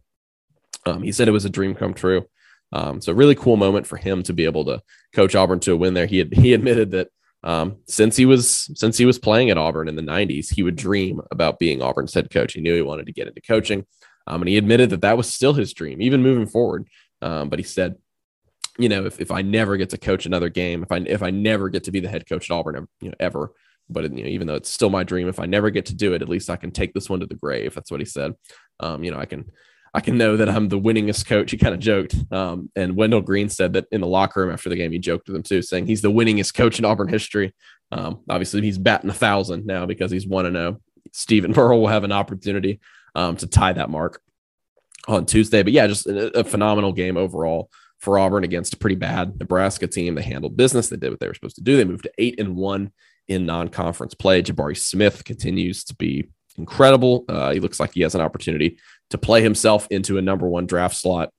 um, 0.85 1.03
he 1.03 1.11
said 1.11 1.27
it 1.27 1.31
was 1.31 1.45
a 1.45 1.49
dream 1.49 1.75
come 1.75 1.93
true. 1.93 2.25
Um, 2.71 3.01
so 3.01 3.13
really 3.13 3.35
cool 3.35 3.55
moment 3.55 3.85
for 3.85 3.97
him 3.97 4.23
to 4.23 4.33
be 4.33 4.45
able 4.45 4.65
to 4.65 4.81
coach 5.13 5.35
Auburn 5.35 5.59
to 5.61 5.73
a 5.73 5.77
win 5.77 5.93
there. 5.93 6.07
He 6.07 6.17
had, 6.17 6.33
he 6.33 6.53
admitted 6.53 6.91
that 6.91 7.09
um, 7.43 7.77
since 7.87 8.15
he 8.15 8.25
was 8.25 8.71
since 8.75 8.97
he 8.97 9.05
was 9.05 9.19
playing 9.19 9.49
at 9.49 9.57
Auburn 9.57 9.89
in 9.89 9.97
the 9.97 10.01
90s, 10.01 10.53
he 10.53 10.63
would 10.63 10.77
dream 10.77 11.21
about 11.29 11.59
being 11.59 11.81
Auburn's 11.81 12.13
head 12.13 12.29
coach. 12.29 12.53
He 12.53 12.61
knew 12.61 12.75
he 12.75 12.81
wanted 12.81 13.05
to 13.07 13.11
get 13.11 13.27
into 13.27 13.41
coaching, 13.41 13.85
um, 14.27 14.41
and 14.41 14.47
he 14.47 14.57
admitted 14.57 14.91
that 14.91 15.01
that 15.01 15.17
was 15.17 15.31
still 15.31 15.53
his 15.53 15.73
dream, 15.73 16.01
even 16.01 16.23
moving 16.23 16.47
forward. 16.47 16.87
Um, 17.23 17.49
but 17.49 17.57
he 17.57 17.63
said, 17.63 17.95
you 18.77 18.89
know, 18.89 19.05
if, 19.05 19.19
if 19.19 19.31
I 19.31 19.41
never 19.41 19.77
get 19.77 19.91
to 19.91 19.97
coach 19.97 20.25
another 20.25 20.49
game, 20.49 20.83
if 20.83 20.91
I 20.91 20.97
if 20.97 21.23
I 21.23 21.29
never 21.31 21.69
get 21.69 21.85
to 21.85 21.91
be 21.91 21.99
the 21.99 22.09
head 22.09 22.27
coach 22.27 22.49
at 22.49 22.53
Auburn, 22.53 22.87
you 23.01 23.09
know, 23.09 23.15
ever, 23.19 23.53
but 23.89 24.03
you 24.03 24.23
know, 24.23 24.29
even 24.29 24.47
though 24.47 24.55
it's 24.55 24.69
still 24.69 24.89
my 24.89 25.03
dream, 25.03 25.27
if 25.27 25.39
I 25.39 25.45
never 25.45 25.69
get 25.69 25.85
to 25.87 25.95
do 25.95 26.13
it, 26.13 26.21
at 26.21 26.29
least 26.29 26.49
I 26.49 26.55
can 26.55 26.71
take 26.71 26.93
this 26.93 27.09
one 27.09 27.19
to 27.19 27.25
the 27.25 27.35
grave. 27.35 27.75
That's 27.75 27.91
what 27.91 28.01
he 28.01 28.05
said. 28.05 28.33
Um, 28.79 29.03
you 29.03 29.11
know, 29.11 29.19
I 29.19 29.25
can 29.25 29.51
I 29.93 30.01
can 30.01 30.17
know 30.17 30.37
that 30.37 30.49
I'm 30.49 30.69
the 30.69 30.79
winningest 30.79 31.27
coach. 31.27 31.51
He 31.51 31.57
kind 31.57 31.75
of 31.75 31.79
joked. 31.79 32.15
Um, 32.31 32.71
and 32.75 32.95
Wendell 32.95 33.21
Green 33.21 33.47
said 33.47 33.73
that 33.73 33.85
in 33.91 34.01
the 34.01 34.07
locker 34.07 34.41
room 34.41 34.51
after 34.51 34.69
the 34.69 34.75
game, 34.75 34.91
he 34.91 34.99
joked 34.99 35.27
with 35.27 35.35
him 35.35 35.43
too, 35.43 35.61
saying 35.61 35.85
he's 35.85 36.01
the 36.01 36.11
winningest 36.11 36.55
coach 36.55 36.79
in 36.79 36.85
Auburn 36.85 37.09
history. 37.09 37.53
Um, 37.91 38.21
obviously, 38.27 38.61
he's 38.61 38.79
batting 38.79 39.11
a 39.11 39.13
thousand 39.13 39.67
now 39.67 39.85
because 39.85 40.11
he's 40.11 40.25
one 40.25 40.45
to 40.45 40.51
zero. 40.51 40.81
Steven 41.11 41.53
Pearl 41.53 41.79
will 41.79 41.89
have 41.89 42.03
an 42.03 42.11
opportunity 42.11 42.79
um, 43.13 43.35
to 43.37 43.45
tie 43.45 43.73
that 43.73 43.91
mark 43.91 44.19
on 45.07 45.25
Tuesday. 45.25 45.63
But 45.63 45.73
yeah, 45.73 45.87
just 45.87 46.07
a, 46.07 46.39
a, 46.39 46.43
phenomenal 46.43 46.93
game 46.93 47.17
overall 47.17 47.69
for 47.99 48.17
Auburn 48.17 48.43
against 48.43 48.73
a 48.73 48.77
pretty 48.77 48.95
bad 48.95 49.37
Nebraska 49.39 49.87
team. 49.87 50.15
They 50.15 50.21
handled 50.21 50.57
business. 50.57 50.89
They 50.89 50.97
did 50.97 51.11
what 51.11 51.19
they 51.19 51.27
were 51.27 51.33
supposed 51.33 51.55
to 51.55 51.63
do. 51.63 51.77
They 51.77 51.85
moved 51.85 52.03
to 52.03 52.11
eight 52.17 52.39
and 52.39 52.55
one 52.55 52.91
in 53.27 53.45
non-conference 53.45 54.13
play. 54.13 54.41
Jabari 54.41 54.77
Smith 54.77 55.23
continues 55.23 55.83
to 55.85 55.95
be 55.95 56.29
incredible. 56.57 57.25
Uh, 57.27 57.51
he 57.51 57.59
looks 57.59 57.79
like 57.79 57.93
he 57.93 58.01
has 58.01 58.15
an 58.15 58.21
opportunity 58.21 58.77
to 59.09 59.17
play 59.17 59.41
himself 59.41 59.87
into 59.89 60.17
a 60.17 60.21
number 60.21 60.47
one 60.47 60.65
draft 60.65 60.95
slot. 60.95 61.31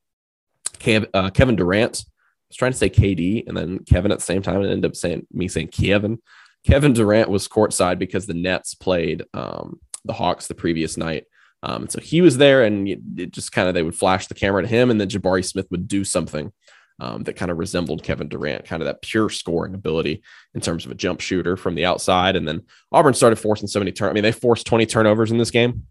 Uh, 0.86 1.30
Kevin 1.30 1.56
Durant 1.56 2.04
I 2.44 2.50
was 2.50 2.56
trying 2.56 2.72
to 2.72 2.78
say 2.78 2.90
KD 2.90 3.48
and 3.48 3.56
then 3.56 3.78
Kevin 3.80 4.12
at 4.12 4.18
the 4.18 4.24
same 4.24 4.42
time 4.42 4.56
and 4.56 4.66
ended 4.66 4.90
up 4.90 4.96
saying 4.96 5.26
me 5.32 5.48
saying 5.48 5.68
Kevin. 5.68 6.18
Kevin 6.64 6.92
Durant 6.92 7.28
was 7.28 7.48
courtside 7.48 7.98
because 7.98 8.26
the 8.26 8.34
Nets 8.34 8.74
played 8.74 9.24
um, 9.34 9.80
the 10.04 10.12
Hawks 10.12 10.46
the 10.46 10.54
previous 10.54 10.96
night. 10.96 11.24
Um, 11.64 11.88
so 11.88 11.98
he 11.98 12.20
was 12.20 12.36
there 12.36 12.62
and 12.62 12.86
it 13.18 13.30
just 13.30 13.50
kind 13.50 13.68
of 13.68 13.74
they 13.74 13.82
would 13.82 13.96
flash 13.96 14.26
the 14.26 14.34
camera 14.34 14.60
to 14.60 14.68
him 14.68 14.90
and 14.90 15.00
then 15.00 15.08
Jabari 15.08 15.42
Smith 15.42 15.66
would 15.70 15.88
do 15.88 16.04
something 16.04 16.52
um, 17.00 17.22
that 17.24 17.36
kind 17.36 17.50
of 17.50 17.56
resembled 17.56 18.02
Kevin 18.02 18.28
Durant, 18.28 18.66
kind 18.66 18.82
of 18.82 18.86
that 18.86 19.00
pure 19.00 19.30
scoring 19.30 19.74
ability 19.74 20.22
in 20.54 20.60
terms 20.60 20.84
of 20.84 20.92
a 20.92 20.94
jump 20.94 21.20
shooter 21.20 21.56
from 21.56 21.74
the 21.74 21.86
outside. 21.86 22.36
And 22.36 22.46
then 22.46 22.62
Auburn 22.92 23.14
started 23.14 23.36
forcing 23.36 23.66
so 23.66 23.80
many 23.80 23.92
turn. 23.92 24.10
I 24.10 24.12
mean, 24.12 24.22
they 24.22 24.30
forced 24.30 24.66
20 24.66 24.84
turnovers 24.86 25.32
in 25.32 25.38
this 25.38 25.50
game. 25.50 25.86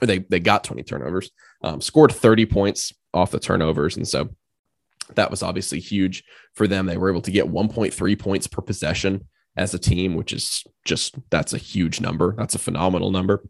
Or 0.00 0.06
they 0.06 0.18
they 0.20 0.40
got 0.40 0.64
20 0.64 0.82
turnovers, 0.84 1.30
um, 1.62 1.80
scored 1.80 2.12
30 2.12 2.46
points 2.46 2.94
off 3.12 3.30
the 3.30 3.38
turnovers, 3.38 3.96
and 3.96 4.08
so 4.08 4.30
that 5.14 5.30
was 5.30 5.42
obviously 5.42 5.80
huge 5.80 6.24
for 6.54 6.66
them. 6.66 6.86
They 6.86 6.96
were 6.96 7.10
able 7.10 7.20
to 7.20 7.30
get 7.30 7.46
1.3 7.46 8.18
points 8.18 8.46
per 8.46 8.62
possession 8.62 9.28
as 9.54 9.74
a 9.74 9.78
team, 9.78 10.14
which 10.14 10.32
is 10.32 10.64
just 10.86 11.14
that's 11.30 11.52
a 11.52 11.58
huge 11.58 12.00
number. 12.00 12.34
That's 12.36 12.54
a 12.54 12.58
phenomenal 12.58 13.10
number 13.10 13.44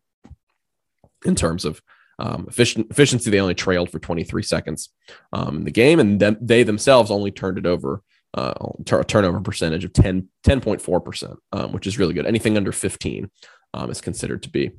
in 1.25 1.35
terms 1.35 1.65
of 1.65 1.83
um, 2.19 2.47
efficient, 2.49 2.91
efficiency, 2.91 3.31
they 3.31 3.41
only 3.41 3.55
trailed 3.55 3.91
for 3.91 3.99
23 3.99 4.43
seconds 4.43 4.91
um, 5.33 5.59
in 5.59 5.65
the 5.65 5.71
game, 5.71 5.99
and 5.99 6.21
then 6.21 6.37
they 6.41 6.63
themselves 6.63 7.11
only 7.11 7.31
turned 7.31 7.59
it 7.59 7.67
over 7.67 8.03
uh, 8.35 8.55
a 8.93 9.05
turnover 9.05 9.41
percentage 9.41 9.85
of 9.85 9.93
10, 9.93 10.29
10.4%, 10.45 11.37
um, 11.53 11.73
which 11.73 11.87
is 11.87 11.99
really 11.99 12.15
good. 12.15 12.27
Anything 12.27 12.57
under 12.57 12.73
15 12.73 13.31
um, 13.75 13.91
is 13.91 14.01
considered 14.01 14.43
to 14.45 14.49
be 14.49 14.71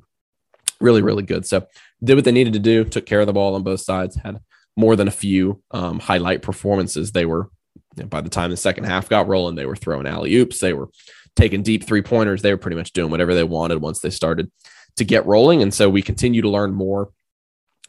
really, 0.80 1.02
really 1.02 1.22
good. 1.22 1.46
So 1.46 1.66
did 2.02 2.16
what 2.16 2.24
they 2.24 2.32
needed 2.32 2.52
to 2.54 2.58
do, 2.58 2.84
took 2.84 3.06
care 3.06 3.20
of 3.20 3.26
the 3.26 3.32
ball 3.32 3.54
on 3.54 3.62
both 3.62 3.80
sides, 3.80 4.16
had 4.16 4.40
more 4.76 4.96
than 4.96 5.08
a 5.08 5.12
few 5.12 5.62
um, 5.70 6.00
highlight 6.00 6.42
performances. 6.42 7.12
They 7.12 7.26
were, 7.26 7.48
you 7.96 8.02
know, 8.02 8.08
by 8.08 8.20
the 8.20 8.30
time 8.30 8.50
the 8.50 8.56
second 8.56 8.84
half 8.84 9.08
got 9.08 9.28
rolling, 9.28 9.54
they 9.54 9.66
were 9.66 9.76
throwing 9.76 10.06
alley 10.06 10.34
oops. 10.34 10.58
They 10.58 10.72
were 10.72 10.88
taking 11.36 11.62
deep 11.62 11.84
three 11.84 12.02
pointers. 12.02 12.42
They 12.42 12.52
were 12.52 12.58
pretty 12.58 12.76
much 12.76 12.92
doing 12.92 13.10
whatever 13.10 13.34
they 13.34 13.44
wanted 13.44 13.80
once 13.80 14.00
they 14.00 14.10
started 14.10 14.50
to 14.96 15.04
get 15.04 15.26
rolling. 15.26 15.62
And 15.62 15.72
so 15.72 15.88
we 15.88 16.02
continue 16.02 16.42
to 16.42 16.50
learn 16.50 16.72
more 16.72 17.10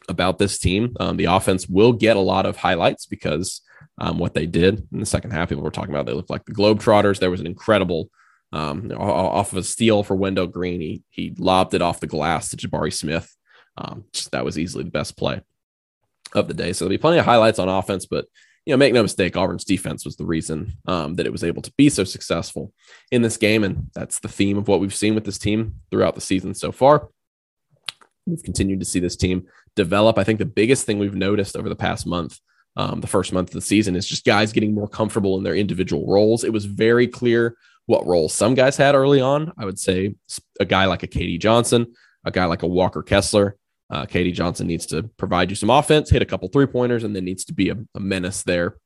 about 0.08 0.38
this 0.38 0.58
team. 0.58 0.96
Um, 1.00 1.16
the 1.16 1.26
offense 1.26 1.68
will 1.68 1.92
get 1.92 2.16
a 2.16 2.20
lot 2.20 2.46
of 2.46 2.56
highlights 2.56 3.06
because 3.06 3.60
um, 3.98 4.18
what 4.18 4.34
they 4.34 4.46
did 4.46 4.86
in 4.92 5.00
the 5.00 5.06
second 5.06 5.32
half, 5.32 5.48
people 5.48 5.64
were 5.64 5.70
talking 5.70 5.94
about 5.94 6.06
they 6.06 6.12
looked 6.12 6.30
like 6.30 6.44
the 6.44 6.54
Globetrotters. 6.54 7.18
There 7.18 7.30
was 7.30 7.40
an 7.40 7.46
incredible 7.46 8.10
um, 8.52 8.90
off 8.92 9.52
of 9.52 9.58
a 9.58 9.62
steal 9.62 10.02
for 10.02 10.14
Wendell 10.14 10.46
Green. 10.46 10.80
He, 10.80 11.02
he 11.10 11.34
lobbed 11.38 11.74
it 11.74 11.82
off 11.82 12.00
the 12.00 12.06
glass 12.06 12.50
to 12.50 12.56
Jabari 12.56 12.92
Smith. 12.92 13.34
Um, 13.76 14.04
that 14.32 14.44
was 14.44 14.58
easily 14.58 14.84
the 14.84 14.90
best 14.90 15.16
play 15.16 15.40
of 16.34 16.48
the 16.48 16.54
day. 16.54 16.72
So 16.72 16.84
there'll 16.84 16.96
be 16.96 16.98
plenty 16.98 17.18
of 17.18 17.24
highlights 17.24 17.58
on 17.58 17.68
offense, 17.68 18.06
but 18.06 18.26
you 18.66 18.72
know, 18.72 18.76
make 18.76 18.92
no 18.92 19.02
mistake, 19.02 19.36
Auburn's 19.36 19.64
defense 19.64 20.04
was 20.04 20.16
the 20.16 20.26
reason 20.26 20.72
um, 20.88 21.14
that 21.14 21.26
it 21.26 21.32
was 21.32 21.44
able 21.44 21.62
to 21.62 21.72
be 21.78 21.88
so 21.88 22.02
successful 22.02 22.72
in 23.12 23.22
this 23.22 23.36
game, 23.36 23.62
and 23.62 23.88
that's 23.94 24.18
the 24.18 24.28
theme 24.28 24.58
of 24.58 24.66
what 24.66 24.80
we've 24.80 24.94
seen 24.94 25.14
with 25.14 25.24
this 25.24 25.38
team 25.38 25.76
throughout 25.90 26.16
the 26.16 26.20
season 26.20 26.52
so 26.52 26.72
far. 26.72 27.08
We've 28.26 28.42
continued 28.42 28.80
to 28.80 28.86
see 28.86 28.98
this 28.98 29.16
team 29.16 29.46
develop. 29.76 30.18
I 30.18 30.24
think 30.24 30.40
the 30.40 30.44
biggest 30.44 30.84
thing 30.84 30.98
we've 30.98 31.14
noticed 31.14 31.56
over 31.56 31.68
the 31.68 31.76
past 31.76 32.08
month, 32.08 32.40
um, 32.76 33.00
the 33.00 33.06
first 33.06 33.32
month 33.32 33.50
of 33.50 33.54
the 33.54 33.60
season, 33.60 33.94
is 33.94 34.06
just 34.06 34.24
guys 34.24 34.52
getting 34.52 34.74
more 34.74 34.88
comfortable 34.88 35.38
in 35.38 35.44
their 35.44 35.54
individual 35.54 36.04
roles. 36.04 36.42
It 36.42 36.52
was 36.52 36.64
very 36.64 37.06
clear 37.06 37.56
what 37.86 38.04
roles 38.04 38.34
some 38.34 38.54
guys 38.54 38.76
had 38.76 38.96
early 38.96 39.20
on. 39.20 39.52
I 39.56 39.64
would 39.64 39.78
say 39.78 40.16
a 40.58 40.64
guy 40.64 40.86
like 40.86 41.04
a 41.04 41.08
KD 41.08 41.38
Johnson, 41.38 41.94
a 42.24 42.32
guy 42.32 42.46
like 42.46 42.64
a 42.64 42.68
Walker 42.68 43.04
Kessler. 43.04 43.56
Uh, 43.88 44.04
KD 44.04 44.32
Johnson 44.32 44.66
needs 44.66 44.86
to 44.86 45.04
provide 45.16 45.50
you 45.50 45.56
some 45.56 45.70
offense, 45.70 46.10
hit 46.10 46.22
a 46.22 46.26
couple 46.26 46.48
three 46.48 46.66
pointers, 46.66 47.04
and 47.04 47.14
then 47.14 47.24
needs 47.24 47.44
to 47.44 47.54
be 47.54 47.70
a, 47.70 47.76
a 47.94 48.00
menace 48.00 48.42
there 48.42 48.76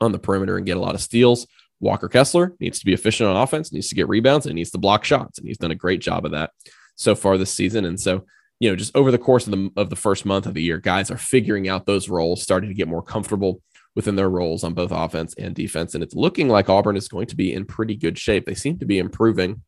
on 0.00 0.12
the 0.12 0.18
perimeter 0.18 0.56
and 0.56 0.66
get 0.66 0.76
a 0.76 0.80
lot 0.80 0.94
of 0.94 1.02
steals. 1.02 1.46
Walker 1.80 2.08
Kessler 2.08 2.54
needs 2.60 2.78
to 2.78 2.86
be 2.86 2.94
efficient 2.94 3.28
on 3.28 3.36
offense, 3.36 3.72
needs 3.72 3.88
to 3.88 3.94
get 3.94 4.08
rebounds, 4.08 4.46
and 4.46 4.54
needs 4.54 4.70
to 4.70 4.78
block 4.78 5.04
shots. 5.04 5.38
And 5.38 5.46
he's 5.46 5.58
done 5.58 5.70
a 5.70 5.76
great 5.76 6.00
job 6.00 6.24
of 6.24 6.32
that 6.32 6.50
so 6.96 7.14
far 7.14 7.36
this 7.36 7.52
season. 7.52 7.84
And 7.84 8.00
so, 8.00 8.24
you 8.60 8.70
know, 8.70 8.76
just 8.76 8.96
over 8.96 9.10
the 9.10 9.18
course 9.18 9.46
of 9.46 9.52
the 9.52 9.70
of 9.76 9.90
the 9.90 9.96
first 9.96 10.24
month 10.24 10.46
of 10.46 10.54
the 10.54 10.62
year, 10.62 10.78
guys 10.78 11.10
are 11.10 11.18
figuring 11.18 11.68
out 11.68 11.84
those 11.84 12.08
roles, 12.08 12.42
starting 12.42 12.70
to 12.70 12.74
get 12.74 12.88
more 12.88 13.02
comfortable 13.02 13.60
within 13.94 14.16
their 14.16 14.30
roles 14.30 14.64
on 14.64 14.74
both 14.74 14.90
offense 14.90 15.34
and 15.34 15.54
defense. 15.54 15.94
And 15.94 16.02
it's 16.02 16.14
looking 16.14 16.48
like 16.48 16.68
Auburn 16.68 16.96
is 16.96 17.08
going 17.08 17.26
to 17.26 17.36
be 17.36 17.52
in 17.52 17.64
pretty 17.64 17.96
good 17.96 18.18
shape. 18.18 18.46
They 18.46 18.54
seem 18.54 18.78
to 18.78 18.86
be 18.86 18.98
improving, 18.98 19.62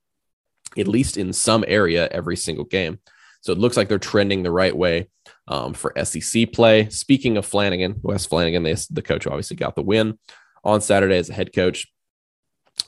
at 0.76 0.88
least 0.88 1.16
in 1.16 1.32
some 1.32 1.64
area, 1.68 2.08
every 2.10 2.36
single 2.36 2.64
game. 2.64 2.98
So 3.46 3.52
it 3.52 3.58
looks 3.58 3.76
like 3.76 3.88
they're 3.88 4.00
trending 4.00 4.42
the 4.42 4.50
right 4.50 4.76
way 4.76 5.08
um, 5.46 5.72
for 5.72 5.94
SEC 6.02 6.52
play. 6.52 6.88
Speaking 6.88 7.36
of 7.36 7.46
Flanigan, 7.48 7.94
Wes 8.02 8.26
Flanigan, 8.26 8.64
they, 8.64 8.74
the 8.92 9.02
coach 9.02 9.24
obviously 9.24 9.56
got 9.56 9.76
the 9.76 9.82
win 9.82 10.18
on 10.64 10.80
Saturday 10.80 11.16
as 11.16 11.30
a 11.30 11.32
head 11.32 11.54
coach. 11.54 11.86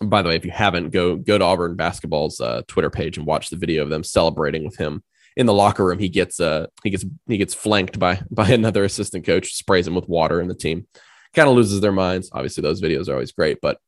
By 0.03 0.21
the 0.21 0.31
way, 0.31 0.35
if 0.35 0.45
you 0.45 0.51
haven't, 0.51 0.91
go 0.91 1.15
go 1.15 1.39
to 1.39 1.45
Auburn 1.45 1.77
basketball's 1.77 2.41
uh, 2.41 2.63
Twitter 2.67 2.91
page 2.91 3.19
and 3.19 3.27
watch 3.27 3.51
the 3.51 3.57
video 3.57 3.85
of 3.85 3.89
them 3.89 4.03
celebrating 4.03 4.65
with 4.65 4.77
him 4.77 5.05
in 5.37 5.47
the 5.47 5.55
locker 5.55 5.85
room. 5.85 6.01
He 6.01 6.09
gets 6.09 6.41
uh 6.41 6.67
he 6.83 6.91
gets 6.91 7.07
he 7.29 7.39
gets 7.39 7.55
flanked 7.55 7.99
by 8.01 8.21
by 8.31 8.49
another 8.49 8.83
assistant 8.83 9.25
coach, 9.25 9.55
sprays 9.55 9.87
him 9.87 9.95
with 9.95 10.09
water, 10.09 10.41
and 10.41 10.51
the 10.51 10.57
team 10.57 10.89
kind 11.35 11.49
of 11.49 11.55
loses 11.55 11.81
their 11.81 11.93
minds. 11.93 12.31
Obviously, 12.33 12.63
those 12.63 12.83
videos 12.83 13.09
are 13.09 13.13
always 13.13 13.33
great. 13.33 13.59
But 13.63 13.79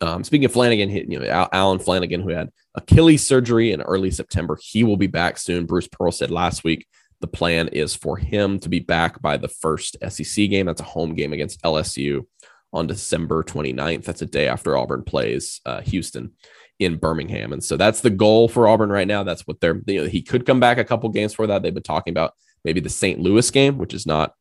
um, 0.00 0.24
speaking 0.24 0.44
of 0.44 0.52
Flanigan, 0.52 1.10
you 1.10 1.18
know 1.18 1.48
Allen 1.52 1.78
Flanigan, 1.78 2.22
who 2.22 2.30
had 2.30 2.50
Achilles 2.74 3.26
surgery 3.26 3.72
in 3.72 3.82
early 3.82 4.10
September, 4.10 4.58
he 4.60 4.84
will 4.84 4.96
be 4.96 5.06
back 5.06 5.38
soon. 5.38 5.66
Bruce 5.66 5.88
Pearl 5.88 6.12
said 6.12 6.30
last 6.30 6.64
week 6.64 6.86
the 7.20 7.26
plan 7.26 7.68
is 7.68 7.94
for 7.94 8.16
him 8.16 8.58
to 8.60 8.68
be 8.68 8.80
back 8.80 9.22
by 9.22 9.36
the 9.36 9.48
first 9.48 9.96
SEC 10.08 10.50
game. 10.50 10.66
That's 10.66 10.80
a 10.80 10.84
home 10.84 11.14
game 11.14 11.32
against 11.32 11.62
LSU 11.62 12.26
on 12.72 12.86
December 12.86 13.42
29th. 13.42 14.04
That's 14.04 14.22
a 14.22 14.26
day 14.26 14.48
after 14.48 14.76
Auburn 14.76 15.02
plays 15.02 15.60
uh, 15.64 15.80
Houston 15.80 16.32
in 16.78 16.96
Birmingham. 16.96 17.54
And 17.54 17.64
so 17.64 17.78
that's 17.78 18.02
the 18.02 18.10
goal 18.10 18.48
for 18.48 18.68
Auburn 18.68 18.90
right 18.90 19.08
now. 19.08 19.22
That's 19.22 19.46
what 19.46 19.60
they're, 19.60 19.80
you 19.86 20.02
know, 20.02 20.08
he 20.08 20.20
could 20.20 20.44
come 20.44 20.60
back 20.60 20.76
a 20.76 20.84
couple 20.84 21.08
games 21.08 21.32
for 21.32 21.46
that. 21.46 21.62
They've 21.62 21.72
been 21.72 21.82
talking 21.82 22.12
about 22.12 22.34
maybe 22.64 22.80
the 22.80 22.90
St. 22.90 23.18
Louis 23.18 23.50
game, 23.50 23.78
which 23.78 23.94
is 23.94 24.06
not 24.06 24.34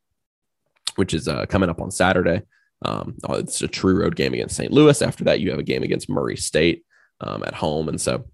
which 0.96 1.14
is 1.14 1.28
uh, 1.28 1.46
coming 1.48 1.70
up 1.70 1.82
on 1.82 1.92
Saturday. 1.92 2.42
Um, 2.86 3.16
oh, 3.28 3.36
it's 3.36 3.62
a 3.62 3.68
true 3.68 4.00
road 4.02 4.16
game 4.16 4.34
against 4.34 4.56
St. 4.56 4.72
Louis. 4.72 5.02
After 5.02 5.24
that, 5.26 5.40
you 5.40 5.50
have 5.50 5.60
a 5.60 5.64
game 5.64 5.84
against 5.84 6.10
Murray 6.10 6.38
State 6.38 6.86
um, 7.22 7.44
at 7.44 7.56
home, 7.56 7.90
and 7.90 8.00
so 8.00 8.26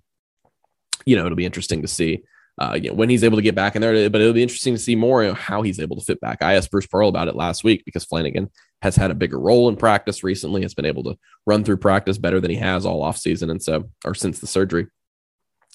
you 1.05 1.15
know 1.15 1.25
it'll 1.25 1.35
be 1.35 1.45
interesting 1.45 1.81
to 1.81 1.87
see 1.87 2.23
uh, 2.59 2.77
you 2.81 2.89
know, 2.89 2.95
when 2.95 3.09
he's 3.09 3.23
able 3.23 3.37
to 3.37 3.41
get 3.41 3.55
back 3.55 3.75
in 3.75 3.81
there. 3.81 4.09
But 4.09 4.21
it'll 4.21 4.33
be 4.33 4.43
interesting 4.43 4.75
to 4.75 4.79
see 4.79 4.95
more 4.95 5.23
you 5.23 5.29
know, 5.29 5.35
how 5.35 5.61
he's 5.61 5.79
able 5.79 5.95
to 5.95 6.05
fit 6.05 6.19
back. 6.19 6.41
I 6.41 6.55
asked 6.55 6.71
Bruce 6.71 6.87
Pearl 6.87 7.09
about 7.09 7.27
it 7.27 7.35
last 7.35 7.63
week 7.63 7.83
because 7.85 8.05
Flanigan 8.05 8.49
has 8.81 8.95
had 8.95 9.11
a 9.11 9.15
bigger 9.15 9.39
role 9.39 9.69
in 9.69 9.75
practice 9.75 10.23
recently. 10.23 10.61
Has 10.61 10.73
been 10.73 10.85
able 10.85 11.03
to 11.05 11.17
run 11.45 11.63
through 11.63 11.77
practice 11.77 12.17
better 12.17 12.39
than 12.39 12.51
he 12.51 12.57
has 12.57 12.85
all 12.85 13.03
off 13.03 13.17
season, 13.17 13.49
and 13.49 13.61
so 13.61 13.89
or 14.05 14.13
since 14.13 14.39
the 14.39 14.47
surgery. 14.47 14.87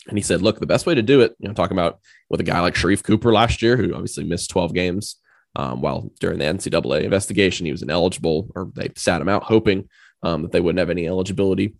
And 0.08 0.16
he 0.16 0.22
said, 0.22 0.42
"Look, 0.42 0.60
the 0.60 0.66
best 0.66 0.86
way 0.86 0.94
to 0.94 1.02
do 1.02 1.20
it, 1.22 1.34
you 1.38 1.48
know, 1.48 1.54
talking 1.54 1.76
about 1.76 1.98
with 2.30 2.40
a 2.40 2.44
guy 2.44 2.60
like 2.60 2.74
Sharife 2.74 3.02
Cooper 3.02 3.32
last 3.32 3.62
year, 3.62 3.76
who 3.76 3.94
obviously 3.94 4.24
missed 4.24 4.50
12 4.50 4.72
games, 4.72 5.16
um, 5.56 5.80
while 5.80 6.10
during 6.20 6.38
the 6.38 6.44
NCAA 6.44 7.02
investigation, 7.02 7.66
he 7.66 7.72
was 7.72 7.82
ineligible, 7.82 8.50
or 8.54 8.70
they 8.74 8.90
sat 8.94 9.22
him 9.22 9.28
out, 9.28 9.42
hoping 9.42 9.88
um, 10.22 10.42
that 10.42 10.52
they 10.52 10.60
wouldn't 10.60 10.78
have 10.78 10.90
any 10.90 11.08
eligibility 11.08 11.74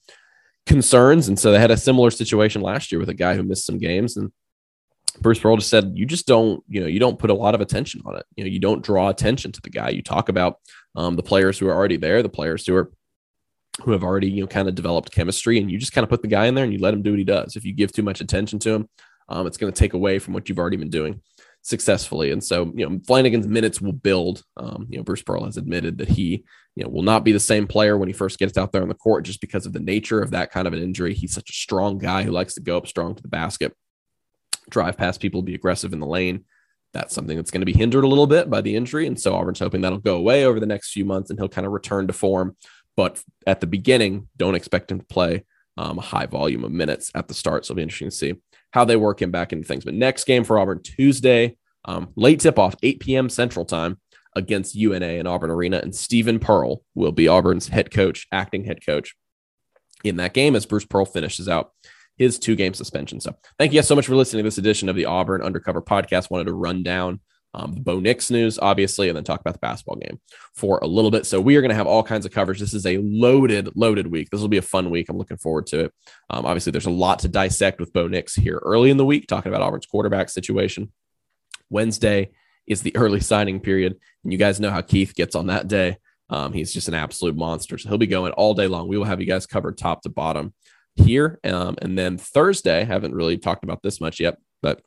concerns. 0.64 1.28
And 1.28 1.38
so 1.38 1.52
they 1.52 1.60
had 1.60 1.70
a 1.70 1.76
similar 1.76 2.10
situation 2.10 2.62
last 2.62 2.90
year 2.90 2.98
with 2.98 3.10
a 3.10 3.14
guy 3.14 3.34
who 3.34 3.42
missed 3.42 3.66
some 3.66 3.78
games. 3.78 4.16
And 4.16 4.32
Bruce 5.20 5.38
Pearl 5.38 5.56
just 5.56 5.68
said, 5.68 5.92
you 5.94 6.06
just 6.06 6.26
don't, 6.26 6.64
you 6.68 6.80
know, 6.80 6.86
you 6.86 6.98
don't 6.98 7.18
put 7.18 7.30
a 7.30 7.34
lot 7.34 7.54
of 7.54 7.60
attention 7.60 8.00
on 8.06 8.16
it. 8.16 8.24
You 8.34 8.44
know, 8.44 8.50
you 8.50 8.60
don't 8.60 8.82
draw 8.82 9.10
attention 9.10 9.52
to 9.52 9.60
the 9.60 9.70
guy. 9.70 9.90
You 9.90 10.02
talk 10.02 10.30
about 10.30 10.58
um, 10.96 11.16
the 11.16 11.22
players 11.22 11.58
who 11.58 11.68
are 11.68 11.74
already 11.74 11.98
there, 11.98 12.22
the 12.22 12.28
players 12.30 12.66
who 12.66 12.74
are 12.74 12.90
who 13.82 13.92
have 13.92 14.02
already, 14.02 14.30
you 14.30 14.40
know, 14.40 14.46
kind 14.46 14.68
of 14.68 14.74
developed 14.74 15.12
chemistry, 15.12 15.58
and 15.58 15.70
you 15.70 15.76
just 15.76 15.92
kind 15.92 16.02
of 16.02 16.08
put 16.08 16.22
the 16.22 16.28
guy 16.28 16.46
in 16.46 16.54
there 16.54 16.64
and 16.64 16.72
you 16.72 16.78
let 16.78 16.94
him 16.94 17.02
do 17.02 17.10
what 17.10 17.18
he 17.18 17.26
does. 17.26 17.56
If 17.56 17.64
you 17.66 17.74
give 17.74 17.92
too 17.92 18.02
much 18.02 18.22
attention 18.22 18.58
to 18.60 18.70
him, 18.70 18.88
um, 19.28 19.46
it's 19.46 19.58
going 19.58 19.70
to 19.70 19.78
take 19.78 19.92
away 19.92 20.18
from 20.18 20.32
what 20.32 20.48
you've 20.48 20.58
already 20.58 20.78
been 20.78 20.88
doing 20.88 21.20
successfully. 21.66 22.30
And 22.30 22.42
so, 22.42 22.72
you 22.76 22.88
know, 22.88 22.98
Flanigan's 23.00 23.48
minutes 23.48 23.80
will 23.80 23.92
build. 23.92 24.44
Um, 24.56 24.86
you 24.88 24.98
know, 24.98 25.02
Bruce 25.02 25.22
Pearl 25.22 25.44
has 25.44 25.56
admitted 25.56 25.98
that 25.98 26.08
he, 26.08 26.44
you 26.76 26.84
know, 26.84 26.88
will 26.88 27.02
not 27.02 27.24
be 27.24 27.32
the 27.32 27.40
same 27.40 27.66
player 27.66 27.98
when 27.98 28.08
he 28.08 28.12
first 28.12 28.38
gets 28.38 28.56
out 28.56 28.70
there 28.70 28.82
on 28.82 28.88
the 28.88 28.94
court 28.94 29.24
just 29.24 29.40
because 29.40 29.66
of 29.66 29.72
the 29.72 29.80
nature 29.80 30.20
of 30.20 30.30
that 30.30 30.52
kind 30.52 30.68
of 30.68 30.72
an 30.72 30.82
injury. 30.82 31.12
He's 31.12 31.34
such 31.34 31.50
a 31.50 31.54
strong 31.54 31.98
guy 31.98 32.22
who 32.22 32.30
likes 32.30 32.54
to 32.54 32.60
go 32.60 32.76
up 32.76 32.86
strong 32.86 33.16
to 33.16 33.22
the 33.22 33.28
basket, 33.28 33.74
drive 34.70 34.96
past 34.96 35.20
people, 35.20 35.42
be 35.42 35.56
aggressive 35.56 35.92
in 35.92 35.98
the 35.98 36.06
lane. 36.06 36.44
That's 36.92 37.12
something 37.12 37.36
that's 37.36 37.50
going 37.50 37.62
to 37.62 37.66
be 37.66 37.76
hindered 37.76 38.04
a 38.04 38.08
little 38.08 38.28
bit 38.28 38.48
by 38.48 38.60
the 38.60 38.76
injury. 38.76 39.08
And 39.08 39.20
so 39.20 39.34
Auburn's 39.34 39.58
hoping 39.58 39.80
that'll 39.80 39.98
go 39.98 40.16
away 40.16 40.44
over 40.44 40.60
the 40.60 40.66
next 40.66 40.92
few 40.92 41.04
months 41.04 41.30
and 41.30 41.38
he'll 41.38 41.48
kind 41.48 41.66
of 41.66 41.72
return 41.72 42.06
to 42.06 42.12
form. 42.12 42.56
But 42.96 43.20
at 43.44 43.60
the 43.60 43.66
beginning, 43.66 44.28
don't 44.36 44.54
expect 44.54 44.92
him 44.92 45.00
to 45.00 45.06
play 45.06 45.44
um, 45.76 45.98
a 45.98 46.02
high 46.02 46.26
volume 46.26 46.62
of 46.62 46.70
minutes 46.70 47.10
at 47.14 47.26
the 47.26 47.34
start. 47.34 47.66
So 47.66 47.72
it'll 47.72 47.78
be 47.78 47.82
interesting 47.82 48.10
to 48.10 48.16
see 48.16 48.34
how 48.72 48.84
they 48.84 48.96
work 48.96 49.22
him 49.22 49.30
back 49.30 49.52
into 49.52 49.66
things. 49.66 49.84
But 49.84 49.94
next 49.94 50.24
game 50.24 50.44
for 50.44 50.58
Auburn 50.58 50.82
Tuesday, 50.82 51.56
um, 51.84 52.08
late 52.16 52.40
tip 52.40 52.58
off, 52.58 52.74
8 52.82 53.00
p.m. 53.00 53.28
Central 53.28 53.64
Time 53.64 53.98
against 54.34 54.74
UNA 54.74 55.06
in 55.06 55.26
Auburn 55.26 55.50
Arena. 55.50 55.78
And 55.78 55.94
Steven 55.94 56.38
Pearl 56.38 56.82
will 56.94 57.12
be 57.12 57.28
Auburn's 57.28 57.68
head 57.68 57.90
coach, 57.90 58.26
acting 58.30 58.64
head 58.64 58.84
coach 58.84 59.16
in 60.04 60.16
that 60.16 60.34
game 60.34 60.54
as 60.54 60.66
Bruce 60.66 60.84
Pearl 60.84 61.06
finishes 61.06 61.48
out 61.48 61.72
his 62.16 62.38
two 62.38 62.56
game 62.56 62.74
suspension. 62.74 63.20
So 63.20 63.34
thank 63.58 63.72
you 63.72 63.78
guys 63.78 63.88
so 63.88 63.94
much 63.94 64.06
for 64.06 64.16
listening 64.16 64.42
to 64.42 64.46
this 64.46 64.58
edition 64.58 64.88
of 64.88 64.96
the 64.96 65.06
Auburn 65.06 65.42
Undercover 65.42 65.82
Podcast. 65.82 66.30
Wanted 66.30 66.46
to 66.46 66.54
run 66.54 66.82
down 66.82 67.20
um, 67.56 67.72
the 67.72 67.80
Bo 67.80 67.98
Nix 67.98 68.30
news, 68.30 68.58
obviously, 68.58 69.08
and 69.08 69.16
then 69.16 69.24
talk 69.24 69.40
about 69.40 69.54
the 69.54 69.60
basketball 69.60 69.96
game 69.96 70.20
for 70.54 70.78
a 70.82 70.86
little 70.86 71.10
bit. 71.10 71.24
So 71.24 71.40
we 71.40 71.56
are 71.56 71.62
going 71.62 71.70
to 71.70 71.76
have 71.76 71.86
all 71.86 72.02
kinds 72.02 72.26
of 72.26 72.32
coverage. 72.32 72.60
This 72.60 72.74
is 72.74 72.86
a 72.86 72.98
loaded, 72.98 73.70
loaded 73.74 74.06
week. 74.06 74.28
This 74.30 74.42
will 74.42 74.48
be 74.48 74.58
a 74.58 74.62
fun 74.62 74.90
week. 74.90 75.08
I'm 75.08 75.16
looking 75.16 75.38
forward 75.38 75.66
to 75.68 75.86
it. 75.86 75.94
Um, 76.28 76.44
obviously, 76.44 76.70
there's 76.70 76.86
a 76.86 76.90
lot 76.90 77.20
to 77.20 77.28
dissect 77.28 77.80
with 77.80 77.94
Bo 77.94 78.08
Nix 78.08 78.34
here 78.34 78.60
early 78.62 78.90
in 78.90 78.98
the 78.98 79.06
week, 79.06 79.26
talking 79.26 79.50
about 79.50 79.62
Auburn's 79.62 79.86
quarterback 79.86 80.28
situation. 80.28 80.92
Wednesday 81.70 82.30
is 82.66 82.82
the 82.82 82.94
early 82.94 83.20
signing 83.20 83.60
period. 83.60 83.96
And 84.22 84.32
you 84.32 84.38
guys 84.38 84.60
know 84.60 84.70
how 84.70 84.82
Keith 84.82 85.14
gets 85.14 85.34
on 85.34 85.46
that 85.46 85.66
day. 85.66 85.96
Um, 86.28 86.52
he's 86.52 86.74
just 86.74 86.88
an 86.88 86.94
absolute 86.94 87.36
monster. 87.36 87.78
So 87.78 87.88
he'll 87.88 87.98
be 87.98 88.06
going 88.06 88.32
all 88.32 88.52
day 88.54 88.66
long. 88.66 88.88
We 88.88 88.98
will 88.98 89.04
have 89.04 89.20
you 89.20 89.26
guys 89.26 89.46
covered 89.46 89.78
top 89.78 90.02
to 90.02 90.08
bottom 90.08 90.52
here. 90.96 91.38
Um, 91.44 91.76
and 91.80 91.96
then 91.96 92.18
Thursday, 92.18 92.84
haven't 92.84 93.14
really 93.14 93.38
talked 93.38 93.64
about 93.64 93.82
this 93.82 94.00
much 94.00 94.20
yet, 94.20 94.36
but 94.60 94.82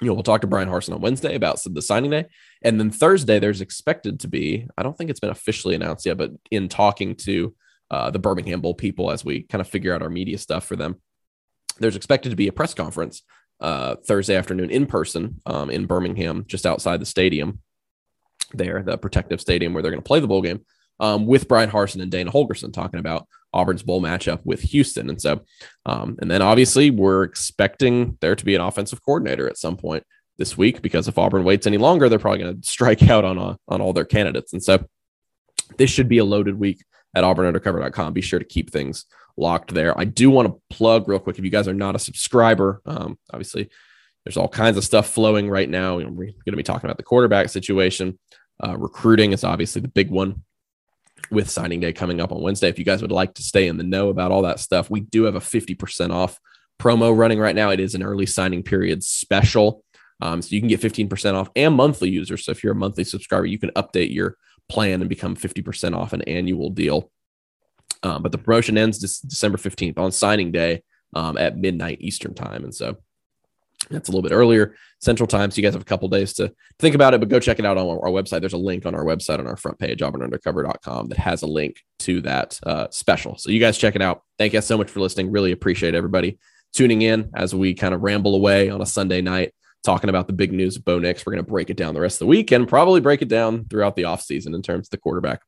you 0.00 0.06
know, 0.06 0.14
we'll 0.14 0.22
talk 0.22 0.40
to 0.40 0.46
Bryan 0.46 0.68
Harsin 0.68 0.94
on 0.94 1.00
Wednesday 1.00 1.34
about 1.34 1.60
the 1.64 1.82
signing 1.82 2.10
day. 2.10 2.26
And 2.62 2.80
then 2.80 2.90
Thursday, 2.90 3.38
there's 3.38 3.60
expected 3.60 4.20
to 4.20 4.28
be, 4.28 4.66
I 4.76 4.82
don't 4.82 4.96
think 4.96 5.10
it's 5.10 5.20
been 5.20 5.30
officially 5.30 5.74
announced 5.74 6.06
yet, 6.06 6.16
but 6.16 6.32
in 6.50 6.68
talking 6.68 7.14
to 7.16 7.54
uh, 7.90 8.10
the 8.10 8.18
Birmingham 8.18 8.60
Bowl 8.60 8.74
people 8.74 9.10
as 9.10 9.24
we 9.24 9.42
kind 9.42 9.60
of 9.60 9.68
figure 9.68 9.94
out 9.94 10.02
our 10.02 10.10
media 10.10 10.38
stuff 10.38 10.64
for 10.64 10.76
them, 10.76 10.96
there's 11.78 11.96
expected 11.96 12.30
to 12.30 12.36
be 12.36 12.48
a 12.48 12.52
press 12.52 12.74
conference 12.74 13.22
uh, 13.60 13.96
Thursday 14.06 14.36
afternoon 14.36 14.70
in 14.70 14.86
person 14.86 15.40
um, 15.46 15.70
in 15.70 15.86
Birmingham, 15.86 16.44
just 16.46 16.66
outside 16.66 17.00
the 17.00 17.06
stadium 17.06 17.60
there, 18.52 18.82
the 18.82 18.98
protective 18.98 19.40
stadium 19.40 19.72
where 19.74 19.82
they're 19.82 19.92
going 19.92 20.02
to 20.02 20.06
play 20.06 20.20
the 20.20 20.28
bowl 20.28 20.42
game 20.42 20.64
um, 21.00 21.26
with 21.26 21.48
Bryan 21.48 21.70
Harsin 21.70 22.02
and 22.02 22.10
Dana 22.10 22.30
Holgorsen 22.30 22.72
talking 22.72 23.00
about 23.00 23.26
Auburn's 23.54 23.82
bowl 23.82 24.02
matchup 24.02 24.40
with 24.44 24.60
Houston. 24.60 25.08
And 25.08 25.20
so, 25.20 25.42
um, 25.86 26.16
and 26.20 26.30
then 26.30 26.42
obviously 26.42 26.90
we're 26.90 27.22
expecting 27.22 28.18
there 28.20 28.34
to 28.34 28.44
be 28.44 28.54
an 28.54 28.60
offensive 28.60 29.02
coordinator 29.02 29.48
at 29.48 29.56
some 29.56 29.76
point 29.76 30.04
this 30.36 30.58
week 30.58 30.82
because 30.82 31.08
if 31.08 31.16
Auburn 31.16 31.44
waits 31.44 31.66
any 31.66 31.78
longer, 31.78 32.08
they're 32.08 32.18
probably 32.18 32.40
going 32.40 32.60
to 32.60 32.68
strike 32.68 33.02
out 33.08 33.24
on, 33.24 33.38
uh, 33.38 33.56
on 33.68 33.80
all 33.80 33.92
their 33.92 34.04
candidates. 34.04 34.52
And 34.52 34.62
so 34.62 34.84
this 35.78 35.90
should 35.90 36.08
be 36.08 36.18
a 36.18 36.24
loaded 36.24 36.58
week 36.58 36.84
at 37.14 37.24
auburnundercover.com. 37.24 38.12
Be 38.12 38.20
sure 38.20 38.40
to 38.40 38.44
keep 38.44 38.70
things 38.70 39.06
locked 39.36 39.72
there. 39.72 39.98
I 39.98 40.04
do 40.04 40.30
want 40.30 40.48
to 40.48 40.76
plug 40.76 41.08
real 41.08 41.18
quick 41.18 41.38
if 41.38 41.44
you 41.44 41.50
guys 41.50 41.68
are 41.68 41.74
not 41.74 41.94
a 41.96 42.00
subscriber, 42.00 42.82
um, 42.84 43.18
obviously 43.32 43.70
there's 44.24 44.36
all 44.36 44.48
kinds 44.48 44.76
of 44.76 44.84
stuff 44.84 45.08
flowing 45.08 45.50
right 45.50 45.68
now. 45.68 45.96
We're 45.96 46.04
going 46.06 46.34
to 46.46 46.56
be 46.56 46.62
talking 46.62 46.86
about 46.86 46.96
the 46.96 47.02
quarterback 47.02 47.50
situation. 47.50 48.18
Uh, 48.62 48.76
recruiting 48.76 49.32
is 49.32 49.44
obviously 49.44 49.82
the 49.82 49.88
big 49.88 50.10
one 50.10 50.42
with 51.30 51.50
signing 51.50 51.80
day 51.80 51.92
coming 51.92 52.20
up 52.20 52.32
on 52.32 52.42
Wednesday. 52.42 52.68
If 52.68 52.78
you 52.78 52.84
guys 52.84 53.02
would 53.02 53.12
like 53.12 53.34
to 53.34 53.42
stay 53.42 53.68
in 53.68 53.76
the 53.76 53.84
know 53.84 54.08
about 54.08 54.30
all 54.30 54.42
that 54.42 54.60
stuff, 54.60 54.90
we 54.90 55.00
do 55.00 55.24
have 55.24 55.34
a 55.34 55.40
50% 55.40 56.10
off 56.10 56.38
promo 56.80 57.16
running 57.16 57.38
right 57.38 57.54
now. 57.54 57.70
It 57.70 57.80
is 57.80 57.94
an 57.94 58.02
early 58.02 58.26
signing 58.26 58.62
period 58.62 59.02
special. 59.02 59.84
Um, 60.20 60.42
so 60.42 60.54
you 60.54 60.60
can 60.60 60.68
get 60.68 60.80
15% 60.80 61.34
off 61.34 61.50
and 61.56 61.74
monthly 61.74 62.10
users. 62.10 62.44
So 62.44 62.52
if 62.52 62.62
you're 62.62 62.72
a 62.72 62.76
monthly 62.76 63.04
subscriber, 63.04 63.46
you 63.46 63.58
can 63.58 63.70
update 63.70 64.14
your 64.14 64.36
plan 64.68 65.00
and 65.00 65.08
become 65.08 65.36
50% 65.36 65.96
off 65.96 66.12
an 66.12 66.22
annual 66.22 66.70
deal. 66.70 67.10
Um, 68.02 68.22
but 68.22 68.32
the 68.32 68.38
promotion 68.38 68.78
ends 68.78 68.98
December 68.98 69.58
15th 69.58 69.98
on 69.98 70.12
signing 70.12 70.52
day 70.52 70.82
um, 71.14 71.36
at 71.38 71.56
midnight 71.56 71.98
Eastern 72.00 72.34
time. 72.34 72.64
And 72.64 72.74
so 72.74 72.96
that's 73.90 74.08
a 74.08 74.12
little 74.12 74.28
bit 74.28 74.34
earlier 74.34 74.74
Central 75.00 75.26
Time. 75.26 75.50
So 75.50 75.56
you 75.56 75.62
guys 75.62 75.74
have 75.74 75.82
a 75.82 75.86
couple 75.86 76.08
days 76.08 76.32
to 76.34 76.52
think 76.78 76.94
about 76.94 77.14
it, 77.14 77.20
but 77.20 77.28
go 77.28 77.40
check 77.40 77.58
it 77.58 77.66
out 77.66 77.76
on 77.76 77.86
our 77.86 78.10
website. 78.10 78.40
There's 78.40 78.52
a 78.52 78.58
link 78.58 78.86
on 78.86 78.94
our 78.94 79.04
website 79.04 79.38
on 79.38 79.46
our 79.46 79.56
front 79.56 79.78
page, 79.78 80.00
auburnundercover.com, 80.00 81.08
that 81.08 81.18
has 81.18 81.42
a 81.42 81.46
link 81.46 81.76
to 82.00 82.20
that 82.22 82.58
uh, 82.64 82.88
special. 82.90 83.36
So 83.36 83.50
you 83.50 83.60
guys 83.60 83.78
check 83.78 83.94
it 83.94 84.02
out. 84.02 84.22
Thank 84.38 84.52
you 84.52 84.58
guys 84.58 84.66
so 84.66 84.78
much 84.78 84.90
for 84.90 85.00
listening. 85.00 85.30
Really 85.30 85.52
appreciate 85.52 85.94
everybody 85.94 86.38
tuning 86.72 87.02
in 87.02 87.30
as 87.34 87.54
we 87.54 87.74
kind 87.74 87.94
of 87.94 88.02
ramble 88.02 88.34
away 88.34 88.68
on 88.68 88.80
a 88.80 88.86
Sunday 88.86 89.20
night 89.20 89.52
talking 89.84 90.10
about 90.10 90.26
the 90.26 90.32
big 90.32 90.52
news 90.52 90.76
of 90.76 90.84
Bo 90.84 90.98
Nix. 90.98 91.24
We're 91.24 91.34
going 91.34 91.44
to 91.44 91.50
break 91.50 91.70
it 91.70 91.76
down 91.76 91.94
the 91.94 92.00
rest 92.00 92.16
of 92.16 92.20
the 92.20 92.26
week 92.26 92.50
and 92.50 92.66
probably 92.66 93.00
break 93.00 93.22
it 93.22 93.28
down 93.28 93.66
throughout 93.66 93.96
the 93.96 94.02
offseason 94.02 94.54
in 94.54 94.62
terms 94.62 94.86
of 94.86 94.90
the 94.90 94.98
quarterback 94.98 95.42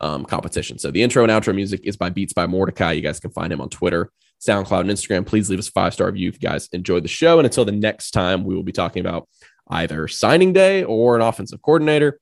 um, 0.00 0.24
competition. 0.24 0.78
So 0.78 0.90
the 0.90 1.02
intro 1.02 1.22
and 1.22 1.32
outro 1.32 1.54
music 1.54 1.80
is 1.84 1.96
by 1.96 2.10
Beats 2.10 2.32
by 2.32 2.46
Mordecai. 2.46 2.92
You 2.92 3.02
guys 3.02 3.18
can 3.18 3.30
find 3.30 3.52
him 3.52 3.60
on 3.60 3.70
Twitter, 3.70 4.12
SoundCloud, 4.40 4.80
and 4.80 4.90
Instagram. 4.90 5.26
Please 5.26 5.50
leave 5.50 5.58
us 5.58 5.68
a 5.68 5.72
five 5.72 5.94
star 5.94 6.06
review 6.06 6.28
if 6.28 6.34
you 6.34 6.48
guys 6.48 6.68
enjoyed 6.72 7.04
the 7.04 7.08
show. 7.08 7.38
And 7.38 7.46
until 7.46 7.64
the 7.64 7.72
next 7.72 8.12
time, 8.12 8.44
we 8.44 8.54
will 8.54 8.62
be 8.62 8.72
talking 8.72 9.00
about 9.00 9.28
either 9.68 10.08
signing 10.08 10.52
day 10.52 10.84
or 10.84 11.16
an 11.16 11.22
offensive 11.22 11.62
coordinator. 11.62 12.20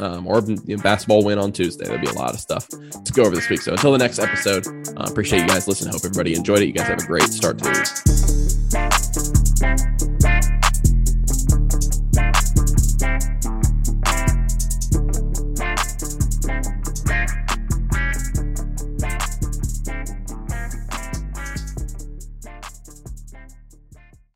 Um, 0.00 0.26
or 0.26 0.40
you 0.40 0.76
know, 0.76 0.82
basketball 0.82 1.22
win 1.22 1.38
on 1.38 1.52
Tuesday. 1.52 1.84
There'll 1.84 2.00
be 2.00 2.08
a 2.08 2.14
lot 2.14 2.34
of 2.34 2.40
stuff 2.40 2.68
to 2.68 3.12
go 3.12 3.22
over 3.22 3.34
this 3.34 3.48
week. 3.48 3.60
So 3.60 3.72
until 3.72 3.92
the 3.92 3.98
next 3.98 4.18
episode, 4.18 4.66
uh, 4.66 5.06
appreciate 5.08 5.42
you 5.42 5.46
guys 5.46 5.68
listening. 5.68 5.92
Hope 5.92 6.04
everybody 6.04 6.34
enjoyed 6.34 6.62
it. 6.62 6.66
You 6.66 6.72
guys 6.72 6.88
have 6.88 6.98
a 6.98 7.06
great 7.06 7.28
start 7.28 7.58
to 7.58 7.64
the 7.64 9.84
week. 9.86 9.93